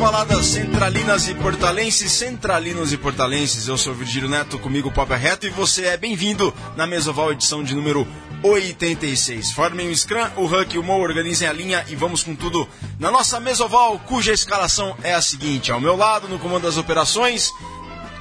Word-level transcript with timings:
baladas 0.00 0.46
centralinas 0.46 1.28
e 1.28 1.34
portalenses, 1.34 2.10
centralinos 2.10 2.90
e 2.90 2.96
portalenses. 2.96 3.68
Eu 3.68 3.76
sou 3.76 3.92
Virgílio 3.92 4.30
Neto, 4.30 4.58
comigo 4.58 4.90
Papo 4.90 5.12
é 5.12 5.16
Reto 5.18 5.46
e 5.46 5.50
você 5.50 5.84
é 5.88 5.96
bem-vindo 5.98 6.54
na 6.74 6.86
Mesoval 6.86 7.32
edição 7.32 7.62
de 7.62 7.74
número 7.74 8.08
86. 8.42 9.52
Formem 9.52 9.90
o 9.90 9.94
Scrum, 9.94 10.26
o 10.38 10.46
Huck 10.46 10.74
e 10.74 10.78
o 10.78 10.82
Mo 10.82 10.98
organizem 10.98 11.46
a 11.46 11.52
linha 11.52 11.84
e 11.86 11.94
vamos 11.94 12.22
com 12.22 12.34
tudo 12.34 12.66
na 12.98 13.10
nossa 13.10 13.38
Mesoval, 13.38 13.98
cuja 14.06 14.32
escalação 14.32 14.96
é 15.02 15.12
a 15.12 15.20
seguinte: 15.20 15.70
ao 15.70 15.78
meu 15.78 15.94
lado, 15.96 16.26
no 16.28 16.38
comando 16.38 16.62
das 16.62 16.78
operações, 16.78 17.52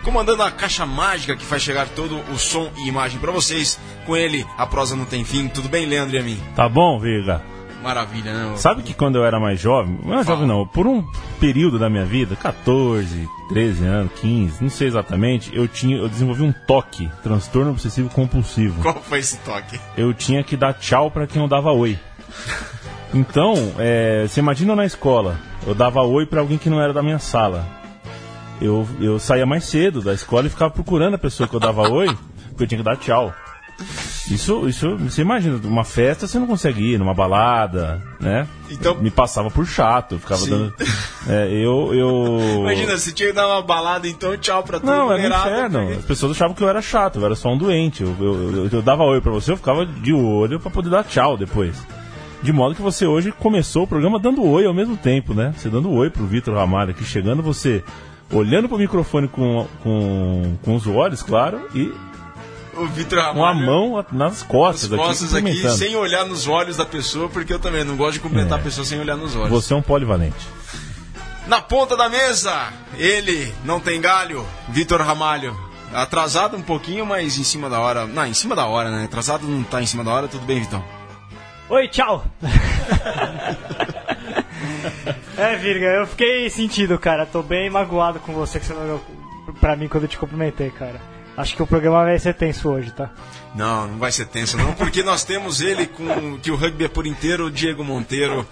comandando 0.04 0.44
a 0.44 0.52
caixa 0.52 0.86
mágica 0.86 1.38
que 1.38 1.46
faz 1.46 1.62
chegar 1.62 1.88
todo 1.88 2.20
o 2.30 2.38
som 2.38 2.70
e 2.76 2.90
imagem 2.90 3.22
para 3.22 3.32
vocês. 3.32 3.80
Com 4.06 4.18
ele, 4.18 4.46
a 4.58 4.68
prosa 4.68 4.98
não 4.98 5.06
tem 5.06 5.24
fim. 5.24 5.48
Tudo 5.48 5.70
bem, 5.70 5.86
Leandro 5.86 6.18
e 6.18 6.20
a 6.20 6.24
mim? 6.24 6.44
Tá 6.58 6.68
bom, 6.68 7.00
Viga? 7.00 7.42
Maravilha, 7.82 8.34
né? 8.34 8.58
Sabe 8.58 8.84
que 8.84 8.94
quando 8.94 9.16
eu 9.16 9.26
era 9.26 9.40
mais 9.40 9.60
jovem, 9.60 10.00
não 10.04 10.20
é 10.20 10.24
jovem 10.24 10.46
não, 10.46 10.68
por 10.68 10.86
um 10.86 11.04
período 11.40 11.80
da 11.80 11.90
minha 11.90 12.06
vida, 12.06 12.36
14, 12.36 13.28
13 13.50 13.86
anos, 13.86 14.12
15, 14.20 14.62
não 14.62 14.70
sei 14.70 14.88
exatamente, 14.88 15.56
eu 15.56 15.68
tinha, 15.68 15.98
eu 15.98 16.10
desenvolvi 16.10 16.44
um 16.44 16.54
toque, 16.68 17.10
transtorno 17.24 17.72
obsessivo 17.72 18.10
compulsivo. 18.10 18.82
Qual 18.82 19.02
foi 19.02 19.20
esse 19.20 19.38
toque? 19.40 19.80
Eu 19.98 20.14
tinha 20.14 20.44
que 20.44 20.58
dar 20.58 20.74
tchau 20.74 21.10
para 21.10 21.26
quem 21.26 21.42
eu 21.42 21.48
dava 21.48 21.72
oi. 21.72 21.98
Então, 23.14 23.56
é, 23.80 24.26
você 24.28 24.40
imagina 24.40 24.76
na 24.76 24.86
escola, 24.86 25.40
eu 25.66 25.74
dava 25.74 26.02
oi 26.02 26.26
para 26.26 26.42
alguém 26.42 26.58
que 26.58 26.70
não 26.70 26.80
era 26.80 26.94
da 26.94 27.02
minha 27.02 27.18
sala. 27.18 27.66
Eu, 28.62 28.88
eu 29.00 29.18
saía 29.20 29.46
mais 29.46 29.64
cedo 29.64 30.02
da 30.02 30.14
escola 30.14 30.48
e 30.48 30.50
ficava 30.50 30.72
procurando 30.72 31.16
a 31.16 31.18
pessoa 31.18 31.48
que 31.48 31.56
eu 31.56 31.60
dava 31.60 31.90
oi, 31.90 32.08
porque 32.50 32.64
eu 32.64 32.68
tinha 32.68 32.78
que 32.78 32.84
dar 32.84 32.98
tchau. 32.98 33.34
Isso, 34.30 34.68
isso, 34.68 34.96
você 34.98 35.22
imagina, 35.22 35.60
uma 35.64 35.84
festa 35.84 36.28
você 36.28 36.38
não 36.38 36.46
consegue 36.48 36.94
ir, 36.94 37.00
numa 37.00 37.14
balada, 37.14 38.02
né? 38.20 38.48
Então- 38.70 38.96
Me 38.96 39.10
passava 39.10 39.50
por 39.50 39.66
chato, 39.66 40.20
ficava 40.20 40.42
Sim. 40.42 40.50
dando. 40.50 40.74
É, 41.28 41.48
eu, 41.52 41.94
eu. 41.94 42.40
Imagina, 42.62 42.98
você 42.98 43.12
tinha 43.12 43.30
que 43.30 43.36
dar 43.36 43.48
uma 43.48 43.62
balada, 43.62 44.08
então 44.08 44.38
tchau 44.38 44.62
pra 44.64 44.80
todo 44.80 44.88
Não, 44.90 45.12
era 45.12 45.36
um 45.36 45.40
inferno. 45.40 45.90
As 45.98 46.06
pessoas 46.06 46.32
achavam 46.34 46.54
que 46.56 46.64
eu 46.64 46.70
era 46.70 46.82
chato, 46.82 47.20
eu 47.20 47.26
era 47.26 47.36
só 47.36 47.50
um 47.50 47.58
doente. 47.58 48.04
Eu, 48.04 48.16
eu, 48.20 48.52
eu- 48.66 48.70
eu 48.72 48.82
dava 48.82 49.04
oi 49.04 49.20
pra 49.22 49.32
você, 49.32 49.52
eu 49.52 49.58
ficava 49.58 49.86
de 49.86 50.14
olho 50.14 50.60
pra 50.60 50.70
poder 50.70 50.90
dar 50.90 51.04
tchau 51.04 51.36
depois. 51.36 51.76
De 52.42 52.54
modo 52.54 52.74
que 52.76 52.82
você 52.82 53.06
hoje 53.06 53.32
começou 53.34 53.84
o 53.84 53.88
programa 53.88 54.18
dando 54.20 54.44
oi 54.46 54.66
ao 54.66 54.74
mesmo 54.74 54.96
tempo, 54.96 55.34
né? 55.34 55.54
Você 55.58 55.70
dando 55.70 55.92
oi 55.92 56.10
pro 56.10 56.26
Vitor 56.26 56.56
Ramalho 56.56 56.92
aqui, 56.92 57.04
chegando 57.04 57.42
você 57.44 57.84
olhando 58.32 58.70
pro 58.70 58.78
microfone 58.78 59.28
com, 59.28 59.66
com, 59.84 60.56
com 60.64 60.76
os 60.76 60.86
olhos, 60.88 61.22
claro, 61.24 61.60
e 61.76 61.92
O 62.76 62.86
Vitor 62.88 63.20
com 63.34 63.44
a 63.44 63.48
Ramalho 63.50 63.66
mão 63.66 63.96
nas 63.98 64.12
nas 64.12 64.44
costas, 64.44 64.90
costas 64.90 65.34
aqui, 65.34 65.44
cumprimentando. 65.46 65.78
sem 65.78 65.96
olhar 65.96 66.26
nos 66.26 66.48
olhos 66.48 66.78
da 66.78 66.86
pessoa, 66.86 67.28
porque 67.30 67.52
eu 67.54 67.60
também 67.60 67.84
não 67.84 67.96
gosto 67.98 68.14
de 68.14 68.20
cumprimentar 68.20 68.58
É. 68.58 68.62
a 68.62 68.64
pessoa 68.64 68.86
sem 68.86 69.00
olhar 69.00 69.16
nos 69.18 69.36
olhos. 69.36 69.50
Você 69.50 69.74
é 69.74 69.76
um 69.76 69.82
polivalente. 69.82 70.48
Na 71.48 71.60
ponta 71.62 71.98
da 71.98 72.08
mesa, 72.08 72.72
ele 72.98 73.52
não 73.66 73.80
tem 73.80 74.00
galho, 74.00 74.46
Vitor 74.70 75.02
Ramalho. 75.02 75.58
Atrasado 75.92 76.56
um 76.56 76.62
pouquinho, 76.62 77.06
mas 77.06 77.40
em 77.40 77.44
cima 77.44 77.68
da 77.68 77.80
hora. 77.80 78.06
Não, 78.06 78.24
em 78.26 78.34
cima 78.36 78.56
da 78.56 78.66
hora, 78.68 78.92
né? 78.92 79.06
Atrasado 79.06 79.48
não 79.48 79.64
tá 79.64 79.82
em 79.82 79.88
cima 79.88 80.04
da 80.04 80.12
hora, 80.12 80.28
tudo 80.28 80.46
bem, 80.46 80.62
Vitão? 80.62 80.84
Oi, 81.70 81.88
tchau! 81.88 82.24
é, 85.38 85.56
Virga, 85.56 85.86
eu 85.88 86.08
fiquei 86.08 86.50
sentido, 86.50 86.98
cara. 87.00 87.26
Tô 87.26 87.42
bem 87.42 87.70
magoado 87.70 88.20
com 88.20 88.34
você 88.34 88.60
que 88.60 88.66
você 88.66 88.74
não 88.74 88.84
olhou 88.84 89.02
pra 89.60 89.76
mim 89.76 89.88
quando 89.88 90.04
eu 90.04 90.10
te 90.10 90.18
cumprimentei, 90.18 90.70
cara. 90.70 91.02
Acho 91.40 91.56
que 91.56 91.64
o 91.64 91.68
programa 91.68 92.04
vai 92.04 92.20
ser 92.20 92.34
tenso 92.34 92.70
hoje, 92.70 92.92
tá? 92.92 93.10
Não, 93.56 93.88
não 93.88 93.98
vai 93.98 94.12
ser 94.12 94.26
tenso 94.26 94.58
não, 94.58 94.74
porque 94.74 95.02
nós 95.02 95.24
temos 95.24 95.62
ele 95.62 95.88
com 95.88 96.38
que 96.38 96.52
o 96.52 96.56
rugby 96.56 96.84
é 96.84 96.88
por 96.90 97.08
inteiro, 97.08 97.46
o 97.46 97.52
Diego 97.52 97.82
Monteiro. 97.84 98.46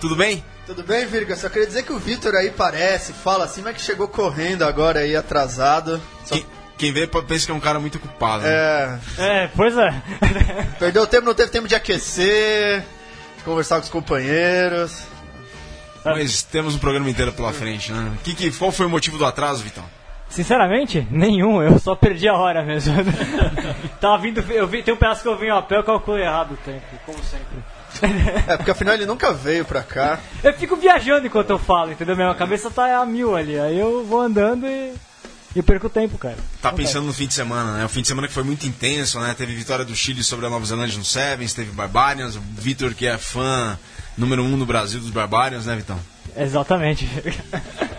Tudo 0.00 0.16
bem? 0.16 0.44
Tudo 0.66 0.82
bem, 0.82 1.06
Virga? 1.06 1.36
Só 1.36 1.48
queria 1.48 1.66
dizer 1.68 1.84
que 1.84 1.92
o 1.92 1.98
Vitor 1.98 2.34
aí 2.34 2.50
parece, 2.50 3.12
fala 3.12 3.44
assim, 3.44 3.62
mas 3.62 3.76
que 3.76 3.82
chegou 3.82 4.08
correndo 4.08 4.64
agora 4.64 5.00
aí, 5.00 5.14
atrasado. 5.14 6.00
Só- 6.24 6.34
Quem, 6.34 6.46
quem 6.76 6.92
vê 6.92 7.06
pensa 7.06 7.46
que 7.46 7.52
é 7.52 7.54
um 7.54 7.60
cara 7.60 7.78
muito 7.78 7.98
ocupado. 7.98 8.42
né? 8.42 8.50
É, 9.18 9.44
É, 9.44 9.50
pois 9.54 9.76
é. 9.78 10.02
perdeu 10.78 11.06
tempo, 11.06 11.26
não 11.26 11.34
teve 11.34 11.50
tempo 11.52 11.68
de 11.68 11.74
aquecer, 11.76 12.80
de 13.38 13.44
conversar 13.44 13.76
com 13.76 13.82
os 13.84 13.88
companheiros. 13.90 15.04
Mas 16.04 16.42
temos 16.42 16.74
um 16.74 16.78
programa 16.78 17.08
inteiro 17.08 17.32
pela 17.32 17.52
frente, 17.52 17.92
né? 17.92 18.10
Que, 18.24 18.34
que, 18.34 18.50
qual 18.50 18.72
foi 18.72 18.86
o 18.86 18.90
motivo 18.90 19.18
do 19.18 19.24
atraso, 19.26 19.62
Vitão? 19.62 19.84
Sinceramente, 20.30 21.06
nenhum. 21.10 21.60
Eu 21.60 21.78
só 21.78 21.94
perdi 21.94 22.28
a 22.28 22.34
hora 22.34 22.62
mesmo. 22.62 22.94
Tava 24.00 24.22
vindo. 24.22 24.40
Eu 24.52 24.66
vi, 24.66 24.82
tem 24.82 24.94
um 24.94 24.96
pedaço 24.96 25.22
que 25.22 25.28
eu 25.28 25.36
vim 25.36 25.48
a 25.48 25.60
pé, 25.60 25.76
eu 25.76 25.84
calculei 25.84 26.24
errado 26.24 26.52
o 26.52 26.56
tempo, 26.58 26.86
como 27.04 27.18
sempre. 27.24 27.58
É, 28.46 28.56
porque 28.56 28.70
afinal 28.70 28.94
ele 28.94 29.04
nunca 29.04 29.32
veio 29.32 29.64
pra 29.64 29.82
cá. 29.82 30.20
Eu 30.44 30.52
fico 30.54 30.76
viajando 30.76 31.26
enquanto 31.26 31.50
eu 31.50 31.58
falo, 31.58 31.90
entendeu? 31.90 32.14
Minha 32.14 32.32
cabeça 32.34 32.70
tá 32.70 33.00
a 33.00 33.04
mil 33.04 33.34
ali. 33.34 33.58
Aí 33.58 33.78
eu 33.78 34.04
vou 34.04 34.20
andando 34.20 34.66
e. 34.66 34.94
E 35.54 35.60
perco 35.62 35.90
tempo, 35.90 36.16
cara. 36.16 36.36
Tá 36.62 36.72
pensando 36.72 37.06
no 37.06 37.12
fim 37.12 37.26
de 37.26 37.34
semana, 37.34 37.78
né? 37.78 37.84
O 37.84 37.88
fim 37.88 38.02
de 38.02 38.06
semana 38.06 38.28
que 38.28 38.32
foi 38.32 38.44
muito 38.44 38.64
intenso, 38.68 39.18
né? 39.18 39.34
Teve 39.36 39.52
vitória 39.52 39.84
do 39.84 39.96
Chile 39.96 40.22
sobre 40.22 40.46
a 40.46 40.48
Nova 40.48 40.64
Zelândia 40.64 40.96
no 40.96 41.04
Sevens, 41.04 41.52
teve 41.52 41.72
Barbarians, 41.72 42.36
o 42.36 42.40
Vitor 42.40 42.94
que 42.94 43.04
é 43.04 43.18
fã 43.18 43.76
número 44.16 44.44
um 44.44 44.56
no 44.56 44.64
Brasil 44.64 45.00
dos 45.00 45.10
Barbarians, 45.10 45.66
né, 45.66 45.74
Vitão? 45.74 45.98
Exatamente. 46.36 47.08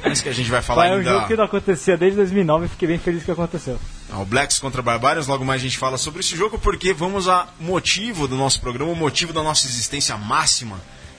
É 0.04 0.10
isso 0.12 0.24
que 0.24 0.30
a 0.30 0.34
gente 0.34 0.50
vai 0.50 0.62
falar 0.62 0.90
um 0.90 0.94
ainda. 0.98 1.12
jogo 1.12 1.28
que 1.28 1.36
não 1.36 1.44
acontecia 1.46 1.96
desde 1.98 2.18
2009 2.18 2.66
e 2.66 2.70
fiquei 2.70 2.88
bem 2.88 2.98
feliz 2.98 3.24
que 3.24 3.32
aconteceu. 3.32 3.80
O 4.14 4.26
Blacks 4.26 4.60
contra 4.60 4.82
Barbarians, 4.82 5.28
logo 5.28 5.46
mais 5.46 5.62
a 5.62 5.64
gente 5.64 5.78
fala 5.78 5.98
sobre 5.98 6.20
esse 6.22 6.36
jogo, 6.36 6.58
porque 6.60 6.94
vamos 6.94 7.28
a 7.30 7.48
motivo 7.60 8.28
do 8.28 8.36
nosso 8.36 8.60
programa, 8.60 8.92
o 8.92 8.96
motivo 8.96 9.32
da 9.32 9.42
nossa 9.44 9.68
existência 9.68 10.18
máxima 10.18 10.78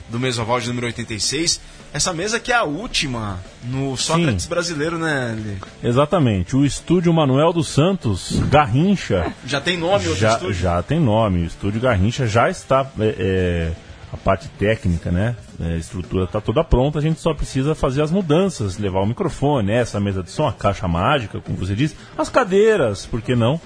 do 0.08 0.18
Mesoval 0.18 0.60
de 0.60 0.68
número 0.68 0.86
86. 0.88 1.60
Essa 1.94 2.12
mesa 2.12 2.40
que 2.40 2.50
é 2.52 2.56
a 2.56 2.64
última 2.64 3.38
no 3.64 3.96
Sócrates 3.96 4.44
Sim. 4.44 4.48
brasileiro, 4.48 4.98
né? 4.98 5.36
Lê? 5.82 5.88
Exatamente. 5.88 6.56
O 6.56 6.64
estúdio 6.66 7.12
Manuel 7.12 7.52
dos 7.52 7.68
Santos, 7.68 8.38
Garrincha, 8.50 9.32
Já 9.46 9.60
tem 9.60 9.76
nome 9.78 10.14
já, 10.16 10.32
estúdio? 10.34 10.54
já 10.54 10.82
tem 10.82 10.98
nome. 10.98 11.42
O 11.42 11.46
estúdio 11.46 11.80
Garrincha 11.80 12.26
já 12.26 12.50
está. 12.50 12.86
é, 12.98 13.14
é, 13.18 13.72
a 14.12 14.16
parte 14.16 14.48
técnica, 14.58 15.10
né? 15.10 15.34
é, 15.58 15.74
A 15.74 15.76
estrutura 15.76 16.24
está 16.24 16.40
toda 16.40 16.62
pronta, 16.62 16.98
a 16.98 17.02
gente 17.02 17.18
só 17.20 17.32
precisa 17.32 17.74
fazer 17.74 18.02
as 18.02 18.10
mudanças, 18.10 18.76
levar 18.76 19.00
o 19.00 19.06
microfone, 19.06 19.72
essa 19.72 19.98
mesa 19.98 20.22
de 20.22 20.30
som, 20.30 20.46
a 20.46 20.52
caixa 20.52 20.86
mágica, 20.86 21.40
como 21.40 21.56
você 21.56 21.74
disse, 21.74 21.96
as 22.16 22.28
cadeiras, 22.28 23.06
por 23.06 23.22
que 23.22 23.34
não? 23.34 23.60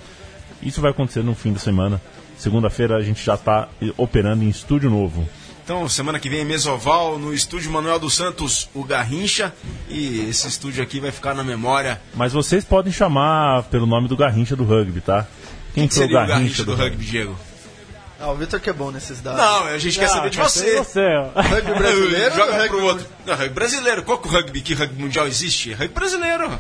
Isso 0.63 0.81
vai 0.81 0.93
acontecer 0.93 1.23
no 1.23 1.35
fim 1.35 1.53
da 1.53 1.59
semana. 1.59 2.01
Segunda-feira 2.39 2.97
a 2.97 3.03
gente 3.03 3.25
já 3.25 3.35
está 3.35 3.69
operando 3.97 4.45
em 4.45 4.49
estúdio 4.49 4.89
novo. 4.89 5.29
Então, 5.65 5.89
semana 5.89 6.21
que 6.21 6.29
vem, 6.29 6.45
Mesoval, 6.45 7.19
no 7.19 7.35
estúdio 7.35 7.73
Manuel 7.73 7.99
dos 7.99 8.15
Santos, 8.15 8.69
o 8.73 8.85
Garrincha. 8.85 9.53
E 9.89 10.21
esse 10.29 10.47
estúdio 10.47 10.81
aqui 10.81 11.01
vai 11.01 11.11
ficar 11.11 11.35
na 11.35 11.43
memória. 11.43 12.01
Mas 12.15 12.33
vocês 12.33 12.65
podem 12.65 12.93
chamar 12.93 13.65
pelo 13.65 13.85
nome 13.85 14.07
do 14.07 14.17
Garrincha 14.17 14.55
do 14.55 14.63
rugby, 14.63 15.01
tá? 15.01 15.27
Quem 15.75 15.89
foi 15.89 16.03
seria 16.03 16.23
o 16.23 16.27
Garrincha 16.27 16.65
do 16.65 16.75
rugby, 16.77 17.05
Diego? 17.05 17.37
Ah, 18.19 18.31
o 18.31 18.35
Vitor 18.37 18.59
que 18.61 18.71
é 18.71 18.73
bom 18.73 18.91
nesses 18.91 19.21
dados. 19.21 19.39
Não, 19.39 19.67
a 19.67 19.79
gente 19.79 19.99
quer 19.99 20.09
saber 20.09 20.31
de 20.31 20.39
você. 20.39 20.77
Você, 20.79 21.01
ó. 21.07 21.25
Rugby 21.43 21.75
brasileiro 21.75 22.35
Joga 22.35 22.53
rugby 22.55 22.69
pro 22.69 22.85
outro. 22.85 23.07
Não, 23.27 23.35
rugby 23.35 23.55
brasileiro. 23.55 24.03
Qual 24.05 24.19
que 24.19 24.27
é 24.29 24.31
o 24.31 24.35
rugby? 24.35 24.61
Que 24.63 24.73
rugby 24.75 25.03
mundial 25.03 25.27
existe? 25.27 25.73
Rugby 25.75 25.93
brasileiro. 25.95 26.59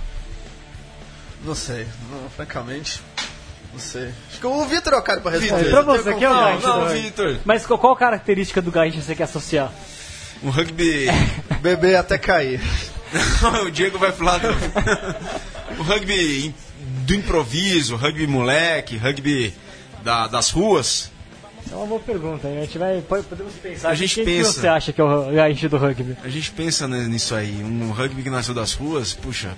Não 1.45 1.55
sei, 1.55 1.87
não, 2.11 2.29
francamente, 2.31 3.01
não 3.73 3.79
sei. 3.79 4.11
Acho 4.31 4.41
que 4.41 4.47
o 4.47 4.65
Vitor 4.67 4.95
é 4.95 4.97
o 4.97 5.03
cara 5.03 5.21
pra 5.21 5.31
responder. 5.31 5.65
Vitor, 5.65 5.85
pra 5.85 5.95
Não 5.95 6.03
você, 6.03 6.15
quem 6.15 6.25
é 6.25 6.29
o 6.29 6.61
Não, 6.61 6.81
não? 6.81 6.89
Vitor. 6.89 7.37
Mas 7.45 7.65
qual, 7.65 7.79
qual 7.79 7.95
característica 7.97 8.61
do 8.61 8.71
Garrincha 8.73 9.01
você 9.01 9.15
quer 9.15 9.25
associar? 9.25 9.73
Um 10.43 10.51
rugby. 10.51 11.07
Beber 11.63 11.97
até 11.97 12.19
cair. 12.19 12.61
o 13.65 13.71
Diego 13.71 13.97
vai 13.99 14.13
falar 14.13 14.39
do. 14.39 14.49
o 15.79 15.83
rugby 15.85 16.55
do 17.07 17.15
improviso, 17.15 17.97
rugby 17.97 18.27
moleque, 18.27 18.97
rugby 18.99 19.55
da- 20.03 20.27
das 20.27 20.51
ruas. 20.51 21.11
É 21.71 21.75
uma 21.75 21.87
boa 21.87 22.01
pergunta, 22.01 22.49
hein? 22.49 22.59
A 22.59 22.61
gente 22.63 22.79
vai. 22.79 23.01
pode- 23.01 23.25
Podemos 23.25 23.53
pensar. 23.55 23.89
A 23.91 23.95
gente 23.95 24.15
quem 24.15 24.25
pensa. 24.25 24.55
que 24.55 24.61
você 24.61 24.69
acha 24.69 24.93
que 24.93 25.01
é 25.01 25.05
o 25.05 25.33
Garrincha 25.33 25.69
do 25.69 25.77
rugby? 25.77 26.17
A 26.23 26.29
gente 26.29 26.51
pensa 26.53 26.87
nisso 26.87 27.35
aí. 27.35 27.63
Um 27.63 27.91
rugby 27.91 28.23
que 28.23 28.31
nasceu 28.31 28.55
das 28.55 28.73
ruas, 28.75 29.13
puxa. 29.15 29.51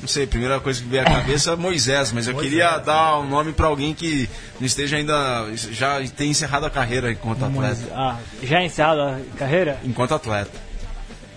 Não 0.00 0.08
sei, 0.08 0.24
a 0.24 0.26
primeira 0.26 0.58
coisa 0.60 0.80
que 0.82 0.88
veio 0.88 1.02
à 1.02 1.04
cabeça 1.04 1.52
é 1.52 1.56
Moisés, 1.56 2.10
mas 2.10 2.26
eu 2.26 2.34
queria 2.34 2.78
dar 2.78 3.18
um 3.20 3.28
nome 3.28 3.52
pra 3.52 3.66
alguém 3.66 3.92
que 3.94 4.28
não 4.58 4.66
esteja 4.66 4.96
ainda. 4.96 5.46
já 5.54 6.00
tenha 6.16 6.30
encerrado 6.30 6.64
a 6.66 6.70
carreira 6.70 7.12
enquanto 7.12 7.44
atleta. 7.44 7.80
Ah, 7.92 8.16
já 8.42 8.62
encerrado 8.62 9.00
a 9.02 9.20
carreira? 9.38 9.78
Enquanto 9.84 10.14
atleta. 10.14 10.50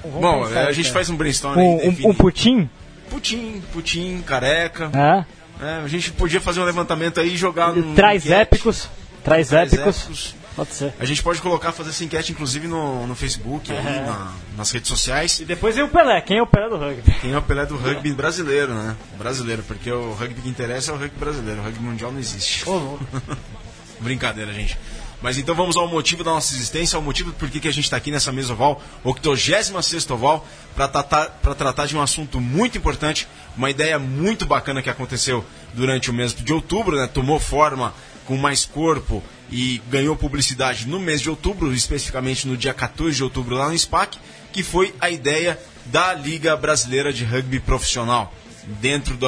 Vamos 0.03 0.21
Bom, 0.21 0.43
a 0.45 0.71
gente 0.71 0.85
cara. 0.85 0.93
faz 0.93 1.09
um 1.09 1.15
brainstorm 1.15 1.57
Um, 1.59 1.75
um, 1.89 2.09
um 2.09 2.13
putim? 2.13 2.69
Putim, 3.09 3.61
putim, 3.71 4.21
careca. 4.25 4.89
É. 4.93 5.25
É, 5.65 5.81
a 5.83 5.87
gente 5.87 6.11
podia 6.11 6.41
fazer 6.41 6.59
um 6.61 6.65
levantamento 6.65 7.19
aí 7.19 7.33
e 7.33 7.37
jogar. 7.37 7.73
Traz 7.95 8.25
enquete. 8.25 8.41
épicos. 8.41 8.89
Traz 9.23 9.47
Traz 9.49 9.71
épicos. 9.73 9.97
épicos. 10.01 10.35
Pode 10.55 10.73
ser. 10.75 10.93
A 10.99 11.05
gente 11.05 11.23
pode 11.23 11.41
colocar, 11.41 11.71
fazer 11.71 11.89
essa 11.89 12.03
enquete, 12.03 12.31
inclusive, 12.31 12.67
no, 12.67 13.07
no 13.07 13.15
Facebook, 13.15 13.71
aí, 13.71 13.77
É. 13.79 14.05
na- 14.05 14.33
nas 14.55 14.69
redes 14.71 14.87
sociais. 14.87 15.39
E 15.39 15.45
depois 15.45 15.75
vem 15.75 15.83
o 15.83 15.87
Pelé. 15.87 16.21
Quem 16.21 16.37
é 16.37 16.41
o 16.43 16.45
Pelé 16.45 16.69
do 16.69 16.77
rugby? 16.77 17.11
Quem 17.21 17.31
é 17.33 17.37
o 17.37 17.41
Pelé 17.41 17.65
do 17.65 17.75
rugby 17.75 18.13
brasileiro, 18.13 18.71
né? 18.73 18.95
Brasileiro, 19.17 19.63
porque 19.63 19.91
o 19.91 20.13
rugby 20.13 20.41
que 20.41 20.49
interessa 20.49 20.91
é 20.91 20.93
o 20.93 20.97
rugby 20.97 21.17
brasileiro. 21.17 21.59
O 21.61 21.63
rugby 21.63 21.79
mundial 21.83 22.11
não 22.11 22.19
existe. 22.19 22.69
Louco. 22.69 23.03
Brincadeira, 23.99 24.53
gente. 24.53 24.77
Mas 25.21 25.37
então 25.37 25.55
vamos 25.55 25.77
ao 25.77 25.87
motivo 25.87 26.21
da 26.23 26.31
nossa 26.31 26.53
existência, 26.53 26.97
ao 26.97 27.01
motivo 27.01 27.31
por 27.31 27.49
que 27.49 27.65
a 27.67 27.71
gente 27.71 27.85
está 27.85 27.95
aqui 27.95 28.11
nessa 28.11 28.29
mesa 28.31 28.51
oval, 28.51 28.81
86 29.05 30.09
oval, 30.11 30.45
para 30.75 30.87
tratar, 30.89 31.25
tratar 31.57 31.85
de 31.85 31.95
um 31.95 32.01
assunto 32.01 32.41
muito 32.41 32.77
importante, 32.77 33.25
uma 33.55 33.69
ideia 33.69 33.97
muito 33.97 34.45
bacana 34.45 34.81
que 34.81 34.89
aconteceu 34.89 35.43
durante 35.73 36.09
o 36.11 36.13
mês 36.13 36.35
de 36.35 36.51
outubro, 36.51 36.97
né? 36.97 37.07
tomou 37.07 37.39
forma 37.39 37.93
com 38.25 38.37
mais 38.37 38.65
corpo 38.65 39.23
e 39.51 39.81
ganhou 39.89 40.15
publicidade 40.15 40.87
no 40.87 40.99
mês 40.99 41.21
de 41.21 41.29
outubro, 41.29 41.73
especificamente 41.73 42.47
no 42.47 42.57
dia 42.57 42.73
14 42.73 43.15
de 43.15 43.23
outubro 43.23 43.55
lá 43.55 43.69
no 43.69 43.77
SPAC, 43.77 44.17
que 44.51 44.63
foi 44.63 44.93
a 44.99 45.09
ideia 45.09 45.59
da 45.85 46.13
Liga 46.13 46.55
Brasileira 46.55 47.11
de 47.11 47.23
Rugby 47.23 47.59
Profissional. 47.59 48.33
Dentro 48.79 49.17
do, 49.17 49.27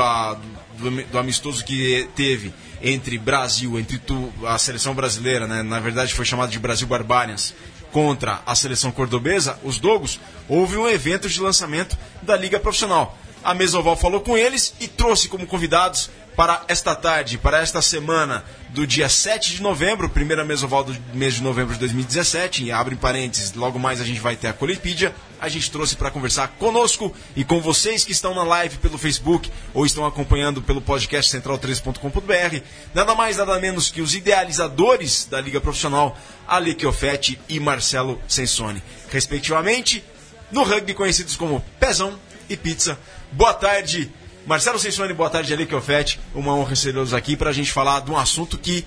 do, 0.78 1.04
do 1.12 1.18
amistoso 1.20 1.64
que 1.64 2.08
teve 2.16 2.54
entre 2.82 3.18
Brasil, 3.18 3.78
entre 3.80 3.98
tu, 3.98 4.32
a 4.46 4.58
seleção 4.58 4.94
brasileira, 4.94 5.48
né? 5.48 5.64
na 5.64 5.80
verdade 5.80 6.14
foi 6.14 6.26
chamado 6.26 6.52
de 6.52 6.60
Brasil 6.60 6.88
Barbarians, 6.88 7.54
contra 7.92 8.42
a 8.46 8.54
seleção 8.56 8.92
cordobesa, 8.92 9.58
os 9.64 9.80
Dogos, 9.80 10.20
houve 10.50 10.76
um 10.76 10.88
evento 10.88 11.30
de 11.30 11.40
lançamento 11.40 11.98
da 12.22 12.36
Liga 12.36 12.60
Profissional. 12.60 13.18
A 13.44 13.54
Mesoval 13.54 13.96
falou 13.96 14.22
com 14.22 14.38
eles 14.38 14.74
e 14.80 14.88
trouxe 14.88 15.30
como 15.30 15.48
convidados 15.48 16.10
para 16.36 16.64
esta 16.68 16.94
tarde, 16.94 17.38
para 17.38 17.62
esta 17.62 17.82
semana 17.82 18.44
do 18.70 18.86
dia 18.86 19.08
7 19.08 19.54
de 19.54 19.62
novembro, 19.62 20.10
primeira 20.10 20.44
mesoval 20.44 20.84
do 20.84 20.96
mês 21.14 21.36
de 21.36 21.42
novembro 21.42 21.74
de 21.74 21.80
2017, 21.80 22.66
e 22.66 22.72
abre 22.72 22.96
parênteses, 22.96 23.54
logo 23.54 23.80
mais 23.80 24.02
a 24.02 24.04
gente 24.04 24.20
vai 24.20 24.36
ter 24.36 24.48
a 24.48 24.54
Colipídia, 24.54 25.16
a 25.40 25.48
gente 25.48 25.72
trouxe 25.72 25.96
para 25.96 26.12
conversar 26.12 26.50
conosco 26.60 27.16
e 27.38 27.46
com 27.46 27.62
vocês 27.62 28.04
que 28.04 28.12
estão 28.12 28.36
na 28.36 28.44
live 28.44 28.78
pelo 28.78 28.98
Facebook 28.98 29.50
ou 29.74 29.86
estão 29.86 30.06
acompanhando 30.06 30.62
pelo 30.62 30.82
podcast 30.82 31.36
central3.com.br, 31.38 32.62
nada 32.94 33.16
mais 33.16 33.38
nada 33.38 33.58
menos 33.60 33.90
que 33.90 34.02
os 34.02 34.14
idealizadores 34.14 35.26
da 35.32 35.40
Liga 35.40 35.62
Profissional, 35.62 36.18
Ale 36.46 36.76
Chiofetti 36.78 37.40
e 37.48 37.62
Marcelo 37.62 38.22
Sensoni, 38.28 38.84
respectivamente, 39.10 40.04
no 40.52 40.64
rugby 40.64 40.94
conhecidos 40.94 41.38
como 41.38 41.64
Pezão 41.80 42.20
e 42.50 42.58
Pizza. 42.58 43.00
Boa 43.32 43.54
tarde, 43.54 44.12
Marcelo 44.46 44.78
Sensoni, 44.78 45.12
boa 45.12 45.30
tarde, 45.30 45.52
Ali 45.54 45.68
Ofete. 45.74 46.20
Uma 46.34 46.54
honra 46.56 46.70
recebê-los 46.70 47.16
aqui 47.16 47.36
para 47.36 47.50
a 47.50 47.54
gente 47.54 47.72
falar 47.72 48.02
de 48.02 48.12
um 48.12 48.18
assunto 48.18 48.60
que 48.60 48.86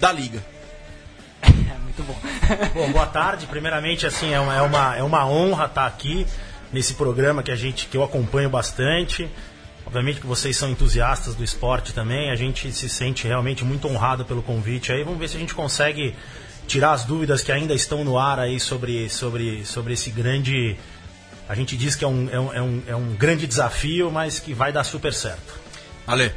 da 0.00 0.10
liga. 0.10 0.44
Muito 1.84 2.02
bom. 2.02 2.18
bom, 2.74 2.90
boa 2.90 3.06
tarde. 3.06 3.46
Primeiramente, 3.46 4.04
assim, 4.04 4.32
é 4.32 4.40
uma, 4.40 4.56
é 4.56 4.62
uma, 4.62 4.96
é 4.96 5.02
uma 5.04 5.24
honra 5.24 5.66
estar 5.66 5.86
aqui 5.86 6.26
nesse 6.72 6.94
programa 6.94 7.40
que 7.40 7.52
a 7.52 7.56
gente 7.56 7.86
que 7.86 7.96
eu 7.96 8.02
acompanho 8.02 8.50
bastante. 8.50 9.30
Obviamente 9.86 10.20
que 10.20 10.26
vocês 10.26 10.56
são 10.56 10.68
entusiastas 10.68 11.36
do 11.36 11.44
esporte 11.44 11.92
também. 11.94 12.32
A 12.32 12.36
gente 12.36 12.72
se 12.72 12.88
sente 12.88 13.28
realmente 13.28 13.64
muito 13.64 13.86
honrado 13.86 14.24
pelo 14.24 14.42
convite. 14.42 14.90
Aí 14.90 15.04
vamos 15.04 15.20
ver 15.20 15.28
se 15.28 15.36
a 15.36 15.40
gente 15.40 15.54
consegue 15.54 16.16
tirar 16.66 16.90
as 16.90 17.04
dúvidas 17.04 17.44
que 17.44 17.52
ainda 17.52 17.74
estão 17.74 18.02
no 18.02 18.18
ar 18.18 18.40
aí 18.40 18.58
sobre, 18.58 19.08
sobre, 19.08 19.64
sobre 19.64 19.92
esse 19.92 20.10
grande 20.10 20.76
a 21.48 21.54
gente 21.54 21.76
diz 21.76 21.94
que 21.94 22.04
é 22.04 22.08
um, 22.08 22.28
é 22.30 22.40
um, 22.40 22.52
é 22.52 22.62
um, 22.62 22.82
é 22.88 22.96
um 22.96 23.14
grande 23.14 23.46
desafio, 23.46 24.10
mas 24.10 24.38
que 24.38 24.52
vai 24.52 24.72
dar 24.72 24.84
super 24.84 25.12
certo. 25.12 25.54
Ale. 26.06 26.32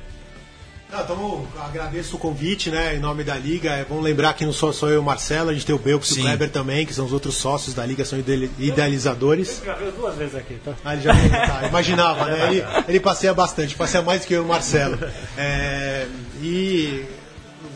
Não, 0.92 1.02
então, 1.02 1.48
agradeço 1.64 2.16
o 2.16 2.20
convite, 2.20 2.72
né, 2.72 2.96
em 2.96 3.00
nome 3.00 3.24
da 3.24 3.36
Liga. 3.36 3.72
É 3.72 3.86
bom 3.86 4.00
lembrar 4.00 4.34
que 4.34 4.44
não 4.44 4.52
sou 4.52 4.74
só 4.74 4.88
eu 4.88 4.96
e 4.96 4.98
o 4.98 5.04
Marcelo, 5.04 5.52
a 5.52 5.54
gente 5.54 5.64
tem 5.64 5.76
o 5.76 5.78
Belks 5.78 6.18
e 6.18 6.20
o 6.20 6.24
Kleber 6.24 6.50
também, 6.50 6.84
que 6.84 6.94
são 6.94 7.06
os 7.06 7.14
outros 7.14 7.36
sócios 7.36 7.76
da 7.76 7.86
Liga, 7.86 8.04
são 8.04 8.18
idealizadores. 8.58 9.58
Ele 9.58 9.66
já 9.68 9.76
veio 9.76 9.92
duas 9.92 10.16
vezes 10.16 10.36
aqui, 10.36 10.56
tá? 10.66 10.74
Ah, 10.84 10.94
ele 10.94 11.04
já 11.04 11.14
veio, 11.14 11.30
tá, 11.30 11.62
imaginava, 11.70 12.26
né? 12.26 12.48
Ele, 12.50 12.64
ele 12.88 13.00
passeia 13.00 13.36
bastante, 13.36 13.76
passeia 13.76 14.04
mais 14.04 14.22
do 14.22 14.28
que 14.28 14.34
eu 14.34 14.42
e 14.42 14.46
o 14.46 14.48
Marcelo. 14.48 14.98
É, 15.38 16.08
e 16.42 17.06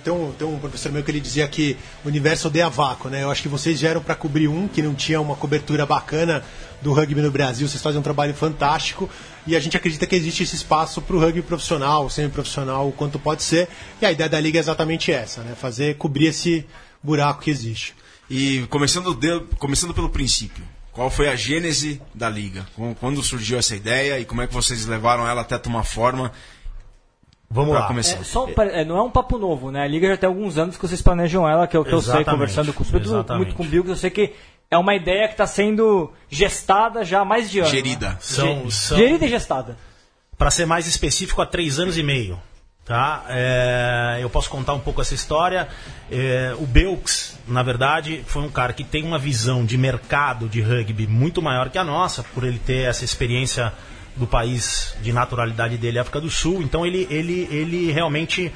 tem 0.03 0.13
um, 0.13 0.31
tem 0.31 0.47
um 0.47 0.59
professor 0.59 0.91
meu 0.91 1.03
que 1.03 1.09
ele 1.09 1.19
dizia 1.19 1.47
que 1.47 1.77
o 2.03 2.07
universo 2.07 2.47
odeia 2.47 2.69
vácuo, 2.69 3.09
né? 3.09 3.23
Eu 3.23 3.31
acho 3.31 3.41
que 3.41 3.47
vocês 3.47 3.79
vieram 3.79 4.01
para 4.01 4.15
cobrir 4.15 4.47
um 4.47 4.67
que 4.67 4.81
não 4.81 4.94
tinha 4.94 5.19
uma 5.21 5.35
cobertura 5.35 5.85
bacana 5.85 6.44
do 6.81 6.91
rugby 6.91 7.21
no 7.21 7.31
Brasil, 7.31 7.67
vocês 7.67 7.81
fazem 7.81 8.00
um 8.00 8.03
trabalho 8.03 8.33
fantástico 8.33 9.09
e 9.47 9.55
a 9.55 9.59
gente 9.59 9.77
acredita 9.77 10.05
que 10.05 10.15
existe 10.15 10.44
esse 10.44 10.55
espaço 10.55 11.01
para 11.01 11.15
o 11.15 11.19
rugby 11.19 11.41
profissional, 11.41 12.09
semi-profissional, 12.09 12.89
o 12.89 12.91
quanto 12.91 13.17
pode 13.17 13.44
ser. 13.44 13.69
E 14.01 14.05
a 14.05 14.11
ideia 14.11 14.29
da 14.29 14.39
liga 14.39 14.59
é 14.59 14.61
exatamente 14.61 15.11
essa, 15.11 15.41
né? 15.41 15.55
Fazer 15.55 15.95
cobrir 15.95 16.27
esse 16.27 16.65
buraco 17.01 17.41
que 17.41 17.50
existe. 17.50 17.95
E 18.29 18.65
começando, 18.69 19.13
de, 19.13 19.39
começando 19.57 19.94
pelo 19.94 20.09
princípio, 20.09 20.63
qual 20.91 21.09
foi 21.09 21.27
a 21.27 21.35
gênese 21.35 22.01
da 22.13 22.29
liga? 22.29 22.65
Quando 23.00 23.23
surgiu 23.23 23.57
essa 23.57 23.75
ideia 23.75 24.19
e 24.19 24.25
como 24.25 24.41
é 24.41 24.47
que 24.47 24.53
vocês 24.53 24.85
levaram 24.85 25.27
ela 25.27 25.41
até 25.41 25.57
tomar 25.57 25.83
forma? 25.83 26.31
Vamos 27.53 27.75
lá. 27.75 27.88
Começar. 27.88 28.17
É, 28.19 28.23
só, 28.23 28.47
é, 28.57 28.83
não 28.83 28.97
é 28.97 29.03
um 29.03 29.11
papo 29.11 29.38
novo, 29.38 29.69
né? 29.69 29.83
A 29.83 29.88
liga 29.88 30.07
já 30.07 30.17
tem 30.17 30.27
alguns 30.27 30.57
anos 30.57 30.75
que 30.75 30.81
vocês 30.81 31.03
planejam 31.03 31.47
ela, 31.47 31.67
que 31.67 31.77
é 31.77 31.79
o 31.79 31.85
que 31.85 31.94
eu 31.94 32.01
sei, 32.01 32.25
conversando 32.25 32.73
com, 32.73 32.83
muito 33.38 33.53
com 33.53 33.63
o 33.63 33.65
Bill, 33.67 33.83
que 33.83 33.91
eu 33.91 33.95
sei 33.95 34.09
que 34.09 34.33
é 34.71 34.77
uma 34.77 34.95
ideia 34.95 35.27
que 35.27 35.35
está 35.35 35.45
sendo 35.45 36.11
gestada 36.27 37.05
já 37.05 37.21
há 37.21 37.25
mais 37.25 37.51
de 37.51 37.59
ano. 37.59 37.69
Gerida. 37.69 38.09
Né? 38.09 38.17
São, 38.19 38.71
são, 38.71 38.97
Gerida 38.97 39.25
e 39.25 39.29
gestada. 39.29 39.77
Para 40.35 40.50
ser 40.50 40.65
mais 40.65 40.88
específico, 40.88 41.44
há 41.44 41.45
três 41.45 41.77
anos 41.77 41.95
e 41.95 42.01
meio. 42.01 42.41
Tá? 42.83 43.23
É, 43.29 44.17
eu 44.19 44.29
posso 44.31 44.50
contar 44.50 44.73
um 44.73 44.79
pouco 44.79 45.00
essa 45.00 45.13
história. 45.13 45.69
É, 46.11 46.55
o 46.57 46.65
Belks, 46.65 47.39
na 47.47 47.61
verdade, 47.61 48.23
foi 48.25 48.41
um 48.41 48.50
cara 48.50 48.73
que 48.73 48.83
tem 48.83 49.03
uma 49.03 49.19
visão 49.19 49.63
de 49.63 49.77
mercado 49.77 50.50
de 50.50 50.59
rugby 50.59 51.05
muito 51.05 51.39
maior 51.39 51.69
que 51.69 51.77
a 51.77 51.83
nossa, 51.83 52.23
por 52.23 52.44
ele 52.44 52.57
ter 52.57 52.89
essa 52.89 53.05
experiência 53.05 53.71
do 54.15 54.27
país 54.27 54.95
de 55.01 55.12
naturalidade 55.12 55.77
dele, 55.77 56.00
África 56.00 56.21
do 56.21 56.30
Sul. 56.30 56.62
Então 56.62 56.86
ele, 56.86 57.07
ele, 57.10 57.48
ele 57.51 57.92
realmente 57.92 58.51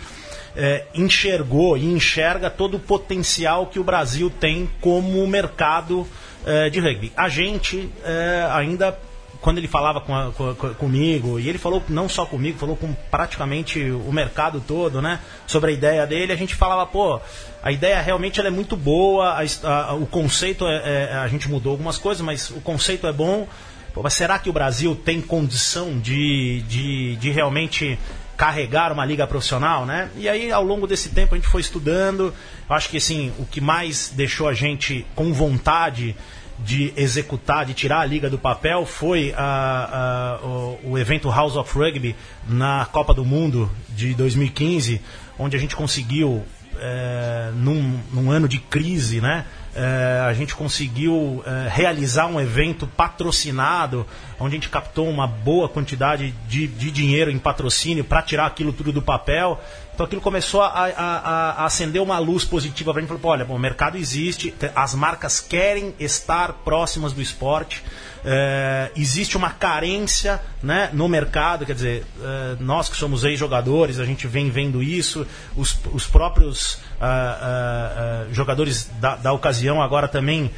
é, 0.55 0.85
enxergou 0.93 1.77
e 1.77 1.85
enxerga 1.85 2.49
todo 2.49 2.77
o 2.77 2.79
potencial 2.79 3.67
que 3.67 3.79
o 3.79 3.83
Brasil 3.83 4.29
tem 4.29 4.69
como 4.81 5.25
mercado 5.27 6.07
é, 6.45 6.69
de 6.69 6.79
rugby. 6.79 7.11
A 7.15 7.29
gente 7.29 7.89
é, 8.03 8.47
ainda 8.51 8.97
quando 9.41 9.59
ele 9.59 9.67
falava 9.67 10.01
com 10.01 10.15
a, 10.15 10.31
com, 10.31 10.53
comigo, 10.75 11.39
e 11.39 11.47
ele 11.47 11.57
falou 11.57 11.83
não 11.87 12.09
só 12.09 12.25
comigo, 12.25 12.57
falou 12.57 12.75
com 12.75 12.93
praticamente 13.09 13.79
o 13.79 14.11
mercado 14.11 14.61
todo, 14.65 15.01
né? 15.01 15.19
Sobre 15.45 15.71
a 15.71 15.73
ideia 15.73 16.07
dele, 16.07 16.33
a 16.33 16.35
gente 16.35 16.55
falava, 16.55 16.85
pô, 16.85 17.19
a 17.61 17.71
ideia 17.71 18.01
realmente 18.01 18.41
é 18.41 18.49
muito 18.49 18.75
boa, 18.75 19.37
a, 19.39 19.67
a, 19.69 19.93
o 19.93 20.05
conceito, 20.05 20.65
é, 20.67 21.09
é, 21.11 21.15
a 21.15 21.27
gente 21.27 21.49
mudou 21.49 21.71
algumas 21.71 21.97
coisas, 21.97 22.25
mas 22.25 22.49
o 22.49 22.61
conceito 22.61 23.07
é 23.07 23.13
bom. 23.13 23.47
Pô, 23.97 24.03
mas 24.03 24.13
será 24.13 24.37
que 24.37 24.47
o 24.47 24.53
Brasil 24.53 24.95
tem 24.95 25.19
condição 25.19 25.97
de, 25.97 26.61
de, 26.67 27.15
de 27.15 27.31
realmente 27.31 27.97
carregar 28.37 28.91
uma 28.91 29.03
liga 29.03 29.25
profissional, 29.25 29.87
né? 29.87 30.11
E 30.15 30.29
aí, 30.29 30.51
ao 30.51 30.63
longo 30.63 30.85
desse 30.85 31.09
tempo, 31.09 31.33
a 31.33 31.37
gente 31.39 31.47
foi 31.47 31.61
estudando. 31.61 32.31
Eu 32.69 32.75
acho 32.75 32.89
que, 32.89 32.97
assim, 32.97 33.33
o 33.39 33.45
que 33.47 33.59
mais 33.59 34.13
deixou 34.15 34.47
a 34.47 34.53
gente 34.53 35.03
com 35.15 35.33
vontade 35.33 36.15
de 36.59 36.93
executar, 36.95 37.65
de 37.65 37.73
tirar 37.73 38.01
a 38.01 38.05
liga 38.05 38.29
do 38.29 38.37
papel, 38.37 38.85
foi 38.85 39.33
a, 39.35 40.37
a, 40.43 40.45
o, 40.45 40.79
o, 40.91 40.97
evento 40.99 41.27
House 41.31 41.55
of 41.55 41.75
Rugby 41.75 42.15
na 42.47 42.85
Copa 42.85 43.15
do 43.15 43.25
Mundo 43.25 43.67
de 43.89 44.13
2015, 44.13 45.01
onde 45.39 45.57
a 45.57 45.59
gente 45.59 45.75
conseguiu, 45.75 46.43
é, 46.79 47.49
num, 47.55 47.99
num 48.13 48.29
ano 48.29 48.47
de 48.47 48.59
crise, 48.59 49.19
né? 49.19 49.43
É, 49.77 50.21
a 50.25 50.33
gente 50.33 50.55
conseguiu 50.55 51.43
é, 51.45 51.69
realizar 51.69 52.25
um 52.25 52.41
evento 52.41 52.87
patrocinado, 52.87 54.07
onde 54.39 54.55
a 54.55 54.57
gente 54.57 54.69
captou 54.69 55.07
uma 55.07 55.27
boa 55.27 55.69
quantidade 55.69 56.33
de, 56.47 56.65
de 56.65 56.89
dinheiro 56.89 57.29
em 57.29 57.37
patrocínio 57.37 58.03
para 58.03 58.23
tirar 58.23 58.47
aquilo 58.47 58.73
tudo 58.73 58.91
do 58.91 59.03
papel. 59.03 59.61
Então 59.97 60.05
aquilo 60.05 60.21
começou 60.21 60.61
a, 60.61 60.67
a, 60.67 61.63
a 61.63 61.65
acender 61.65 61.99
uma 61.99 62.19
luz 62.19 62.45
positiva 62.45 62.93
para 62.93 63.01
gente. 63.01 63.09
Falou, 63.09 63.31
olha, 63.31 63.43
bom, 63.43 63.55
o 63.55 63.59
mercado 63.59 63.97
existe, 63.97 64.53
as 64.75 64.93
marcas 64.93 65.39
querem 65.39 65.91
estar 65.99 66.53
próximas 66.53 67.13
do 67.13 67.19
esporte. 67.19 67.83
É, 68.23 68.91
existe 68.95 69.35
uma 69.35 69.49
carência 69.49 70.39
né, 70.61 70.91
no 70.93 71.09
mercado, 71.09 71.65
quer 71.65 71.73
dizer, 71.73 72.05
é, 72.21 72.57
nós 72.59 72.89
que 72.89 72.95
somos 72.95 73.23
ex-jogadores, 73.23 73.99
a 73.99 74.05
gente 74.05 74.27
vem 74.27 74.51
vendo 74.51 74.83
isso, 74.83 75.25
os, 75.55 75.75
os 75.91 76.05
próprios 76.05 76.75
uh, 77.01 78.29
uh, 78.29 78.33
jogadores 78.35 78.91
da, 79.01 79.15
da, 79.15 79.33
ocasião 79.33 79.81
agora 79.81 80.07
também 80.07 80.51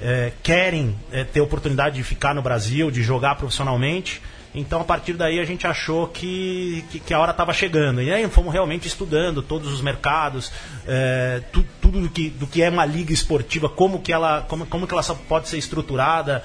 é, 0.00 0.32
querem 0.42 0.96
é, 1.12 1.22
ter 1.22 1.42
oportunidade 1.42 1.96
de 1.96 2.02
ficar 2.02 2.34
no 2.34 2.40
Brasil, 2.40 2.90
de 2.90 3.02
jogar 3.02 3.34
profissionalmente. 3.34 4.22
Então, 4.56 4.80
a 4.80 4.84
partir 4.84 5.12
daí, 5.12 5.38
a 5.38 5.44
gente 5.44 5.66
achou 5.66 6.08
que, 6.08 6.82
que, 6.90 6.98
que 6.98 7.12
a 7.12 7.20
hora 7.20 7.30
estava 7.30 7.52
chegando. 7.52 8.00
E 8.00 8.10
aí, 8.10 8.26
fomos 8.28 8.52
realmente 8.52 8.88
estudando 8.88 9.42
todos 9.42 9.70
os 9.70 9.82
mercados, 9.82 10.50
é, 10.86 11.42
tu, 11.52 11.64
tudo 11.80 12.00
do 12.00 12.08
que, 12.08 12.30
do 12.30 12.46
que 12.46 12.62
é 12.62 12.70
uma 12.70 12.86
liga 12.86 13.12
esportiva, 13.12 13.68
como 13.68 14.00
que 14.00 14.10
ela, 14.10 14.40
como, 14.48 14.64
como 14.64 14.86
que 14.86 14.94
ela 14.94 15.02
pode 15.28 15.48
ser 15.48 15.58
estruturada. 15.58 16.42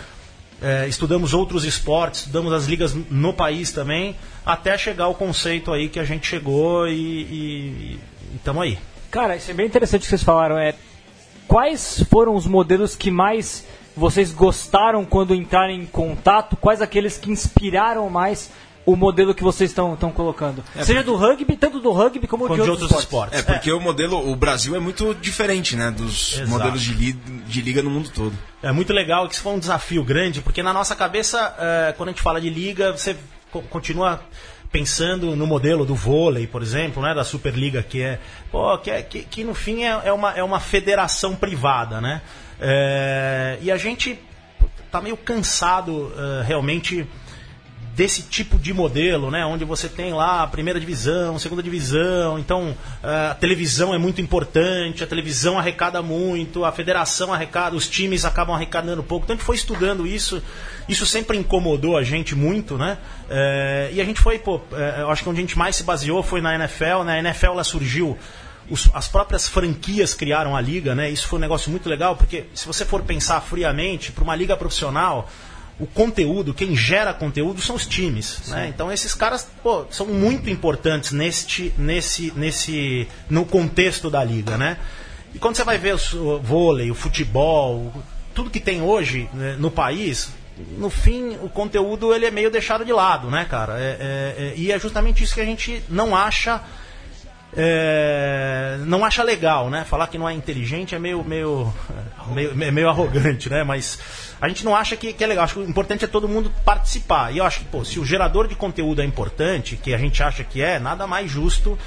É, 0.62 0.88
estudamos 0.88 1.34
outros 1.34 1.64
esportes, 1.64 2.20
estudamos 2.20 2.54
as 2.54 2.68
ligas 2.68 2.94
no 2.94 3.34
país 3.34 3.72
também, 3.72 4.16
até 4.46 4.78
chegar 4.78 5.06
ao 5.06 5.16
conceito 5.16 5.74
aí 5.74 5.90
que 5.90 6.00
a 6.00 6.04
gente 6.04 6.28
chegou 6.28 6.88
e 6.88 7.98
estamos 8.36 8.62
aí. 8.62 8.78
Cara, 9.10 9.36
isso 9.36 9.50
é 9.50 9.54
bem 9.54 9.66
interessante 9.66 10.02
que 10.02 10.08
vocês 10.08 10.22
falaram. 10.22 10.60
É, 10.60 10.76
quais 11.48 12.04
foram 12.10 12.36
os 12.36 12.46
modelos 12.46 12.96
que 12.96 13.10
mais 13.10 13.66
vocês 13.96 14.32
gostaram 14.32 15.06
quando 15.06 15.36
entraram 15.36 15.74
em 15.74 15.86
contato? 15.86 16.56
Quais 16.56 16.82
aqueles 16.82 17.18
que 17.18 17.32
inspiraram 17.32 18.10
mais 18.10 18.52
o 18.86 18.96
modelo 18.96 19.34
que 19.34 19.44
vocês 19.44 19.70
estão 19.70 19.96
colocando. 20.12 20.64
É 20.76 20.84
Seja 20.84 21.04
do 21.04 21.16
rugby, 21.16 21.56
tanto 21.56 21.80
do 21.80 21.92
rugby 21.92 22.28
como 22.28 22.48
de, 22.48 22.56
de 22.56 22.62
outros, 22.62 22.82
outros 22.82 23.00
esportes. 23.02 23.38
esportes. 23.38 23.40
É, 23.40 23.54
porque 23.54 23.70
é. 23.70 23.74
o 23.74 23.80
modelo, 23.80 24.32
o 24.32 24.36
Brasil 24.36 24.76
é 24.76 24.80
muito 24.80 25.14
diferente, 25.14 25.76
né, 25.76 25.92
dos 25.92 26.34
Exato. 26.34 26.50
modelos 26.50 26.82
de, 26.82 26.94
li, 26.94 27.14
de 27.14 27.62
liga 27.62 27.82
no 27.82 27.90
mundo 27.90 28.10
todo. 28.10 28.34
É 28.62 28.72
muito 28.72 28.92
legal, 28.92 29.28
que 29.28 29.34
isso 29.34 29.44
foi 29.44 29.54
um 29.54 29.60
desafio 29.60 30.04
grande, 30.04 30.42
porque 30.42 30.64
na 30.64 30.74
nossa 30.74 30.96
cabeça, 30.96 31.56
é, 31.60 31.94
quando 31.96 32.10
a 32.10 32.12
gente 32.12 32.22
fala 32.22 32.42
de 32.42 32.50
liga, 32.50 32.92
você 32.92 33.16
continua 33.70 34.20
pensando 34.72 35.36
no 35.36 35.46
modelo 35.46 35.86
do 35.86 35.94
vôlei, 35.94 36.48
por 36.48 36.62
exemplo, 36.62 37.04
né, 37.04 37.14
da 37.14 37.24
Superliga, 37.24 37.84
que 37.84 38.02
é, 38.02 38.20
pô, 38.50 38.78
que, 38.78 38.90
é, 38.90 39.02
que, 39.02 39.24
que 39.24 39.44
no 39.44 39.54
fim 39.54 39.84
é, 39.84 40.02
é, 40.06 40.14
uma, 40.14 40.32
é 40.32 40.42
uma 40.42 40.60
federação 40.60 41.36
privada, 41.36 42.00
né? 42.00 42.22
É, 42.62 43.58
e 43.62 43.72
a 43.72 43.78
gente 43.78 44.20
tá 44.92 45.02
meio 45.02 45.18
cansado 45.18 45.92
uh, 45.92 46.44
realmente 46.46 47.08
desse 47.96 48.24
tipo 48.24 48.58
de 48.58 48.74
modelo, 48.74 49.30
né, 49.30 49.46
onde 49.46 49.66
você 49.66 49.90
tem 49.90 50.14
lá 50.14 50.44
a 50.44 50.48
primeira 50.48 50.80
divisão, 50.80 51.38
segunda 51.38 51.62
divisão, 51.62 52.40
então 52.40 52.76
eh, 53.04 53.28
a 53.32 53.36
televisão 53.36 53.94
é 53.94 53.98
muito 53.98 54.22
importante, 54.22 55.04
a 55.04 55.08
televisão 55.08 55.60
arrecada 55.60 56.02
muito, 56.02 56.64
a 56.64 56.72
federação 56.72 57.34
arrecada, 57.34 57.76
os 57.76 57.90
times 57.90 58.24
acabam 58.24 58.56
arrecadando 58.56 59.04
pouco. 59.04 59.26
Então 59.26 59.34
a 59.34 59.38
gente 59.38 59.46
foi 59.46 59.58
estudando 59.58 60.08
isso, 60.08 60.42
isso 60.88 61.06
sempre 61.06 61.38
incomodou 61.38 61.98
a 61.98 62.04
gente 62.04 62.34
muito, 62.34 62.78
né? 62.78 62.98
É, 63.30 63.90
e 63.94 64.00
a 64.00 64.06
gente 64.06 64.22
foi, 64.22 64.40
pô, 64.40 64.62
é, 64.72 65.02
eu 65.02 65.12
acho 65.12 65.24
que 65.24 65.30
onde 65.30 65.40
a 65.40 65.42
gente 65.42 65.58
mais 65.58 65.76
se 65.76 65.84
baseou 65.84 66.24
foi 66.24 66.40
na 66.40 66.56
NFL, 66.56 67.04
né? 67.04 67.16
A 67.16 67.20
NFL 67.20 67.48
ela 67.48 67.64
surgiu 67.64 68.18
os, 68.72 68.90
as 68.94 69.08
próprias 69.08 69.48
franquias 69.48 70.14
criaram 70.14 70.56
a 70.56 70.62
liga, 70.62 70.96
né? 70.96 71.10
Isso 71.10 71.28
foi 71.28 71.38
um 71.38 71.42
negócio 71.42 71.70
muito 71.70 71.90
legal, 71.90 72.16
porque 72.16 72.46
se 72.56 72.66
você 72.66 72.86
for 72.86 73.04
pensar 73.04 73.42
friamente, 73.42 74.12
para 74.12 74.24
uma 74.24 74.36
liga 74.36 74.56
profissional, 74.56 75.30
o 75.80 75.86
conteúdo, 75.86 76.54
quem 76.54 76.76
gera 76.76 77.14
conteúdo 77.14 77.62
são 77.62 77.76
os 77.76 77.86
times. 77.86 78.48
Né? 78.48 78.68
Então 78.68 78.92
esses 78.92 79.16
caras 79.16 79.48
pô, 79.64 79.86
são 79.90 80.06
muito 80.06 80.50
importantes 80.50 81.12
neste, 81.12 81.74
nesse, 81.78 82.32
nesse, 82.36 83.08
no 83.30 83.46
contexto 83.46 84.10
da 84.10 84.24
liga. 84.24 84.58
Né? 84.58 84.78
E 85.34 85.40
quando 85.40 85.56
você 85.56 85.64
vai 85.64 85.78
ver 85.78 85.96
o 85.96 86.40
vôlei, 86.40 86.92
o 86.92 86.96
futebol, 86.96 87.92
tudo 88.34 88.50
que 88.50 88.60
tem 88.60 88.82
hoje 88.82 89.28
né, 89.34 89.56
no 89.58 89.72
país, 89.72 90.30
no 90.78 90.90
fim 90.90 91.36
o 91.42 91.50
conteúdo 91.50 92.14
ele 92.14 92.28
é 92.28 92.32
meio 92.32 92.52
deixado 92.52 92.86
de 92.86 92.94
lado, 92.94 93.32
né, 93.32 93.46
cara? 93.46 93.80
É, 93.80 93.84
é, 93.84 94.36
é, 94.38 94.54
e 94.56 94.72
é 94.72 94.80
justamente 94.80 95.24
isso 95.24 95.34
que 95.34 95.42
a 95.42 95.46
gente 95.46 95.84
não 95.90 96.16
acha. 96.16 96.62
É, 97.56 98.78
não 98.86 99.04
acha 99.04 99.24
legal, 99.24 99.70
né? 99.70 99.84
Falar 99.84 100.08
que 100.08 100.18
não 100.18 100.28
é 100.28 100.34
inteligente 100.34 100.96
é 100.96 101.00
meio, 101.00 101.24
meio, 101.24 101.74
meio, 102.34 102.72
meio 102.74 102.90
arrogante, 102.90 103.50
né? 103.50 103.64
Mas 103.64 104.00
a 104.40 104.48
gente 104.48 104.64
não 104.64 104.76
acha 104.76 104.96
que, 104.96 105.12
que 105.12 105.24
é 105.24 105.28
legal. 105.28 105.44
Acho 105.44 105.56
que 105.56 105.60
o 105.60 105.70
importante 105.70 106.06
é 106.06 106.08
todo 106.08 106.28
mundo 106.28 106.52
participar. 106.64 107.34
E 107.34 107.40
eu 107.40 107.46
acho 107.46 107.60
que, 107.60 107.66
pô, 107.66 107.84
se 107.84 108.00
o 108.00 108.06
gerador 108.06 108.48
de 108.48 108.56
conteúdo 108.56 109.02
é 109.02 109.06
importante, 109.06 109.76
que 109.76 109.94
a 109.94 109.98
gente 109.98 110.24
acha 110.24 110.44
que 110.44 110.62
é, 110.62 110.80
nada 110.80 111.06
mais 111.06 111.30
justo 111.30 111.78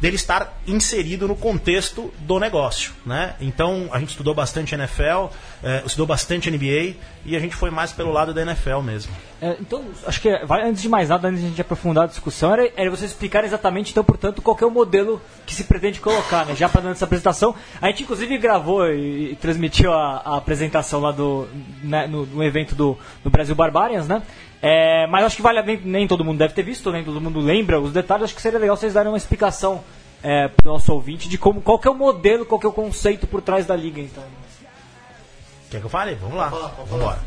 dele 0.00 0.16
estar 0.16 0.60
inserido 0.66 1.28
no 1.28 1.36
contexto 1.36 2.12
do 2.20 2.40
negócio, 2.40 2.92
né? 3.04 3.34
Então 3.40 3.88
a 3.92 3.98
gente 3.98 4.10
estudou 4.10 4.34
bastante 4.34 4.74
NFL, 4.74 5.26
é, 5.62 5.82
estudou 5.84 6.06
bastante 6.06 6.50
NBA 6.50 6.94
e 7.24 7.36
a 7.36 7.38
gente 7.38 7.54
foi 7.54 7.70
mais 7.70 7.92
pelo 7.92 8.10
lado 8.10 8.32
da 8.32 8.42
NFL 8.42 8.80
mesmo. 8.80 9.12
É, 9.42 9.56
então 9.60 9.84
acho 10.06 10.20
que 10.20 10.44
vai, 10.46 10.62
antes 10.62 10.82
de 10.82 10.88
mais 10.88 11.08
nada, 11.08 11.28
antes 11.28 11.40
de 11.40 11.46
a 11.46 11.48
gente 11.50 11.60
aprofundar 11.60 12.04
a 12.04 12.06
discussão, 12.06 12.52
era, 12.52 12.70
era 12.76 12.90
você 12.90 13.04
explicar 13.04 13.44
exatamente 13.44 13.90
então, 13.90 14.02
portanto, 14.02 14.40
qual 14.40 14.56
é 14.60 14.64
o 14.64 14.70
modelo 14.70 15.20
que 15.46 15.54
se 15.54 15.64
pretende 15.64 16.00
colocar, 16.00 16.46
né? 16.46 16.54
Já 16.54 16.68
para 16.68 16.90
essa 16.90 17.04
apresentação, 17.04 17.54
a 17.80 17.88
gente 17.88 18.02
inclusive 18.02 18.38
gravou 18.38 18.86
e, 18.88 19.32
e 19.32 19.36
transmitiu 19.36 19.92
a, 19.92 20.22
a, 20.24 20.36
apresentação 20.38 21.00
lá 21.00 21.12
do 21.12 21.46
né, 21.82 22.06
no, 22.06 22.24
no, 22.24 22.42
evento 22.42 22.74
do, 22.74 22.96
do 23.22 23.30
Brasil 23.30 23.54
Barbarians, 23.54 24.08
né? 24.08 24.22
É, 24.62 25.06
mas 25.06 25.24
acho 25.24 25.36
que 25.36 25.42
vale 25.42 25.62
nem, 25.62 25.80
nem 25.82 26.06
todo 26.06 26.24
mundo 26.24 26.38
deve 26.38 26.52
ter 26.52 26.62
visto, 26.62 26.92
nem 26.92 27.02
todo 27.02 27.20
mundo 27.20 27.40
lembra 27.40 27.80
os 27.80 27.92
detalhes. 27.92 28.24
Acho 28.24 28.34
que 28.34 28.42
seria 28.42 28.58
legal 28.58 28.76
vocês 28.76 28.92
darem 28.92 29.10
uma 29.10 29.16
explicação 29.16 29.82
é, 30.22 30.48
para 30.48 30.68
o 30.68 30.72
nosso 30.74 30.92
ouvinte 30.92 31.28
de 31.28 31.38
como, 31.38 31.60
qual 31.60 31.78
que 31.78 31.88
é 31.88 31.90
o 31.90 31.94
modelo, 31.94 32.44
qual 32.44 32.58
que 32.58 32.66
é 32.66 32.68
o 32.68 32.72
conceito 32.72 33.26
por 33.26 33.40
trás 33.40 33.66
da 33.66 33.74
liga. 33.74 34.00
Então. 34.00 34.22
Quer 35.70 35.80
que 35.80 35.86
eu 35.86 35.90
fale? 35.90 36.14
Vamos 36.14 36.36
lá. 36.36 36.48
Vamos 36.48 36.92
embora. 36.92 37.18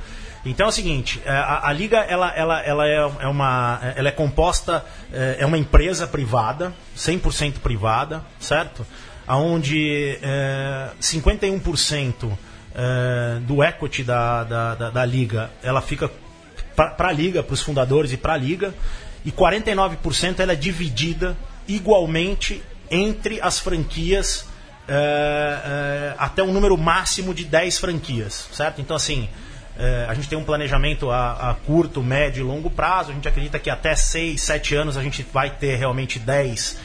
Então 0.46 0.66
é 0.66 0.70
o 0.70 0.74
seguinte, 0.74 1.22
é, 1.26 1.32
a, 1.32 1.68
a, 1.70 1.74
liga 1.74 2.00
ela, 2.00 2.30
ela, 2.36 2.62
ela 2.62 2.88
é, 2.88 2.98
é, 2.98 3.28
uma, 3.28 3.80
ela 3.96 4.10
é 4.10 4.12
composta, 4.12 4.84
é, 5.12 5.38
é 5.40 5.46
uma 5.46 5.58
empresa 5.58 6.06
privada, 6.06 6.74
100% 6.98 7.60
privada, 7.60 8.22
certo? 8.42 8.86
Onde 9.26 10.20
é, 10.22 10.90
51% 11.02 12.38
é, 12.76 13.40
do 13.40 13.64
equity 13.64 14.04
da, 14.04 14.44
da, 14.44 14.76
da, 14.76 14.90
da 14.90 15.06
liga 15.06 15.50
ela 15.64 15.80
fica 15.80 16.12
para 16.76 17.08
a 17.08 17.12
liga, 17.12 17.44
para 17.44 17.54
os 17.54 17.62
fundadores 17.62 18.12
e 18.12 18.18
para 18.18 18.34
a 18.34 18.38
liga, 18.38 18.74
e 19.26 19.32
49% 19.32 20.40
ela 20.40 20.54
é 20.54 20.56
dividida 20.56 21.38
igualmente 21.68 22.62
entre 22.90 23.40
as 23.42 23.60
franquias 23.60 24.48
é, 24.88 24.94
é, 24.94 26.16
até 26.18 26.44
um 26.44 26.52
número 26.52 26.78
máximo 26.78 27.34
de 27.34 27.46
10 27.46 27.78
franquias, 27.78 28.50
certo? 28.52 28.82
Então, 28.82 28.96
assim, 28.98 29.30
é, 29.78 30.06
a 30.10 30.14
gente 30.14 30.28
tem 30.28 30.38
um 30.38 30.44
planejamento 30.44 31.10
a, 31.10 31.52
a, 31.52 31.54
curto, 31.54 32.04
médio 32.04 32.42
e 32.42 32.44
longo 32.44 32.70
prazo. 32.70 33.12
A 33.12 33.14
gente 33.14 33.28
acredita 33.28 33.58
que 33.60 33.70
até 33.70 33.96
6, 33.96 34.42
7 34.42 34.76
anos 34.76 34.98
a 34.98 35.04
gente 35.04 35.26
vai 35.32 35.50
ter 35.50 35.76
realmente 35.76 36.20
10. 36.20 36.78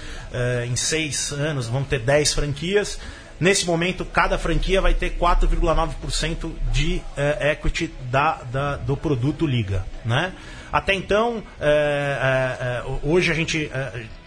em 0.66 0.76
6 0.76 1.33
anos 1.33 1.66
vamos 1.66 1.88
ter 1.88 1.99
10 1.99 2.35
franquias. 2.35 3.00
Nesse 3.40 3.66
momento, 3.66 4.04
cada 4.04 4.37
franquia 4.37 4.80
vai 4.80 4.95
ter 4.95 5.16
4,9% 5.16 6.50
de 6.73 7.00
é, 7.16 7.52
equity 7.52 7.90
da, 8.11 8.42
da, 8.50 8.76
do 8.76 8.97
produto 8.97 9.47
Liga. 9.47 9.87
Né? 10.04 10.33
Até 10.73 10.95
então, 10.95 11.42
é, 11.61 12.59
é, 12.61 12.83
hoje 13.02 13.30
a 13.30 13.35
gente 13.35 13.71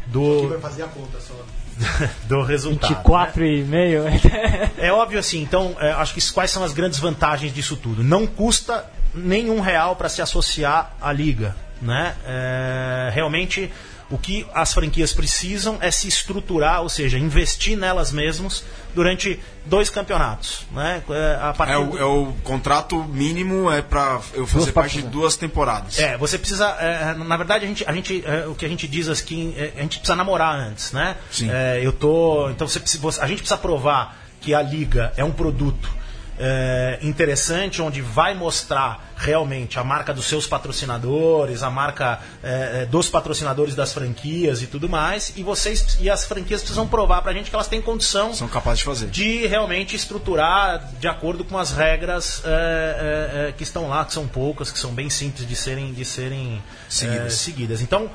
do. 0.08 0.50
vai 0.50 0.60
fazer 0.60 0.84
a 0.84 0.88
conta 0.88 1.18
só. 1.20 1.34
do 2.28 2.44
resultado. 2.44 3.04
24,5. 3.04 3.66
Né? 3.66 4.72
é 4.78 4.92
óbvio 4.92 5.20
assim, 5.20 5.42
então, 5.42 5.76
é, 5.80 5.92
acho 5.92 6.14
que 6.14 6.32
quais 6.32 6.52
são 6.52 6.64
as 6.64 6.74
grandes 6.74 7.00
vantagens 7.00 7.54
disso 7.54 7.78
tudo? 7.78 8.04
Não 8.04 8.28
custa 8.28 8.86
nenhum 9.14 9.62
real 9.62 9.96
para 9.96 10.10
se 10.10 10.22
associar 10.22 10.94
à 11.02 11.12
liga. 11.12 11.56
Né? 11.82 12.16
É, 12.26 13.10
realmente 13.14 13.72
o 14.10 14.18
que 14.18 14.46
as 14.54 14.74
franquias 14.74 15.14
precisam 15.14 15.78
é 15.82 15.92
se 15.92 16.08
estruturar, 16.08 16.82
ou 16.82 16.90
seja, 16.90 17.18
investir 17.18 17.78
nelas 17.78 18.12
mesmas 18.12 18.64
durante 18.96 19.40
dois 19.66 19.90
campeonatos. 19.90 20.66
Né? 20.72 21.04
É, 21.10 21.40
a 21.42 21.54
partir... 21.54 21.74
é, 21.74 21.78
o, 21.78 21.98
é 21.98 22.04
o 22.04 22.34
contrato 22.44 23.04
mínimo 23.04 23.72
é 23.72 23.82
para 23.82 24.20
eu 24.34 24.48
fazer 24.48 24.66
duas 24.66 24.72
parte 24.72 25.02
de 25.02 25.08
duas 25.08 25.38
temporadas. 25.38 26.00
É, 26.00 26.18
você 26.18 26.38
precisa. 26.38 26.68
É, 26.80 27.14
na 27.14 27.38
verdade, 27.38 27.66
a 27.66 27.68
gente, 27.68 27.86
a 27.88 27.94
gente, 27.94 28.24
é, 28.26 28.48
o 28.48 28.56
que 28.56 28.66
a 28.66 28.70
gente 28.70 28.88
diz 28.88 29.08
aqui, 29.10 29.54
é, 29.56 29.74
a 29.78 29.82
gente 29.82 30.00
precisa 30.00 30.16
namorar 30.16 30.56
antes, 30.56 30.92
né? 30.92 31.16
Sim. 31.32 31.50
É, 31.52 31.80
eu 31.84 31.94
tô. 31.94 32.50
Então 32.50 32.68
você, 32.68 32.80
a 33.22 33.28
gente 33.28 33.40
precisa 33.40 33.58
provar 33.58 34.18
que 34.42 34.54
a 34.54 34.62
liga 34.62 35.14
é 35.18 35.24
um 35.24 35.32
produto 35.32 35.99
é, 36.40 36.98
interessante, 37.02 37.82
onde 37.82 38.02
vai 38.02 38.34
mostrar 38.34 39.12
realmente 39.18 39.78
a 39.78 39.84
marca 39.84 40.14
dos 40.14 40.26
seus 40.26 40.48
patrocinadores, 40.48 41.62
a 41.62 41.70
marca 41.70 42.22
é, 42.42 42.86
dos 42.86 43.10
patrocinadores 43.10 43.76
das 43.76 43.94
franquias 43.94 44.62
e 44.62 44.68
tudo 44.68 44.88
mais. 44.88 45.34
E 45.36 45.44
vocês 45.44 45.98
e 46.00 46.10
as 46.10 46.24
franquias 46.24 46.62
precisam 46.62 46.88
provar 46.88 47.22
para 47.22 47.32
a 47.32 47.34
gente 47.34 47.50
que 47.50 47.56
elas 47.56 47.68
têm 47.68 47.82
condição 47.82 48.34
são 48.34 48.48
capazes 48.48 48.80
de 48.80 48.86
fazer 48.86 49.08
de 49.08 49.46
realmente 49.48 49.96
estruturar 49.96 50.90
de 50.98 51.08
acordo 51.10 51.44
com 51.44 51.58
as 51.58 51.72
regras 51.72 52.42
é 52.46 53.54
que 53.58 53.64
estão 53.64 53.90
lá, 53.90 54.06
que 54.06 54.14
são 54.14 54.26
poucas, 54.26 54.72
que 54.72 54.80
são 54.80 54.92
bem 54.92 55.10
simples 55.10 55.46
de 55.46 55.56
serem 55.56 55.92
de 55.92 56.06
serem 56.06 56.64
seguidas. 56.88 57.34
seguidas. 57.34 57.82
Então, 57.82 58.10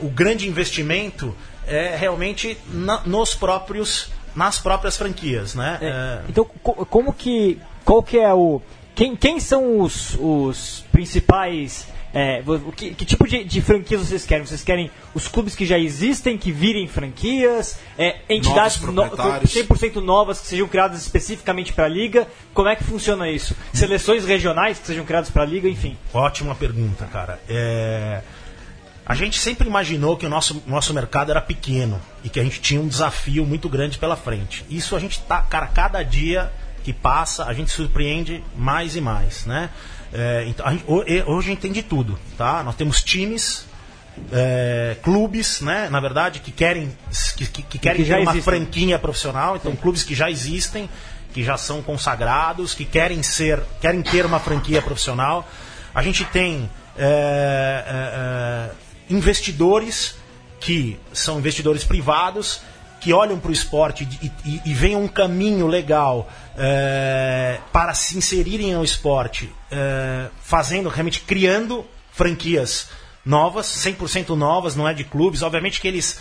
o 0.00 0.08
grande 0.08 0.48
investimento 0.48 1.36
é 1.66 1.94
realmente 1.96 2.58
na, 2.72 3.02
nos 3.04 3.34
próprios 3.34 4.10
nas 4.38 4.60
próprias 4.60 4.96
franquias, 4.96 5.56
né? 5.56 5.78
É, 5.82 5.86
é... 5.86 6.20
Então, 6.28 6.44
como 6.44 7.12
que, 7.12 7.58
qual 7.84 8.02
que 8.02 8.18
é 8.18 8.32
o, 8.32 8.62
quem, 8.94 9.16
quem 9.16 9.40
são 9.40 9.80
os, 9.80 10.16
os 10.20 10.84
principais 10.92 11.88
é, 12.14 12.42
que, 12.74 12.94
que, 12.94 13.04
tipo 13.04 13.28
de, 13.28 13.44
de, 13.44 13.60
franquias 13.60 14.00
vocês 14.00 14.24
querem? 14.24 14.46
Vocês 14.46 14.62
querem 14.62 14.90
os 15.14 15.28
clubes 15.28 15.54
que 15.54 15.66
já 15.66 15.78
existem, 15.78 16.38
que 16.38 16.50
virem 16.50 16.86
franquias, 16.88 17.78
é, 17.98 18.16
entidades 18.30 18.80
no, 18.80 19.02
100% 19.02 19.96
novas 19.96 20.40
que 20.40 20.46
sejam 20.46 20.66
criadas 20.68 21.02
especificamente 21.02 21.72
para 21.72 21.84
a 21.84 21.88
liga? 21.88 22.26
Como 22.54 22.68
é 22.68 22.76
que 22.76 22.84
funciona 22.84 23.28
isso? 23.28 23.54
Seleções 23.74 24.24
regionais 24.24 24.78
que 24.78 24.86
sejam 24.86 25.04
criadas 25.04 25.30
para 25.30 25.42
a 25.42 25.46
liga, 25.46 25.68
enfim. 25.68 25.98
Ótima 26.14 26.54
pergunta, 26.54 27.06
cara. 27.06 27.40
É 27.48 28.22
A 29.08 29.14
gente 29.14 29.40
sempre 29.40 29.66
imaginou 29.66 30.18
que 30.18 30.26
o 30.26 30.28
nosso, 30.28 30.62
nosso 30.66 30.92
mercado 30.92 31.30
era 31.30 31.40
pequeno 31.40 31.98
e 32.22 32.28
que 32.28 32.38
a 32.38 32.44
gente 32.44 32.60
tinha 32.60 32.78
um 32.78 32.86
desafio 32.86 33.46
muito 33.46 33.66
grande 33.66 33.96
pela 33.96 34.16
frente. 34.16 34.66
Isso 34.68 34.94
a 34.94 34.98
gente 34.98 35.18
tá, 35.22 35.40
cara, 35.40 35.66
cada 35.66 36.02
dia 36.02 36.52
que 36.84 36.92
passa, 36.92 37.46
a 37.46 37.54
gente 37.54 37.70
surpreende 37.70 38.44
mais 38.54 38.96
e 38.96 39.00
mais, 39.00 39.46
né? 39.46 39.70
É, 40.12 40.44
então, 40.46 40.66
a 40.66 40.72
gente, 40.72 40.84
hoje 40.86 41.48
a 41.48 41.50
gente 41.50 41.60
tem 41.60 41.72
de 41.72 41.82
tudo, 41.82 42.18
tá? 42.36 42.62
Nós 42.62 42.74
temos 42.74 43.02
times, 43.02 43.64
é, 44.30 44.96
clubes, 45.02 45.62
né? 45.62 45.88
Na 45.88 46.00
verdade, 46.00 46.40
que 46.40 46.52
querem 46.52 46.94
que, 47.34 47.46
que, 47.46 47.62
que 47.62 47.78
querem 47.78 48.04
que 48.04 48.10
ter 48.10 48.20
uma 48.20 48.32
existem. 48.32 48.42
franquia 48.42 48.98
profissional. 48.98 49.56
Então, 49.56 49.74
clubes 49.74 50.02
que 50.02 50.14
já 50.14 50.30
existem, 50.30 50.88
que 51.32 51.42
já 51.42 51.56
são 51.56 51.80
consagrados, 51.80 52.74
que 52.74 52.84
querem 52.84 53.22
ser, 53.22 53.62
querem 53.80 54.02
ter 54.02 54.26
uma 54.26 54.38
franquia 54.38 54.82
profissional. 54.82 55.48
A 55.94 56.02
gente 56.02 56.26
tem 56.26 56.68
é, 56.98 57.84
é, 57.86 58.74
é, 58.74 58.87
investidores 59.10 60.16
que 60.60 60.98
são 61.12 61.38
investidores 61.38 61.84
privados 61.84 62.60
que 63.00 63.12
olham 63.12 63.38
para 63.38 63.50
o 63.50 63.52
esporte 63.52 64.08
e, 64.20 64.32
e, 64.44 64.62
e 64.66 64.74
veem 64.74 64.96
um 64.96 65.06
caminho 65.06 65.66
legal 65.66 66.28
é, 66.56 67.58
para 67.72 67.94
se 67.94 68.18
inserirem 68.18 68.74
no 68.74 68.82
esporte, 68.82 69.52
é, 69.70 70.26
fazendo, 70.42 70.88
realmente 70.88 71.20
criando 71.20 71.86
franquias 72.10 72.88
novas, 73.24 73.66
100% 73.66 74.30
novas, 74.30 74.74
não 74.74 74.88
é 74.88 74.92
de 74.92 75.04
clubes. 75.04 75.42
Obviamente 75.42 75.80
que 75.80 75.86
eles 75.86 76.18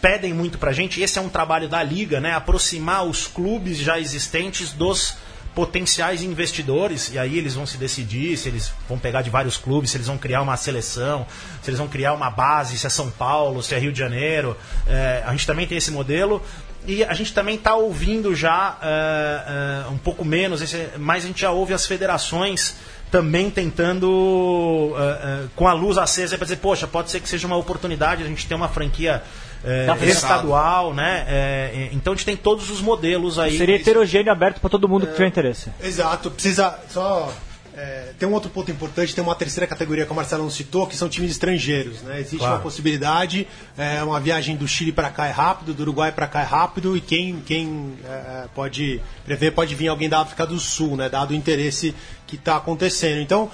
pedem 0.00 0.32
muito 0.32 0.58
pra 0.58 0.72
gente, 0.72 1.00
esse 1.00 1.18
é 1.18 1.22
um 1.22 1.28
trabalho 1.28 1.68
da 1.68 1.82
liga, 1.82 2.20
né? 2.20 2.32
Aproximar 2.32 3.04
os 3.04 3.26
clubes 3.26 3.78
já 3.78 3.98
existentes 3.98 4.72
dos 4.72 5.16
potenciais 5.54 6.22
investidores, 6.22 7.12
e 7.12 7.18
aí 7.18 7.38
eles 7.38 7.54
vão 7.54 7.64
se 7.64 7.76
decidir 7.76 8.36
se 8.36 8.48
eles 8.48 8.72
vão 8.88 8.98
pegar 8.98 9.22
de 9.22 9.30
vários 9.30 9.56
clubes, 9.56 9.90
se 9.90 9.96
eles 9.96 10.06
vão 10.06 10.18
criar 10.18 10.42
uma 10.42 10.56
seleção, 10.56 11.26
se 11.62 11.70
eles 11.70 11.78
vão 11.78 11.88
criar 11.88 12.12
uma 12.12 12.30
base, 12.30 12.76
se 12.76 12.86
é 12.86 12.90
São 12.90 13.10
Paulo, 13.10 13.62
se 13.62 13.74
é 13.74 13.78
Rio 13.78 13.92
de 13.92 13.98
Janeiro. 13.98 14.56
É, 14.86 15.22
a 15.24 15.30
gente 15.30 15.46
também 15.46 15.66
tem 15.66 15.78
esse 15.78 15.90
modelo. 15.90 16.42
E 16.86 17.02
a 17.02 17.14
gente 17.14 17.32
também 17.32 17.54
está 17.54 17.74
ouvindo 17.74 18.34
já 18.34 18.76
é, 18.82 19.84
é, 19.86 19.88
um 19.88 19.96
pouco 19.96 20.22
menos, 20.22 20.60
esse, 20.60 20.88
mas 20.98 21.24
a 21.24 21.26
gente 21.28 21.40
já 21.40 21.50
ouve 21.50 21.72
as 21.72 21.86
federações 21.86 22.76
também 23.10 23.48
tentando, 23.48 24.92
é, 24.98 25.02
é, 25.02 25.46
com 25.54 25.66
a 25.66 25.72
luz 25.72 25.96
acesa, 25.96 26.36
para 26.36 26.44
dizer, 26.44 26.56
poxa, 26.56 26.86
pode 26.86 27.10
ser 27.10 27.20
que 27.20 27.28
seja 27.28 27.46
uma 27.46 27.56
oportunidade 27.56 28.22
a 28.22 28.26
gente 28.26 28.46
ter 28.46 28.54
uma 28.54 28.68
franquia 28.68 29.22
é, 29.64 29.86
Tá 29.86 29.96
estadual, 30.06 30.92
né? 30.94 31.24
É, 31.28 31.88
então 31.92 32.12
a 32.12 32.16
gente 32.16 32.26
tem 32.26 32.36
todos 32.36 32.70
os 32.70 32.80
modelos 32.80 33.38
aí. 33.38 33.56
Seria 33.56 33.76
heterogêneo 33.76 34.30
aberto 34.30 34.60
para 34.60 34.70
todo 34.70 34.88
mundo 34.88 35.06
que 35.06 35.12
tiver 35.12 35.28
interesse. 35.28 35.70
Exato, 35.82 36.30
precisa 36.30 36.78
só. 36.90 37.32
é, 37.76 38.12
tem 38.18 38.28
um 38.28 38.32
outro 38.32 38.50
ponto 38.50 38.70
importante, 38.70 39.14
tem 39.14 39.24
uma 39.24 39.34
terceira 39.34 39.66
categoria 39.66 40.06
que 40.06 40.12
o 40.12 40.14
Marcelo 40.14 40.44
não 40.44 40.50
citou, 40.50 40.86
que 40.86 40.96
são 40.96 41.08
times 41.08 41.32
estrangeiros. 41.32 42.02
Né? 42.02 42.20
Existe 42.20 42.36
Claro. 42.38 42.54
uma 42.54 42.60
possibilidade, 42.60 43.48
é, 43.76 44.00
uma 44.04 44.20
viagem 44.20 44.54
do 44.56 44.68
Chile 44.68 44.92
para 44.92 45.10
cá 45.10 45.26
é 45.26 45.30
rápido, 45.32 45.74
do 45.74 45.82
Uruguai 45.82 46.12
para 46.12 46.28
cá 46.28 46.42
é 46.42 46.44
rápido, 46.44 46.96
e 46.96 47.00
quem, 47.00 47.40
quem 47.44 47.94
é, 48.04 48.44
pode 48.54 49.00
prever 49.24 49.50
pode 49.52 49.74
vir 49.74 49.88
alguém 49.88 50.08
da 50.08 50.20
África 50.20 50.46
do 50.46 50.58
Sul, 50.60 50.96
né? 50.96 51.08
dado 51.08 51.32
o 51.32 51.34
interesse 51.34 51.94
que 52.28 52.36
está 52.36 52.56
acontecendo. 52.56 53.20
Então, 53.20 53.50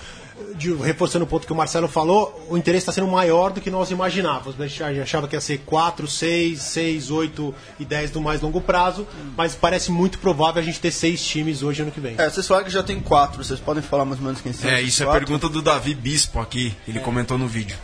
de- 0.55 0.73
reforçando 0.75 1.25
o 1.25 1.29
ponto 1.29 1.47
que 1.47 1.53
o 1.53 1.57
Marcelo 1.57 1.89
falou, 1.89 2.47
o 2.49 2.57
interesse 2.57 2.83
está 2.83 2.93
sendo 2.93 3.07
maior 3.09 3.51
do 3.53 3.61
que 3.61 3.71
nós 3.71 3.91
imaginávamos. 3.91 4.61
A 4.61 4.67
gente 4.67 4.83
achava 5.01 5.27
que 5.29 5.37
ia 5.37 5.41
ser 5.41 5.59
4, 5.67 6.07
6, 6.07 6.61
6, 6.61 7.11
8 7.11 7.55
e 7.79 7.85
10 7.85 8.11
do 8.11 8.21
mais 8.21 8.41
longo 8.41 8.61
prazo, 8.61 9.07
mas 9.37 9.55
parece 9.55 9.91
muito 9.91 10.19
provável 10.19 10.61
a 10.63 10.65
gente 10.65 10.81
ter 10.81 10.91
seis 10.91 11.25
times 11.25 11.63
hoje 11.63 11.83
ano 11.83 11.91
que 11.91 12.01
vem. 12.01 12.15
É, 12.19 12.29
vocês 12.29 12.47
falaram 12.47 12.67
que 12.67 12.73
já 12.73 12.83
tem 12.83 13.01
quatro, 13.01 13.43
vocês 13.43 13.61
podem 13.61 13.83
falar 13.83 14.05
mais 14.05 14.19
ou 14.21 14.27
menos 14.27 14.41
quem 14.41 14.53
são 14.53 14.69
É, 14.71 14.81
isso 14.83 15.03
é 15.03 15.07
quatro? 15.07 15.21
pergunta 15.27 15.49
do 15.49 15.63
Davi 15.63 15.95
Bispo 15.95 16.41
aqui. 16.41 16.75
Ele 16.87 17.01
comentou 17.01 17.37
no 17.39 17.47
vídeo. 17.49 17.77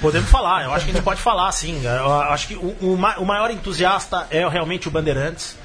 Podemos 0.00 0.28
falar, 0.28 0.64
eu 0.64 0.72
acho 0.72 0.84
que 0.84 0.90
a 0.90 0.94
gente 0.94 1.04
pode 1.04 1.20
falar, 1.20 1.50
sim. 1.52 1.80
Eu 1.84 2.12
acho 2.12 2.48
que 2.48 2.56
o, 2.56 2.76
o 2.80 2.94
o 2.94 3.24
maior 3.24 3.50
entusiasta 3.50 4.26
é 4.30 4.46
realmente 4.48 4.88
o 4.88 4.90
Bandeirantes, 4.90 5.56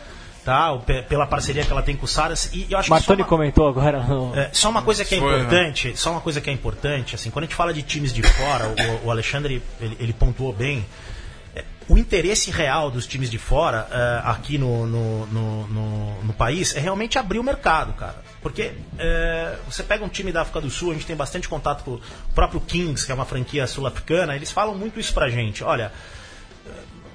tá? 0.49 1.03
Pela 1.07 1.27
parceria 1.27 1.63
que 1.63 1.71
ela 1.71 1.81
tem 1.83 1.95
com 1.95 2.05
o 2.05 2.07
Saras. 2.07 2.49
E 2.53 2.65
eu 2.69 2.77
acho 2.77 2.89
Martoni 2.89 3.21
uma, 3.21 3.27
comentou 3.27 3.67
agora. 3.67 3.99
no- 4.03 4.35
é, 4.35 4.49
só 4.51 4.69
uma 4.69 4.81
coisa 4.81 5.05
que 5.05 5.15
é 5.15 5.19
Foi, 5.19 5.31
né? 5.31 5.37
importante, 5.43 5.95
só 5.95 6.11
uma 6.11 6.21
coisa 6.21 6.41
que 6.41 6.49
é 6.49 6.53
importante, 6.53 7.13
assim, 7.15 7.29
quando 7.29 7.43
a 7.43 7.47
gente 7.47 7.55
fala 7.55 7.73
de 7.73 7.81
times 7.83 8.11
de 8.11 8.23
fora, 8.23 8.67
o, 9.03 9.07
o 9.07 9.11
Alexandre 9.11 9.61
ele, 9.79 9.97
ele 9.99 10.13
pontuou 10.13 10.51
bem. 10.51 10.85
é, 11.55 11.63
O 11.87 11.97
interesse 11.97 12.49
real 12.51 12.89
dos 12.91 13.05
times 13.07 13.29
de 13.29 13.37
fora 13.37 13.87
é, 13.91 14.21
aqui 14.29 14.57
no, 14.57 14.85
no, 14.87 15.25
no, 15.27 15.67
no- 15.67 16.23
no 16.23 16.33
país 16.33 16.75
é 16.75 16.79
realmente 16.79 17.17
abrir 17.19 17.39
o 17.39 17.43
mercado, 17.43 17.93
cara. 17.93 18.15
Porque 18.41 18.71
é, 18.97 19.55
você 19.69 19.83
pega 19.83 20.03
um 20.03 20.09
time 20.09 20.31
da 20.31 20.41
África 20.41 20.61
do 20.61 20.69
Sul, 20.69 20.91
a 20.91 20.93
gente 20.93 21.05
tem 21.05 21.15
bastante 21.15 21.47
contato 21.49 21.83
com 21.83 21.91
o 21.91 22.01
próprio 22.33 22.59
Kings, 22.61 23.05
que 23.05 23.11
é 23.11 23.15
uma 23.15 23.25
franquia 23.25 23.67
sul-africana, 23.67 24.35
eles 24.35 24.49
falam 24.51 24.75
muito 24.75 24.99
isso 24.99 25.13
pra 25.13 25.29
gente. 25.29 25.63
Olha, 25.63 25.91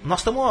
nós 0.04 0.20
estamos. 0.20 0.44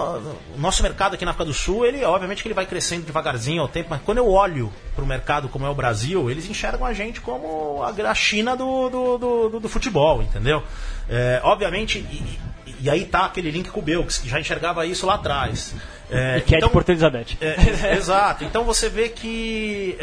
O 0.55 0.59
nosso 0.59 0.81
mercado 0.81 1.13
aqui 1.13 1.23
na 1.23 1.31
África 1.31 1.45
do 1.45 1.53
Sul, 1.53 1.85
ele 1.85 2.03
obviamente 2.03 2.41
que 2.41 2.47
ele 2.47 2.55
vai 2.55 2.65
crescendo 2.65 3.05
devagarzinho 3.05 3.61
ao 3.61 3.67
tempo, 3.67 3.87
mas 3.91 4.01
quando 4.01 4.17
eu 4.17 4.27
olho 4.29 4.71
para 4.95 5.03
o 5.03 5.07
mercado 5.07 5.47
como 5.47 5.65
é 5.65 5.69
o 5.69 5.75
Brasil, 5.75 6.29
eles 6.29 6.49
enxergam 6.49 6.85
a 6.85 6.93
gente 6.93 7.21
como 7.21 7.83
a, 7.83 8.15
China 8.15 8.55
do, 8.55 8.89
do, 8.89 9.17
do, 9.17 9.59
do- 9.59 9.69
futebol, 9.69 10.21
entendeu? 10.23 10.63
É, 11.07 11.39
obviamente, 11.43 11.99
e, 11.99 12.39
e- 12.81 12.89
aí 12.89 13.05
tá 13.05 13.25
aquele 13.25 13.51
link 13.51 13.69
com 13.69 13.79
o 13.79 13.83
Belks, 13.83 14.17
que 14.17 14.27
já 14.27 14.39
enxergava 14.39 14.85
isso 14.85 15.05
lá 15.05 15.15
atrás. 15.15 15.73
É, 16.09 16.37
E 16.37 16.41
que 16.41 16.55
é 16.55 16.59
de 16.59 16.69
Porto 16.69 16.89
Elizabeth. 16.89 17.37
é, 17.39 17.93
exato. 17.95 18.43
Então 18.43 18.63
você 18.63 18.89
vê 18.89 19.09
que. 19.09 19.95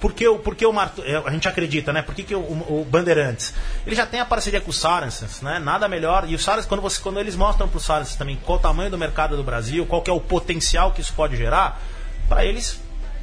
É, 0.00 0.24
é, 0.24 0.38
por 0.38 0.54
que, 0.54 0.64
o- 0.66 0.74
é, 1.04 1.16
a 1.26 1.30
gente 1.30 1.48
acredita, 1.48 1.92
né? 1.92 2.02
Por 2.02 2.14
que, 2.14 2.22
que 2.22 2.34
o, 2.34 2.38
o 2.38 2.86
Bandeirantes? 2.88 3.52
Ele 3.86 3.96
já 3.96 4.06
tem 4.06 4.20
a 4.20 4.24
parceria 4.24 4.60
com 4.60 4.70
o 4.70 4.72
Saracens, 4.72 5.40
né? 5.42 5.58
Nada 5.58 5.88
melhor. 5.88 6.24
E 6.28 6.34
o 6.34 6.38
Saracens, 6.38 6.66
quando, 6.66 6.80
você, 6.80 7.00
quando 7.00 7.18
eles 7.18 7.34
mostram 7.36 7.68
para 7.68 7.78
o 7.78 7.80
Saracens 7.80 8.16
também 8.16 8.38
qual 8.44 8.58
o 8.58 8.60
tamanho 8.60 8.90
do 8.90 8.98
mercado 8.98 9.36
do 9.36 9.42
Brasil, 9.42 9.84
qual 9.86 10.00
que 10.02 10.10
é 10.10 10.12
o 10.12 10.20
potencial 10.20 10.92
que 10.92 11.00
isso 11.00 11.12
pode 11.14 11.36
gerar, 11.36 11.80
para 12.28 12.44
eles 12.44 12.80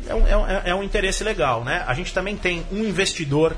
é 0.08 0.14
um, 0.14 0.28
é, 0.28 0.38
um, 0.38 0.48
é 0.66 0.76
um 0.76 0.84
interesse 0.84 1.24
legal, 1.24 1.64
né? 1.64 1.84
A 1.88 1.94
gente 1.94 2.14
também 2.14 2.36
tem 2.38 2.66
um 2.72 2.80
investidor, 2.84 3.56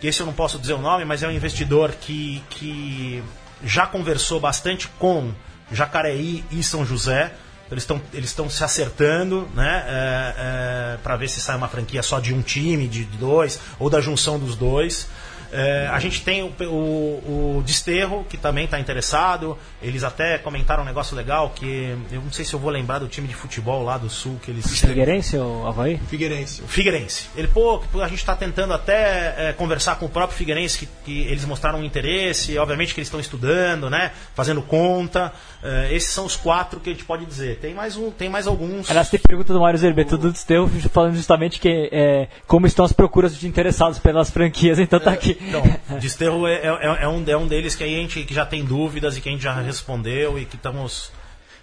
que 0.00 0.06
esse 0.08 0.20
eu 0.20 0.26
não 0.26 0.32
posso 0.32 0.58
dizer 0.58 0.74
o 0.74 0.78
nome, 0.78 1.04
mas 1.04 1.22
é 1.22 1.28
um 1.28 1.32
investidor 1.32 1.92
que, 1.92 2.42
que 2.50 3.22
já 3.64 3.86
conversou 3.86 4.38
bastante 4.40 4.88
com 4.98 5.32
Jacareí 5.72 6.44
e 6.50 6.62
São 6.62 6.84
José. 6.84 7.32
Eles 7.70 7.82
estão 7.82 8.00
eles 8.12 8.30
estão 8.30 8.48
se 8.48 8.62
acertando, 8.62 9.48
né, 9.54 10.98
para 11.02 11.16
ver 11.16 11.28
se 11.28 11.40
sai 11.40 11.56
uma 11.56 11.68
franquia 11.68 12.02
só 12.02 12.20
de 12.20 12.32
um 12.32 12.42
time, 12.42 12.86
de 12.86 13.04
dois, 13.04 13.58
ou 13.78 13.90
da 13.90 14.00
junção 14.00 14.38
dos 14.38 14.54
dois. 14.54 15.08
É, 15.52 15.88
a 15.90 15.98
gente 15.98 16.22
tem 16.22 16.42
o, 16.42 16.52
o, 16.64 17.58
o 17.58 17.62
Desterro, 17.64 18.24
que 18.28 18.36
também 18.36 18.64
está 18.64 18.78
interessado. 18.78 19.56
Eles 19.80 20.02
até 20.02 20.38
comentaram 20.38 20.82
um 20.82 20.86
negócio 20.86 21.16
legal 21.16 21.50
que 21.50 21.96
eu 22.10 22.20
não 22.20 22.32
sei 22.32 22.44
se 22.44 22.54
eu 22.54 22.58
vou 22.58 22.70
lembrar 22.70 22.98
do 22.98 23.08
time 23.08 23.28
de 23.28 23.34
futebol 23.34 23.82
lá 23.82 23.96
do 23.96 24.10
Sul 24.10 24.38
que 24.42 24.50
eles 24.50 24.66
Figueirense 24.78 25.36
ou 25.36 25.66
Havaí? 25.66 26.00
Figueirense. 26.08 26.62
Figueirense. 26.66 27.28
Ele, 27.36 27.48
pô, 27.48 27.82
a 28.02 28.08
gente 28.08 28.18
está 28.18 28.34
tentando 28.34 28.72
até 28.72 29.48
é, 29.48 29.52
conversar 29.52 29.96
com 29.96 30.06
o 30.06 30.08
próprio 30.08 30.36
Figueirense, 30.36 30.78
que, 30.78 30.88
que 31.04 31.20
eles 31.22 31.44
mostraram 31.44 31.80
um 31.80 31.84
interesse, 31.84 32.58
obviamente 32.58 32.92
que 32.92 33.00
eles 33.00 33.08
estão 33.08 33.20
estudando, 33.20 33.88
né? 33.88 34.12
Fazendo 34.34 34.62
conta. 34.62 35.32
É, 35.66 35.92
esses 35.92 36.10
são 36.10 36.24
os 36.24 36.36
quatro 36.36 36.78
que 36.78 36.90
a 36.90 36.92
gente 36.92 37.04
pode 37.04 37.26
dizer. 37.26 37.58
Tem 37.58 37.74
mais 37.74 37.96
um, 37.96 38.10
tem 38.10 38.28
mais 38.28 38.46
alguns. 38.46 38.88
Aliás, 38.88 39.10
tem 39.10 39.18
pergunta 39.18 39.52
do 39.52 39.60
Mário 39.60 39.76
Zerbeto 39.76 40.16
do 40.16 40.30
Desterro 40.30 40.68
falando 40.92 41.16
justamente 41.16 41.58
que 41.58 41.88
é, 41.90 42.28
como 42.46 42.68
estão 42.68 42.84
as 42.84 42.92
procuras 42.92 43.36
de 43.36 43.48
interessados 43.48 43.98
pelas 43.98 44.30
franquias, 44.30 44.78
então 44.78 45.00
tá 45.00 45.10
aqui. 45.10 45.36
Então, 45.40 45.62
Desterro 45.98 46.46
é, 46.46 46.54
é, 46.54 46.98
é 47.02 47.08
um, 47.08 47.24
é 47.26 47.36
um 47.36 47.48
deles 47.48 47.74
que 47.74 47.82
a 47.82 47.86
gente 47.86 48.22
que 48.22 48.32
já 48.32 48.46
tem 48.46 48.64
dúvidas 48.64 49.16
e 49.16 49.20
que 49.20 49.28
a 49.28 49.32
gente 49.32 49.42
já 49.42 49.54
respondeu 49.60 50.38
e 50.38 50.44
que 50.44 50.54
estamos 50.54 51.10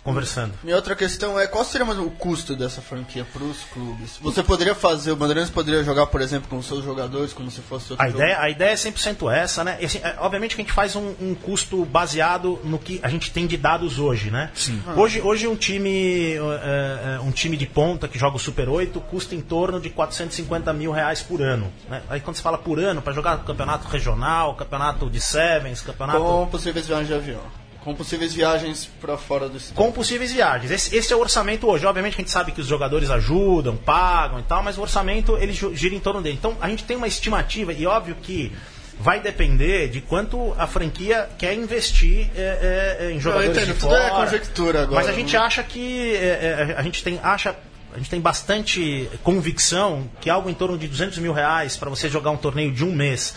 conversando. 0.04 0.54
Minha 0.64 0.76
outra 0.76 0.96
questão 0.96 1.40
é 1.40 1.48
qual 1.48 1.64
seria 1.64 1.86
o 1.86 2.12
custo 2.12 2.56
dessa 2.56 2.82
franquia 2.82 3.26
para 3.32 3.44
os 3.44 3.64
clubes? 3.74 4.20
Você 4.22 4.44
poderia 4.44 4.76
fazer, 4.76 5.12
o 5.12 5.16
Bandeirantes 5.16 5.50
poderia 5.50 5.84
jogar, 5.84 6.08
por 6.08 6.22
exemplo, 6.22 6.50
com 6.50 6.62
seus 6.62 6.84
jogadores, 6.84 7.32
como 7.32 7.50
se 7.50 7.62
fosse 7.62 7.94
outro 7.94 8.06
A 8.06 8.10
jogo? 8.10 8.22
ideia, 8.22 8.40
a 8.40 8.50
ideia 8.50 8.72
é 8.72 8.76
100% 8.76 9.32
essa, 9.34 9.64
né? 9.64 9.78
E, 9.80 9.86
assim, 9.86 10.00
é, 10.04 10.16
obviamente 10.20 10.56
que 10.56 10.62
a 10.62 10.66
gente 10.66 10.74
faz 10.74 10.96
um, 10.96 11.14
um 11.22 11.34
custo 11.34 11.86
baseado 11.86 12.60
no 12.64 12.78
que 12.78 13.00
a 13.02 13.10
gente 13.10 13.32
tem 13.32 13.48
de 13.48 13.56
dados 13.56 13.98
hoje, 13.98 14.30
né? 14.30 14.52
Hoje, 14.96 15.22
hoje 15.22 15.48
um 15.48 15.56
time 15.56 16.34
é, 16.34 17.16
é, 17.16 17.20
um 17.22 17.32
time 17.32 17.56
de 17.56 17.66
ponta 17.66 18.08
que 18.08 18.20
joga 18.20 18.36
o 18.36 18.40
Super 18.40 18.68
8 18.68 19.00
custa 19.02 19.36
em 19.36 19.42
torno 19.42 19.80
de 19.80 19.90
450 19.90 20.74
mil 20.74 20.92
reais 20.92 21.22
por 21.22 21.42
ano. 21.42 21.72
né? 21.90 22.02
Aí 22.10 22.20
quando 22.20 22.36
se 22.36 22.42
fala 22.42 22.58
por 22.58 22.80
ano, 22.80 23.02
para 23.02 23.14
jogar 23.14 23.38
campeonato 23.44 23.88
regional, 23.88 24.56
campeonato 24.56 25.10
de 25.10 25.22
sevens, 25.22 25.82
campeonato 25.82 26.20
Com 26.20 26.48
possíveis 26.48 26.86
viagens 26.86 27.08
de 27.08 27.14
avião. 27.14 27.63
Com 27.84 27.94
possíveis 27.94 28.34
viagens 28.34 28.90
para 29.02 29.18
fora 29.18 29.50
do 29.50 29.58
estado. 29.58 29.76
com 29.76 29.92
possíveis 29.92 30.32
viagens. 30.32 30.72
Esse, 30.72 30.96
esse 30.96 31.12
é 31.12 31.16
o 31.16 31.20
orçamento 31.20 31.68
hoje. 31.68 31.86
Obviamente 31.86 32.16
que 32.16 32.22
a 32.22 32.24
gente 32.24 32.32
sabe 32.32 32.52
que 32.52 32.62
os 32.62 32.68
jogadores 32.68 33.10
ajudam, 33.10 33.76
pagam 33.76 34.40
e 34.40 34.44
tal, 34.44 34.64
mas 34.64 34.78
o 34.78 34.82
orçamento 34.82 35.38
ele 35.38 35.54
gira 35.54 35.94
em 35.94 36.00
torno 36.00 36.22
dele. 36.22 36.38
Então 36.40 36.56
a 36.62 36.70
gente 36.70 36.84
tem 36.84 36.96
uma 36.96 37.08
estimativa 37.08 37.74
e 37.74 37.86
óbvio 37.86 38.16
que 38.22 38.52
vai 39.00 39.20
depender 39.20 39.90
de 39.90 40.02
quanto 40.02 40.54
a 40.58 40.68
franquia 40.68 41.30
quer 41.38 41.54
investir 41.54 42.30
é, 42.36 42.98
é, 43.00 43.12
em 43.12 43.20
jogadores 43.20 43.58
entendo, 43.58 43.74
de 43.74 43.80
tudo 43.80 43.90
fora. 43.90 44.04
é 44.04 44.10
conjectura 44.10 44.82
agora, 44.84 45.02
Mas 45.02 45.10
a 45.10 45.14
gente 45.14 45.34
né? 45.34 45.40
acha 45.40 45.64
que 45.64 46.16
é, 46.16 46.76
a 46.78 46.82
gente 46.84 47.04
tem 47.04 47.20
acha 47.22 47.56
a 47.94 47.98
gente 47.98 48.10
tem 48.10 48.20
bastante 48.20 49.08
convicção 49.24 50.10
que 50.20 50.30
algo 50.30 50.50
em 50.50 50.54
torno 50.54 50.78
de 50.78 50.88
200 50.88 51.20
mil 51.20 51.32
reais 51.32 51.78
para 51.78 51.90
você 51.90 52.10
jogar 52.10 52.32
um 52.32 52.38
torneio 52.38 52.72
de 52.72 52.84
um 52.84 52.92
mês 52.92 53.36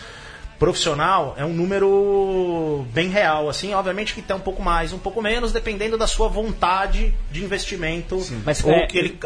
profissional 0.59 1.35
é 1.37 1.45
um 1.45 1.53
número 1.53 2.85
bem 2.92 3.09
real, 3.09 3.49
assim, 3.49 3.75
obviamente 3.75 4.14
que 4.14 4.23
tem 4.23 4.37
um 4.37 4.40
pouco 4.40 4.62
mais, 4.62 4.92
um 4.92 4.99
pouco 4.99 5.23
menos, 5.23 5.53
dependendo 5.53 5.99
da 5.99 6.07
sua 6.07 6.29
vontade 6.29 7.14
de 7.31 7.45
investimento 7.45 8.19
Mas, 8.45 8.64
ou 8.64 8.73
é, 8.73 8.87
que 8.87 8.99
ele 8.99 9.19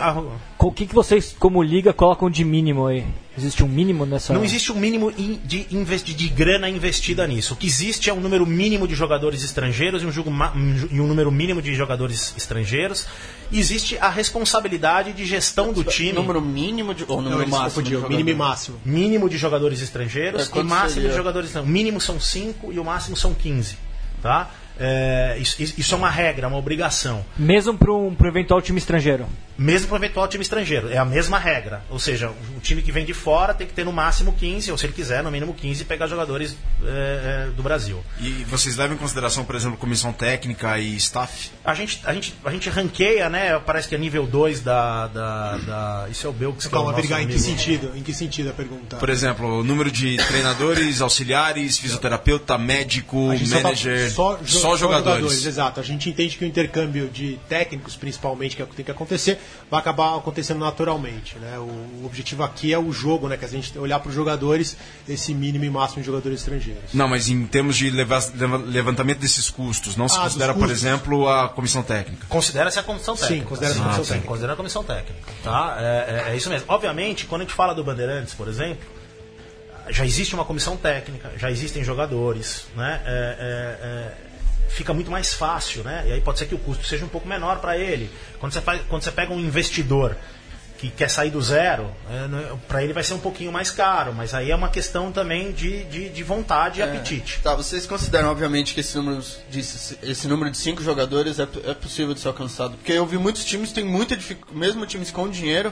O 0.59 0.73
que, 0.73 0.87
que 0.87 0.95
vocês, 0.95 1.35
como 1.39 1.63
liga, 1.63 1.93
colocam 1.93 2.29
de 2.29 2.45
mínimo 2.45 2.87
aí? 2.87 3.05
Existe 3.39 3.63
um 3.63 3.69
mínimo 3.69 4.05
nessa. 4.05 4.33
Não 4.35 4.43
existe 4.45 4.73
um 4.73 4.75
mínimo 4.75 5.11
in- 5.17 5.41
de, 5.45 5.67
investi- 5.71 6.13
de 6.13 6.29
grana 6.29 6.69
investida 6.69 7.27
nisso. 7.27 7.55
O 7.55 7.57
que 7.57 7.67
existe 7.67 8.11
é 8.11 8.13
um 8.13 8.21
número 8.21 8.45
mínimo 8.45 8.89
de 8.89 8.95
jogadores 8.95 9.45
estrangeiros 9.45 10.03
e 10.03 10.07
um, 10.07 10.11
jogo 10.13 10.31
ma- 10.31 10.53
um 10.55 10.89
e 10.91 11.01
um 11.01 11.07
número 11.07 11.31
mínimo 11.31 11.63
de 11.63 11.75
jogadores 11.75 12.35
estrangeiros. 12.37 13.07
E 13.53 13.59
existe 13.61 13.97
a 13.99 14.09
responsabilidade 14.11 15.13
de 15.13 15.25
gestão 15.25 15.73
do 15.73 15.85
time. 15.85 16.13
Número 16.13 16.41
mínimo 16.43 16.93
de, 16.95 17.05
ou 17.07 17.17
Não, 17.19 17.25
número 17.31 17.43
eles 17.43 17.51
máximo? 17.53 17.83
de 17.85 17.91
mínimo 17.91 18.09
e 18.09 18.13
jogadores? 18.13 18.37
máximo. 18.37 18.81
mínimo 18.85 19.29
de 19.31 19.39
jogadores 19.39 19.81
estrangeiros 19.81 20.51
É, 20.53 20.59
e 20.59 20.63
máximo 20.63 20.91
seria? 20.95 21.11
de 21.11 21.17
jogadores 21.17 21.55
não. 21.55 21.63
O 21.63 21.67
mínimo 21.67 22.01
são 22.01 22.19
5 22.19 22.73
e 22.73 22.79
o 22.79 22.85
máximo 22.85 23.17
são 23.17 23.33
15. 23.33 23.77
Tá? 24.21 24.51
É, 24.79 25.37
isso, 25.41 25.63
isso 25.63 25.95
é 25.95 25.97
uma 25.97 26.09
regra, 26.11 26.49
uma 26.49 26.57
obrigação. 26.57 27.25
Mesmo 27.39 27.77
para 27.77 27.93
um, 27.93 28.17
um 28.19 28.27
eventual 28.27 28.61
time 28.63 28.79
estrangeiro. 28.79 29.27
Mesmo 29.63 29.89
para 29.89 29.97
o 29.97 29.99
eventual 29.99 30.27
time 30.27 30.41
estrangeiro. 30.43 30.89
É 30.91 30.97
a 30.97 31.05
mesma 31.05 31.39
regra. 31.39 31.83
Ou 31.91 31.99
seja, 31.99 32.31
o 32.57 32.61
time 32.63 32.81
que 32.81 32.91
vem 32.91 33.05
de 33.05 33.13
fora 33.13 33.53
tem 33.53 33.67
que 33.67 33.75
ter 33.75 33.85
no 33.85 33.93
máximo 33.93 34.33
15, 34.33 34.73
ou 34.73 34.79
se 34.79 34.87
ele 34.87 34.95
quiser, 34.95 35.23
no 35.23 35.31
mínimo 35.31 35.53
15, 35.53 35.85
pegar 35.85 36.07
jogadores 36.07 36.57
é, 36.83 37.47
é, 37.49 37.51
do 37.55 37.63
Brasil. 37.63 38.03
E 38.19 38.31
vocês 38.45 38.75
levam 38.79 38.97
em 38.97 38.99
consideração, 38.99 39.45
por 39.45 39.55
exemplo, 39.55 39.77
comissão 39.77 40.15
técnica 40.15 40.79
e 40.79 40.97
staff? 40.97 41.51
A 41.63 41.75
gente, 41.75 42.01
a 42.05 42.15
gente, 42.15 42.35
a 42.43 42.51
gente 42.51 42.71
ranqueia, 42.71 43.29
né? 43.29 43.59
Parece 43.59 43.87
que 43.87 43.95
é 43.95 43.99
nível 43.99 44.27
2 44.27 44.63
da, 44.63 45.09
da, 45.09 45.57
da. 45.59 46.07
Isso 46.11 46.27
é 46.27 46.31
o 46.31 46.33
Belks. 46.33 46.67
que 46.67 46.75
é 46.75 46.79
o 46.79 46.81
Calma, 46.81 46.93
nosso 46.93 47.03
Virgar, 47.03 47.23
em 47.23 47.27
que 47.29 47.39
sentido? 47.39 47.93
Em 47.95 48.03
que 48.03 48.15
sentido 48.15 48.49
a 48.49 48.53
pergunta? 48.55 48.97
Por 48.97 49.11
exemplo, 49.11 49.61
o 49.61 49.63
número 49.63 49.91
de 49.91 50.17
treinadores, 50.17 51.03
auxiliares, 51.03 51.77
fisioterapeuta, 51.79 52.57
médico, 52.57 53.31
gente 53.37 53.51
só 53.51 53.57
tá- 53.57 53.63
manager, 53.65 54.11
só, 54.11 54.37
jo- 54.37 54.59
só 54.59 54.75
jogadores. 54.77 55.45
Exato. 55.45 55.81
A 55.81 55.83
gente 55.83 56.09
entende 56.09 56.39
que 56.39 56.45
o 56.47 56.49
intercâmbio 56.49 57.09
de 57.11 57.39
técnicos, 57.47 57.95
principalmente, 57.95 58.57
que 58.57 58.63
é 58.63 58.65
o 58.65 58.69
que 58.69 58.75
tem 58.75 58.85
que 58.87 58.91
acontecer, 58.91 59.39
vai 59.71 59.81
acabar 59.81 60.17
acontecendo 60.17 60.59
naturalmente. 60.61 61.39
Né? 61.39 61.59
O, 61.59 61.63
o 62.03 62.03
objetivo 62.07 62.43
aqui 62.43 62.73
é 62.73 62.79
o 62.79 62.93
jogo, 62.93 63.29
né? 63.29 63.37
Que 63.37 63.45
a 63.45 63.49
gente 63.49 63.79
olhar 63.79 63.99
para 64.01 64.09
os 64.09 64.15
jogadores, 64.15 64.77
esse 65.09 65.33
mínimo 65.35 65.65
e 65.65 65.71
máximo 65.71 66.01
de 66.03 66.07
jogadores 66.07 66.41
estrangeiros. 66.41 66.93
Não, 66.93 67.07
mas 67.09 67.29
em 67.29 67.47
termos 67.47 67.77
de 67.77 67.91
leva- 67.91 68.23
leva- 68.35 68.57
levantamento 68.57 69.19
desses 69.19 69.49
custos, 69.51 69.97
não 69.97 70.09
se 70.09 70.17
Ah, 70.19 70.23
considera, 70.23 70.55
por 70.55 70.71
exemplo, 70.71 71.29
a 71.29 71.49
comissão 71.49 71.83
técnica. 71.83 72.27
Considera-se 72.29 72.79
a 72.79 72.83
comissão 72.83 73.15
Sim, 73.17 73.23
técnica. 73.23 73.47
considera-se 73.49 73.79
a 73.79 73.83
comissão 73.83 74.05
sim, 74.05 74.09
técnica. 74.11 74.29
Considera 74.29 74.53
a 74.53 74.57
comissão 74.57 74.85
técnica. 74.85 75.33
Tá? 75.43 75.77
É, 75.79 75.85
é- 76.29 76.33
é 76.33 76.37
isso 76.37 76.49
mesmo. 76.49 76.67
Obviamente, 76.69 77.27
quando 77.27 77.43
a 77.43 77.45
gente 77.45 77.55
fala 77.55 77.75
do 77.75 77.85
Bandeirantes, 77.85 78.35
por 78.35 78.49
exemplo, 78.49 78.85
já 79.89 80.05
existe 80.05 80.35
uma 80.35 80.45
comissão 80.45 80.77
técnica, 80.77 81.33
já 81.37 81.51
existem 81.51 81.83
jogadores, 81.83 82.67
né? 82.77 83.01
É, 83.05 83.11
é, 83.11 83.87
é, 83.87 84.30
fica 84.71 84.95
muito 84.95 85.11
mais 85.11 85.35
fácil, 85.35 85.83
né? 85.83 86.05
E 86.07 86.13
aí 86.13 86.21
pode 86.21 86.39
ser 86.39 86.47
que 86.47 86.55
o 86.55 86.59
custo 86.59 86.87
seja 86.87 87.05
um 87.05 87.09
pouco 87.09 87.29
menor 87.29 87.59
para 87.59 87.77
ele. 87.77 88.11
Quando 88.39 88.53
você, 88.53 88.61
faz, 88.61 88.81
quando 88.89 89.03
você 89.03 89.11
pega 89.11 89.33
um 89.33 89.41
investidor 89.41 90.17
que 90.79 90.89
quer 90.89 91.11
sair 91.11 91.31
do 91.31 91.43
zero, 91.43 91.91
para 92.67 92.83
ele 92.83 92.95
vai 92.95 93.03
ser 93.03 93.13
um 93.13 93.19
pouquinho 93.19 93.53
mais 93.53 93.71
caro, 93.71 94.15
mas 94.15 94.33
aí 94.33 94.51
é 94.51 94.57
uma 94.57 94.71
questão 94.71 95.13
também 95.13 95.53
de, 95.53 95.85
de, 95.85 96.09
de 96.09 96.23
vontade 96.23 96.81
e 96.81 96.83
apetite. 96.83 97.39
Tá, 97.43 97.55
vocês 97.55 97.85
consideram, 97.85 98.31
obviamente, 98.31 98.73
que 98.73 98.81
esse 98.81 98.97
número 98.97 99.23
de, 99.51 99.61
esse 99.61 100.27
número 100.27 100.51
de 100.51 100.57
cinco 100.57 100.83
jogadores 100.83 101.39
é, 101.39 101.47
é 101.67 101.75
possível 101.75 102.15
de 102.15 102.21
ser 102.21 102.29
alcançado? 102.29 102.79
Porque 102.79 102.93
eu 102.93 103.05
vi 103.05 103.19
muitos 103.19 103.45
times 103.45 103.69
que 103.69 103.75
têm 103.75 103.85
muita 103.85 104.17
dificuldade, 104.17 104.59
mesmo 104.59 104.87
times 104.87 105.11
com 105.11 105.29
dinheiro, 105.29 105.71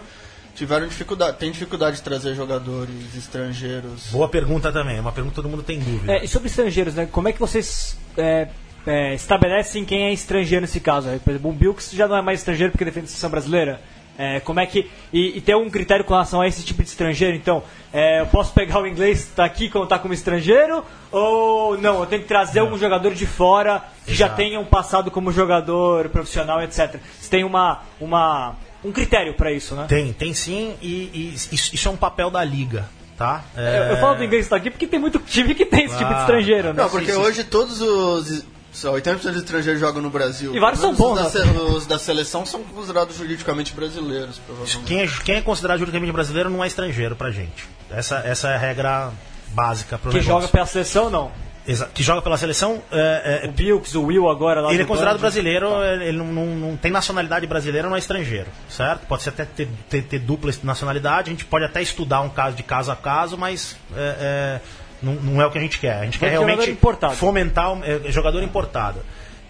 tiveram 0.54 0.86
dificuldade, 0.86 1.38
tem 1.38 1.50
dificuldade 1.50 1.96
de 1.96 2.02
trazer 2.02 2.34
jogadores 2.34 3.14
estrangeiros. 3.16 4.08
Boa 4.10 4.28
pergunta 4.28 4.70
também, 4.70 4.98
é 4.98 5.00
uma 5.00 5.12
pergunta 5.12 5.34
que 5.36 5.40
todo 5.40 5.48
mundo 5.48 5.62
tem 5.62 5.78
dúvida. 5.78 6.12
É, 6.12 6.24
e 6.24 6.28
sobre 6.28 6.48
estrangeiros, 6.48 6.94
né? 6.94 7.08
Como 7.10 7.28
é 7.28 7.32
que 7.32 7.40
vocês 7.40 7.96
é, 8.14 8.48
é, 8.88 9.14
estabelecem 9.14 9.84
quem 9.84 10.04
é 10.06 10.12
estrangeiro 10.12 10.62
nesse 10.62 10.80
caso? 10.80 11.08
Por 11.22 11.30
exemplo, 11.30 11.50
o 11.50 11.52
Bilks 11.52 11.90
já 11.92 12.08
não 12.08 12.16
é 12.16 12.22
mais 12.22 12.40
estrangeiro 12.40 12.72
porque 12.72 12.84
defende 12.84 13.04
a 13.04 13.08
seleção 13.08 13.30
brasileira. 13.30 13.80
É, 14.16 14.40
como 14.40 14.58
é 14.58 14.66
que. 14.66 14.90
E, 15.12 15.38
e 15.38 15.40
tem 15.40 15.54
um 15.54 15.70
critério 15.70 16.04
com 16.04 16.12
relação 16.12 16.40
a 16.40 16.48
esse 16.48 16.64
tipo 16.64 16.82
de 16.82 16.88
estrangeiro? 16.88 17.36
Então, 17.36 17.62
é, 17.92 18.20
eu 18.20 18.26
posso 18.26 18.52
pegar 18.52 18.80
o 18.80 18.86
inglês 18.86 19.26
que 19.26 19.30
tá 19.30 19.44
aqui 19.44 19.66
e 19.66 19.70
contar 19.70 20.00
como 20.00 20.12
estrangeiro? 20.12 20.84
Ou 21.12 21.78
não, 21.78 22.00
eu 22.00 22.06
tenho 22.06 22.22
que 22.22 22.28
trazer 22.28 22.58
algum 22.58 22.76
jogador 22.76 23.14
de 23.14 23.24
fora 23.26 23.80
que 24.04 24.14
já 24.14 24.26
Exato. 24.26 24.36
tenha 24.42 24.58
um 24.58 24.64
passado 24.64 25.08
como 25.08 25.30
jogador 25.30 26.08
profissional, 26.08 26.60
etc. 26.60 26.96
Você 27.20 27.30
tem 27.30 27.44
uma, 27.44 27.82
uma, 28.00 28.56
um 28.84 28.90
critério 28.90 29.34
para 29.34 29.52
isso, 29.52 29.76
né? 29.76 29.86
Tem, 29.88 30.12
tem 30.12 30.34
sim, 30.34 30.74
e, 30.82 31.10
e 31.14 31.34
isso, 31.34 31.72
isso 31.72 31.88
é 31.88 31.90
um 31.92 31.96
papel 31.96 32.28
da 32.28 32.42
liga, 32.42 32.88
tá? 33.16 33.44
Eu, 33.56 33.62
É, 33.62 33.92
eu 33.92 33.96
falo 33.98 34.16
do 34.16 34.24
inglês 34.24 34.46
que 34.46 34.50
tá 34.50 34.56
aqui 34.56 34.68
porque 34.70 34.88
tem 34.88 34.98
muito 34.98 35.20
time 35.20 35.54
que 35.54 35.64
tem 35.64 35.84
esse 35.84 35.96
tipo 35.96 36.10
de 36.10 36.16
Ah, 36.16 36.22
estrangeiro, 36.22 36.72
né? 36.72 36.82
Não, 36.82 36.90
porque 36.90 37.12
hoje 37.12 37.44
todos 37.44 37.80
os. 37.80 38.44
Só 38.80 38.92
80% 38.92 39.16
dos 39.32 39.36
estrangeiros 39.42 39.80
jogam 39.80 40.00
no 40.00 40.08
Brasil. 40.08 40.54
E 40.54 40.60
vários 40.60 40.80
são 40.80 40.94
bons, 40.94 41.18
Os 41.20 41.32
da, 41.32 41.40
né? 41.44 41.52
se- 41.52 41.58
os 41.58 41.86
da 41.86 41.98
seleção 41.98 42.46
são 42.46 42.62
considerados 42.62 43.16
juridicamente 43.16 43.72
brasileiros, 43.74 44.38
provavelmente. 44.38 44.86
Quem 44.86 45.00
é, 45.00 45.08
quem 45.24 45.34
é 45.36 45.40
considerado 45.40 45.78
juridicamente 45.78 46.12
brasileiro 46.12 46.48
não 46.48 46.62
é 46.62 46.66
estrangeiro 46.68 47.16
pra 47.16 47.30
gente. 47.32 47.68
Essa, 47.90 48.18
essa 48.24 48.48
é 48.50 48.54
a 48.54 48.58
regra 48.58 49.10
básica 49.48 49.98
pro 49.98 50.10
Que 50.12 50.18
negócio. 50.18 50.40
joga 50.42 50.48
pela 50.52 50.66
seleção, 50.66 51.10
não. 51.10 51.32
Exa- 51.66 51.86
que 51.92 52.02
joga 52.02 52.22
pela 52.22 52.38
seleção, 52.38 52.82
é, 52.90 53.42
é, 53.44 53.48
O 53.48 53.52
Bilks, 53.52 53.94
o 53.94 54.04
Will 54.04 54.30
agora 54.30 54.60
lá 54.62 54.70
ele 54.72 54.80
é 54.82 54.84
do 54.84 54.88
considerado 54.88 55.16
Band. 55.16 55.20
brasileiro, 55.20 55.68
ele 55.84 56.16
não, 56.16 56.26
não- 56.26 56.46
não 56.46 56.76
tem 56.78 56.90
nacionalidade 56.90 57.46
brasileira, 57.46 57.88
não 57.88 57.96
é 57.96 57.98
estrangeiro, 57.98 58.46
certo? 58.70 59.06
Pode 59.06 59.22
ser 59.22 59.30
até 59.30 59.44
ter, 59.44 59.68
ter- 59.90 60.02
ter 60.02 60.18
dupla 60.18 60.50
nacionalidade, 60.62 61.28
a 61.28 61.32
gente 61.32 61.44
pode 61.44 61.66
até 61.66 61.82
estudar 61.82 62.22
um 62.22 62.30
caso 62.30 62.56
de 62.56 62.62
caso 62.62 62.90
a 62.90 62.96
caso, 62.96 63.36
mas 63.36 63.76
é, 63.94 63.98
é, 64.00 64.60
não, 65.02 65.14
não 65.14 65.42
é 65.42 65.46
o 65.46 65.50
que 65.50 65.58
a 65.58 65.60
gente 65.60 65.78
quer. 65.78 65.96
A 66.00 66.04
gente 66.04 66.18
quer 66.18 66.32
jogador 66.32 66.46
realmente 66.46 66.78
fomentar 67.16 67.72
o 67.72 67.84
é, 67.84 68.10
jogador 68.12 68.42
importado. 68.42 69.00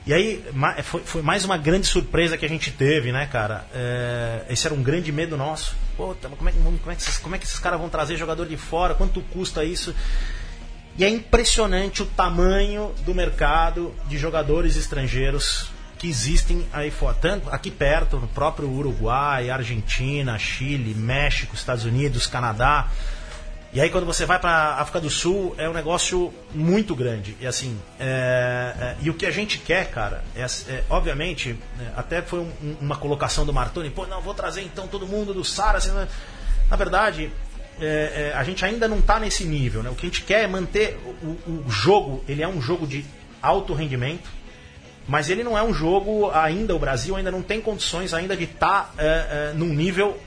E 0.07 0.13
aí, 0.15 0.43
ma- 0.55 0.75
foi, 0.83 1.03
foi 1.03 1.21
mais 1.21 1.45
uma 1.45 1.59
grande 1.59 1.87
surpresa 1.87 2.39
que 2.39 2.47
a 2.47 2.49
gente 2.49 2.71
teve, 2.71 3.13
né, 3.13 3.27
cara? 3.31 3.67
É, 3.75 4.45
esse 4.49 4.67
era 4.67 4.75
um 4.75 4.83
grande 4.83 5.13
medo 5.13 5.37
nosso. 5.37 5.77
Puta, 5.97 6.29
mas 6.29 6.39
como 6.39 6.49
é, 6.49 6.53
que- 6.53 6.59
como, 6.59 6.93
é 6.93 6.95
que 6.95 7.03
esses, 7.03 7.19
como 7.19 7.35
é 7.35 7.39
que 7.39 7.45
esses 7.45 7.59
caras 7.59 7.79
vão 7.79 7.89
trazer 7.91 8.17
jogador 8.17 8.47
de 8.47 8.57
fora? 8.57 8.95
Quanto 8.95 9.21
custa 9.21 9.65
isso? 9.65 9.95
E 10.97 11.05
é 11.05 11.09
impressionante 11.09 12.03
o 12.03 12.07
tamanho 12.07 12.93
do 13.05 13.15
mercado 13.15 13.95
de 14.09 14.17
jogadores 14.19 14.77
estrangeiros 14.77 15.71
que 15.99 16.09
existem 16.09 16.67
aí 16.73 16.91
fora. 16.91 17.15
Tanto 17.21 17.51
aqui 17.51 17.71
perto, 17.71 18.17
no 18.19 18.29
próprio 18.29 18.69
Uruguai, 18.71 19.51
Argentina, 19.51 20.39
Chile, 20.39 20.95
México, 20.95 21.55
Estados 21.55 21.85
Unidos, 21.85 22.27
Canadá. 22.27 22.89
E 23.79 23.81
aí 23.81 23.91
quando 23.91 24.07
você 24.07 24.27
vai 24.27 24.41
para 24.41 24.75
África 24.75 24.99
do 25.01 25.09
Sul 25.09 25.55
é 25.57 25.69
um 25.69 25.73
negócio 25.73 26.35
muito 26.53 26.97
grande. 26.97 27.37
E 27.41 27.47
assim, 27.47 27.79
é, 28.01 28.75
é, 28.77 28.97
e 29.01 29.09
o 29.09 29.15
que 29.15 29.25
a 29.25 29.31
gente 29.31 29.57
quer, 29.59 29.89
cara, 29.89 30.25
é, 30.35 30.43
é, 30.43 30.83
obviamente, 30.91 31.57
né, 31.77 31.93
até 31.97 32.21
foi 32.21 32.41
um- 32.41 32.53
um- 32.61 32.77
uma 32.81 32.97
colocação 32.97 33.47
do 33.47 33.53
Martoni, 33.53 33.89
pô, 33.89 34.05
não, 34.05 34.21
vou 34.21 34.35
trazer 34.35 34.63
então 34.63 34.89
todo 34.89 35.07
mundo 35.07 35.33
do 35.33 35.45
Sara. 35.45 35.79
assim, 35.79 35.93
né? 35.93 36.09
na 36.69 36.75
verdade, 36.77 37.31
é, 37.81 38.33
é, 38.35 38.37
a 38.37 38.43
gente 38.43 38.65
ainda 38.65 38.89
não 38.89 38.99
está 38.99 39.21
nesse 39.21 39.45
nível. 39.45 39.81
Né? 39.81 39.91
O 39.91 39.95
que 39.95 40.07
a 40.07 40.09
gente 40.09 40.23
quer 40.23 40.43
é 40.43 40.47
manter 40.49 40.99
o, 41.23 41.39
o 41.49 41.71
jogo, 41.71 42.25
ele 42.27 42.43
é 42.43 42.49
um 42.49 42.61
jogo 42.61 42.85
de 42.85 43.05
alto 43.41 43.75
rendimento, 43.75 44.29
mas 45.07 45.31
ele 45.31 45.45
não 45.45 45.57
é 45.57 45.63
um 45.63 45.73
jogo 45.73 46.33
ainda, 46.33 46.75
o 46.75 46.81
Brasil 46.81 47.15
ainda 47.15 47.31
não 47.31 47.43
tem 47.43 47.61
condições 47.61 48.13
ainda 48.13 48.37
de 48.37 48.43
estar 48.43 48.93
num 49.55 49.73
nível 49.73 50.21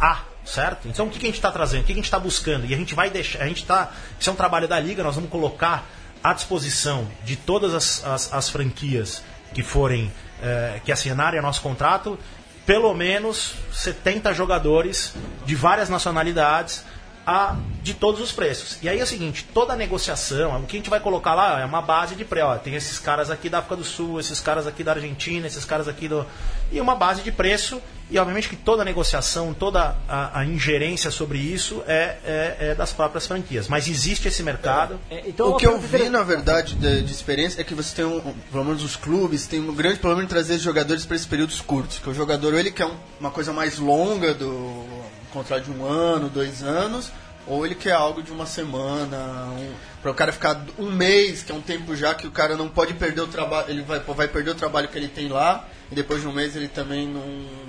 A, 0.00 0.22
certo? 0.44 0.88
Então 0.88 1.06
o 1.06 1.10
que, 1.10 1.18
que 1.18 1.26
a 1.26 1.28
gente 1.28 1.36
está 1.36 1.50
trazendo? 1.50 1.82
O 1.82 1.84
que, 1.84 1.88
que 1.88 1.92
a 1.92 1.96
gente 1.96 2.04
está 2.04 2.18
buscando? 2.18 2.66
E 2.66 2.74
a 2.74 2.76
gente 2.76 2.94
vai 2.94 3.10
deixar, 3.10 3.42
a 3.42 3.46
gente 3.46 3.62
está, 3.62 3.92
isso 4.18 4.30
é 4.30 4.32
um 4.32 4.36
trabalho 4.36 4.66
da 4.66 4.78
Liga, 4.78 5.02
nós 5.02 5.14
vamos 5.14 5.30
colocar 5.30 5.86
à 6.22 6.32
disposição 6.32 7.08
de 7.24 7.36
todas 7.36 7.74
as, 7.74 8.04
as, 8.04 8.32
as 8.32 8.48
franquias 8.48 9.22
que 9.54 9.62
forem, 9.62 10.12
eh, 10.42 10.80
que 10.84 10.92
assinarem 10.92 11.40
nosso 11.40 11.60
contrato, 11.60 12.18
pelo 12.66 12.92
menos 12.94 13.54
70 13.72 14.32
jogadores 14.34 15.14
de 15.44 15.54
várias 15.54 15.88
nacionalidades 15.88 16.84
a, 17.26 17.56
de 17.82 17.94
todos 17.94 18.20
os 18.20 18.32
preços. 18.32 18.78
E 18.82 18.88
aí 18.88 18.98
é 18.98 19.02
o 19.02 19.06
seguinte, 19.06 19.46
toda 19.52 19.76
negociação, 19.76 20.56
o 20.60 20.66
que 20.66 20.76
a 20.76 20.78
gente 20.78 20.90
vai 20.90 21.00
colocar 21.00 21.34
lá 21.34 21.60
é 21.60 21.64
uma 21.64 21.82
base 21.82 22.14
de 22.14 22.26
ó, 22.42 22.56
tem 22.56 22.74
esses 22.74 22.98
caras 22.98 23.30
aqui 23.30 23.48
da 23.48 23.58
África 23.58 23.76
do 23.76 23.84
Sul, 23.84 24.20
esses 24.20 24.40
caras 24.40 24.66
aqui 24.66 24.84
da 24.84 24.92
Argentina, 24.92 25.46
esses 25.46 25.64
caras 25.64 25.88
aqui 25.88 26.08
do... 26.08 26.26
E 26.70 26.80
uma 26.80 26.94
base 26.94 27.22
de 27.22 27.32
preço, 27.32 27.80
e 28.10 28.18
obviamente 28.18 28.48
que 28.48 28.56
toda 28.56 28.82
a 28.82 28.84
negociação, 28.84 29.54
toda 29.54 29.96
a, 30.08 30.40
a 30.40 30.44
ingerência 30.44 31.10
sobre 31.10 31.38
isso 31.38 31.82
é, 31.86 32.16
é- 32.24 32.56
é 32.70 32.74
das 32.74 32.92
próprias 32.92 33.26
franquias. 33.26 33.68
Mas 33.68 33.86
existe 33.88 34.28
esse 34.28 34.42
mercado. 34.42 34.98
É, 35.10 35.22
então, 35.28 35.46
o 35.46 35.50
uma 35.50 35.58
que 35.58 35.66
eu 35.66 35.78
vi, 35.78 36.08
na 36.08 36.22
verdade, 36.22 36.74
de, 36.74 37.02
de 37.02 37.12
experiência 37.12 37.60
é 37.60 37.64
que 37.64 37.74
você 37.74 37.94
tem, 37.96 38.04
um, 38.04 38.16
um- 38.18 38.34
pelo 38.50 38.64
menos 38.64 38.82
os 38.82 38.96
clubes, 38.96 39.46
tem 39.46 39.60
um 39.60 39.74
grande 39.74 39.98
problema 39.98 40.24
em 40.24 40.26
trazer 40.26 40.58
jogadores 40.58 41.04
para 41.06 41.14
esses 41.16 41.26
períodos 41.26 41.60
curtos. 41.60 41.98
Que 41.98 42.10
o 42.10 42.14
jogador, 42.14 42.52
ou 42.52 42.58
ele 42.58 42.70
quer 42.70 42.86
um- 42.86 42.96
uma 43.18 43.30
coisa 43.30 43.52
mais 43.52 43.78
longa, 43.78 44.34
do 44.34 44.48
um 44.50 45.32
contrato 45.32 45.64
de 45.64 45.70
um 45.70 45.84
ano, 45.86 46.28
dois 46.28 46.62
anos, 46.62 47.12
ou 47.46 47.64
ele 47.64 47.74
quer 47.74 47.92
algo 47.92 48.22
de 48.22 48.32
uma 48.32 48.46
semana, 48.46 49.16
um, 49.56 49.70
para 50.02 50.10
o 50.10 50.14
cara 50.14 50.32
ficar 50.32 50.60
um 50.78 50.90
mês, 50.90 51.42
que 51.42 51.52
é 51.52 51.54
um 51.54 51.60
tempo 51.60 51.94
já 51.94 52.14
que 52.14 52.26
o 52.26 52.30
cara 52.30 52.56
não 52.56 52.68
pode 52.68 52.94
perder 52.94 53.20
o 53.22 53.26
trabalho, 53.26 53.66
ele 53.70 53.82
vai, 53.82 54.00
vai 54.00 54.28
perder 54.28 54.50
o 54.50 54.54
trabalho 54.54 54.88
que 54.88 54.96
ele 54.98 55.08
tem 55.08 55.28
lá, 55.28 55.64
e 55.90 55.94
depois 55.94 56.20
de 56.20 56.28
um 56.28 56.32
mês 56.32 56.54
ele 56.54 56.68
também 56.68 57.08
não, 57.08 57.22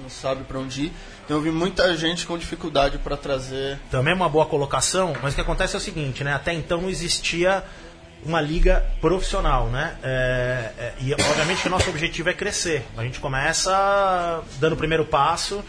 sabe 0.10 0.44
para 0.44 0.60
onde 0.60 0.86
ir. 0.86 0.94
Então 1.26 1.38
eu 1.38 1.42
vi 1.42 1.52
muita 1.52 1.96
gente 1.96 2.26
com 2.26 2.38
dificuldade 2.38 2.98
para 2.98 3.18
trazer. 3.18 3.80
Também 3.90 4.14
é 4.14 4.16
uma 4.16 4.30
boa 4.30 4.46
colocação, 4.46 5.14
mas 5.22 5.34
o 5.34 5.36
que 5.36 5.42
acontece 5.42 5.76
é 5.76 5.78
o 5.78 5.82
seguinte, 5.82 6.24
né? 6.24 6.34
Até 6.34 6.54
então 6.54 6.82
não 6.82 6.90
existia 6.90 7.64
uma 8.24 8.40
liga 8.40 8.86
profissional, 9.00 9.68
né? 9.68 9.96
É, 10.04 10.72
é, 10.78 10.94
e 11.00 11.14
obviamente 11.14 11.62
que 11.62 11.68
o 11.68 11.72
nosso 11.72 11.90
objetivo 11.90 12.30
é 12.30 12.34
crescer. 12.34 12.86
A 12.96 13.04
gente 13.04 13.20
começa 13.20 14.44
dando 14.60 14.74
o 14.74 14.78
primeiro 14.78 15.06
passo 15.06 15.64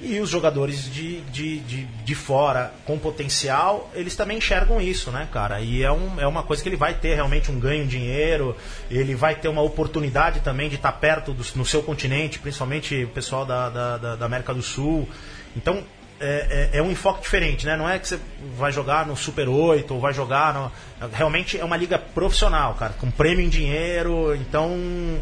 e 0.00 0.18
os 0.18 0.28
jogadores 0.28 0.92
de, 0.92 1.20
de, 1.22 1.60
de, 1.60 1.84
de 1.84 2.14
fora 2.14 2.72
com 2.84 2.98
potencial, 2.98 3.90
eles 3.94 4.16
também 4.16 4.38
enxergam 4.38 4.80
isso, 4.80 5.10
né, 5.10 5.28
cara? 5.32 5.60
E 5.60 5.82
é, 5.82 5.92
um, 5.92 6.20
é 6.20 6.26
uma 6.26 6.42
coisa 6.42 6.62
que 6.62 6.68
ele 6.68 6.76
vai 6.76 6.94
ter 6.94 7.14
realmente 7.14 7.50
um 7.50 7.58
ganho 7.58 7.84
de 7.84 7.90
dinheiro, 7.98 8.56
ele 8.90 9.14
vai 9.14 9.34
ter 9.34 9.48
uma 9.48 9.62
oportunidade 9.62 10.40
também 10.40 10.68
de 10.68 10.76
estar 10.76 10.92
perto 10.92 11.32
do, 11.32 11.44
no 11.54 11.64
seu 11.64 11.82
continente, 11.82 12.38
principalmente 12.38 13.04
o 13.04 13.08
pessoal 13.08 13.44
da, 13.44 13.68
da, 13.68 14.16
da 14.16 14.26
América 14.26 14.52
do 14.52 14.62
Sul. 14.62 15.08
Então, 15.56 15.84
é, 16.22 16.70
é, 16.72 16.78
é, 16.78 16.82
um 16.82 16.90
enfoque 16.90 17.22
diferente, 17.22 17.66
né? 17.66 17.76
Não 17.76 17.88
é 17.88 17.98
que 17.98 18.06
você 18.06 18.18
vai 18.56 18.70
jogar 18.70 19.04
no 19.04 19.16
Super 19.16 19.48
8 19.48 19.92
ou 19.92 20.00
vai 20.00 20.14
jogar 20.14 20.54
no... 20.54 20.72
Realmente 21.12 21.58
é 21.58 21.64
uma 21.64 21.76
liga 21.76 21.98
profissional, 21.98 22.74
cara, 22.74 22.92
com 22.92 23.10
prêmio 23.10 23.44
em 23.44 23.48
dinheiro, 23.48 24.32
então 24.36 24.70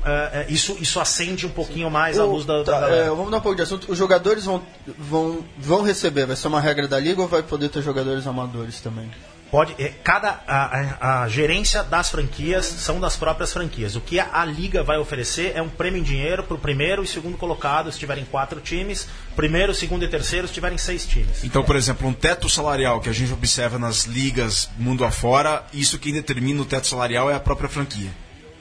é, 0.04 0.40
é 0.40 0.46
isso, 0.50 0.76
isso 0.78 1.00
acende 1.00 1.46
um 1.46 1.50
pouquinho 1.50 1.90
mais 1.90 2.18
o, 2.18 2.22
a 2.22 2.24
luz 2.26 2.44
da, 2.44 2.62
tá, 2.62 2.80
da 2.80 2.88
é, 2.88 3.08
Vamos 3.08 3.30
dar 3.30 3.38
um 3.38 3.40
pouco 3.40 3.56
de 3.56 3.62
assunto. 3.62 3.90
Os 3.90 3.96
jogadores 3.96 4.44
vão, 4.44 4.62
vão, 4.98 5.42
vão 5.56 5.82
receber, 5.82 6.26
vai 6.26 6.36
ser 6.36 6.48
uma 6.48 6.60
regra 6.60 6.86
da 6.86 7.00
liga 7.00 7.22
ou 7.22 7.28
vai 7.28 7.42
poder 7.42 7.70
ter 7.70 7.82
jogadores 7.82 8.26
amadores 8.26 8.80
também? 8.80 9.10
Pode 9.50 9.74
é, 9.78 9.88
cada 9.88 10.40
a, 10.46 11.22
a, 11.22 11.28
gerência 11.28 11.82
das 11.82 12.10
franquias 12.10 12.66
são 12.66 13.00
das 13.00 13.16
próprias 13.16 13.52
franquias. 13.52 13.96
O 13.96 14.00
que 14.00 14.20
a, 14.20 14.28
a 14.32 14.44
liga 14.44 14.82
vai 14.82 14.98
oferecer 14.98 15.52
é 15.54 15.60
um 15.60 15.68
prêmio 15.68 16.00
em 16.00 16.02
dinheiro 16.02 16.44
para 16.44 16.54
o 16.54 16.58
primeiro 16.58 17.02
e 17.02 17.06
segundo 17.06 17.36
colocado 17.36 17.90
se 17.90 17.98
tiverem 17.98 18.24
quatro 18.24 18.60
times, 18.60 19.08
primeiro, 19.34 19.74
segundo 19.74 20.04
e 20.04 20.08
terceiro 20.08 20.46
se 20.46 20.54
tiverem 20.54 20.78
seis 20.78 21.04
times. 21.04 21.42
Então, 21.42 21.64
por 21.64 21.76
exemplo, 21.76 22.08
um 22.08 22.12
teto 22.12 22.48
salarial 22.48 23.00
que 23.00 23.08
a 23.08 23.12
gente 23.12 23.32
observa 23.32 23.78
nas 23.78 24.04
ligas 24.04 24.70
mundo 24.78 25.04
afora, 25.04 25.64
isso 25.72 25.98
quem 25.98 26.12
determina 26.12 26.62
o 26.62 26.64
teto 26.64 26.86
salarial 26.86 27.30
é 27.30 27.34
a 27.34 27.40
própria 27.40 27.68
franquia. 27.68 28.10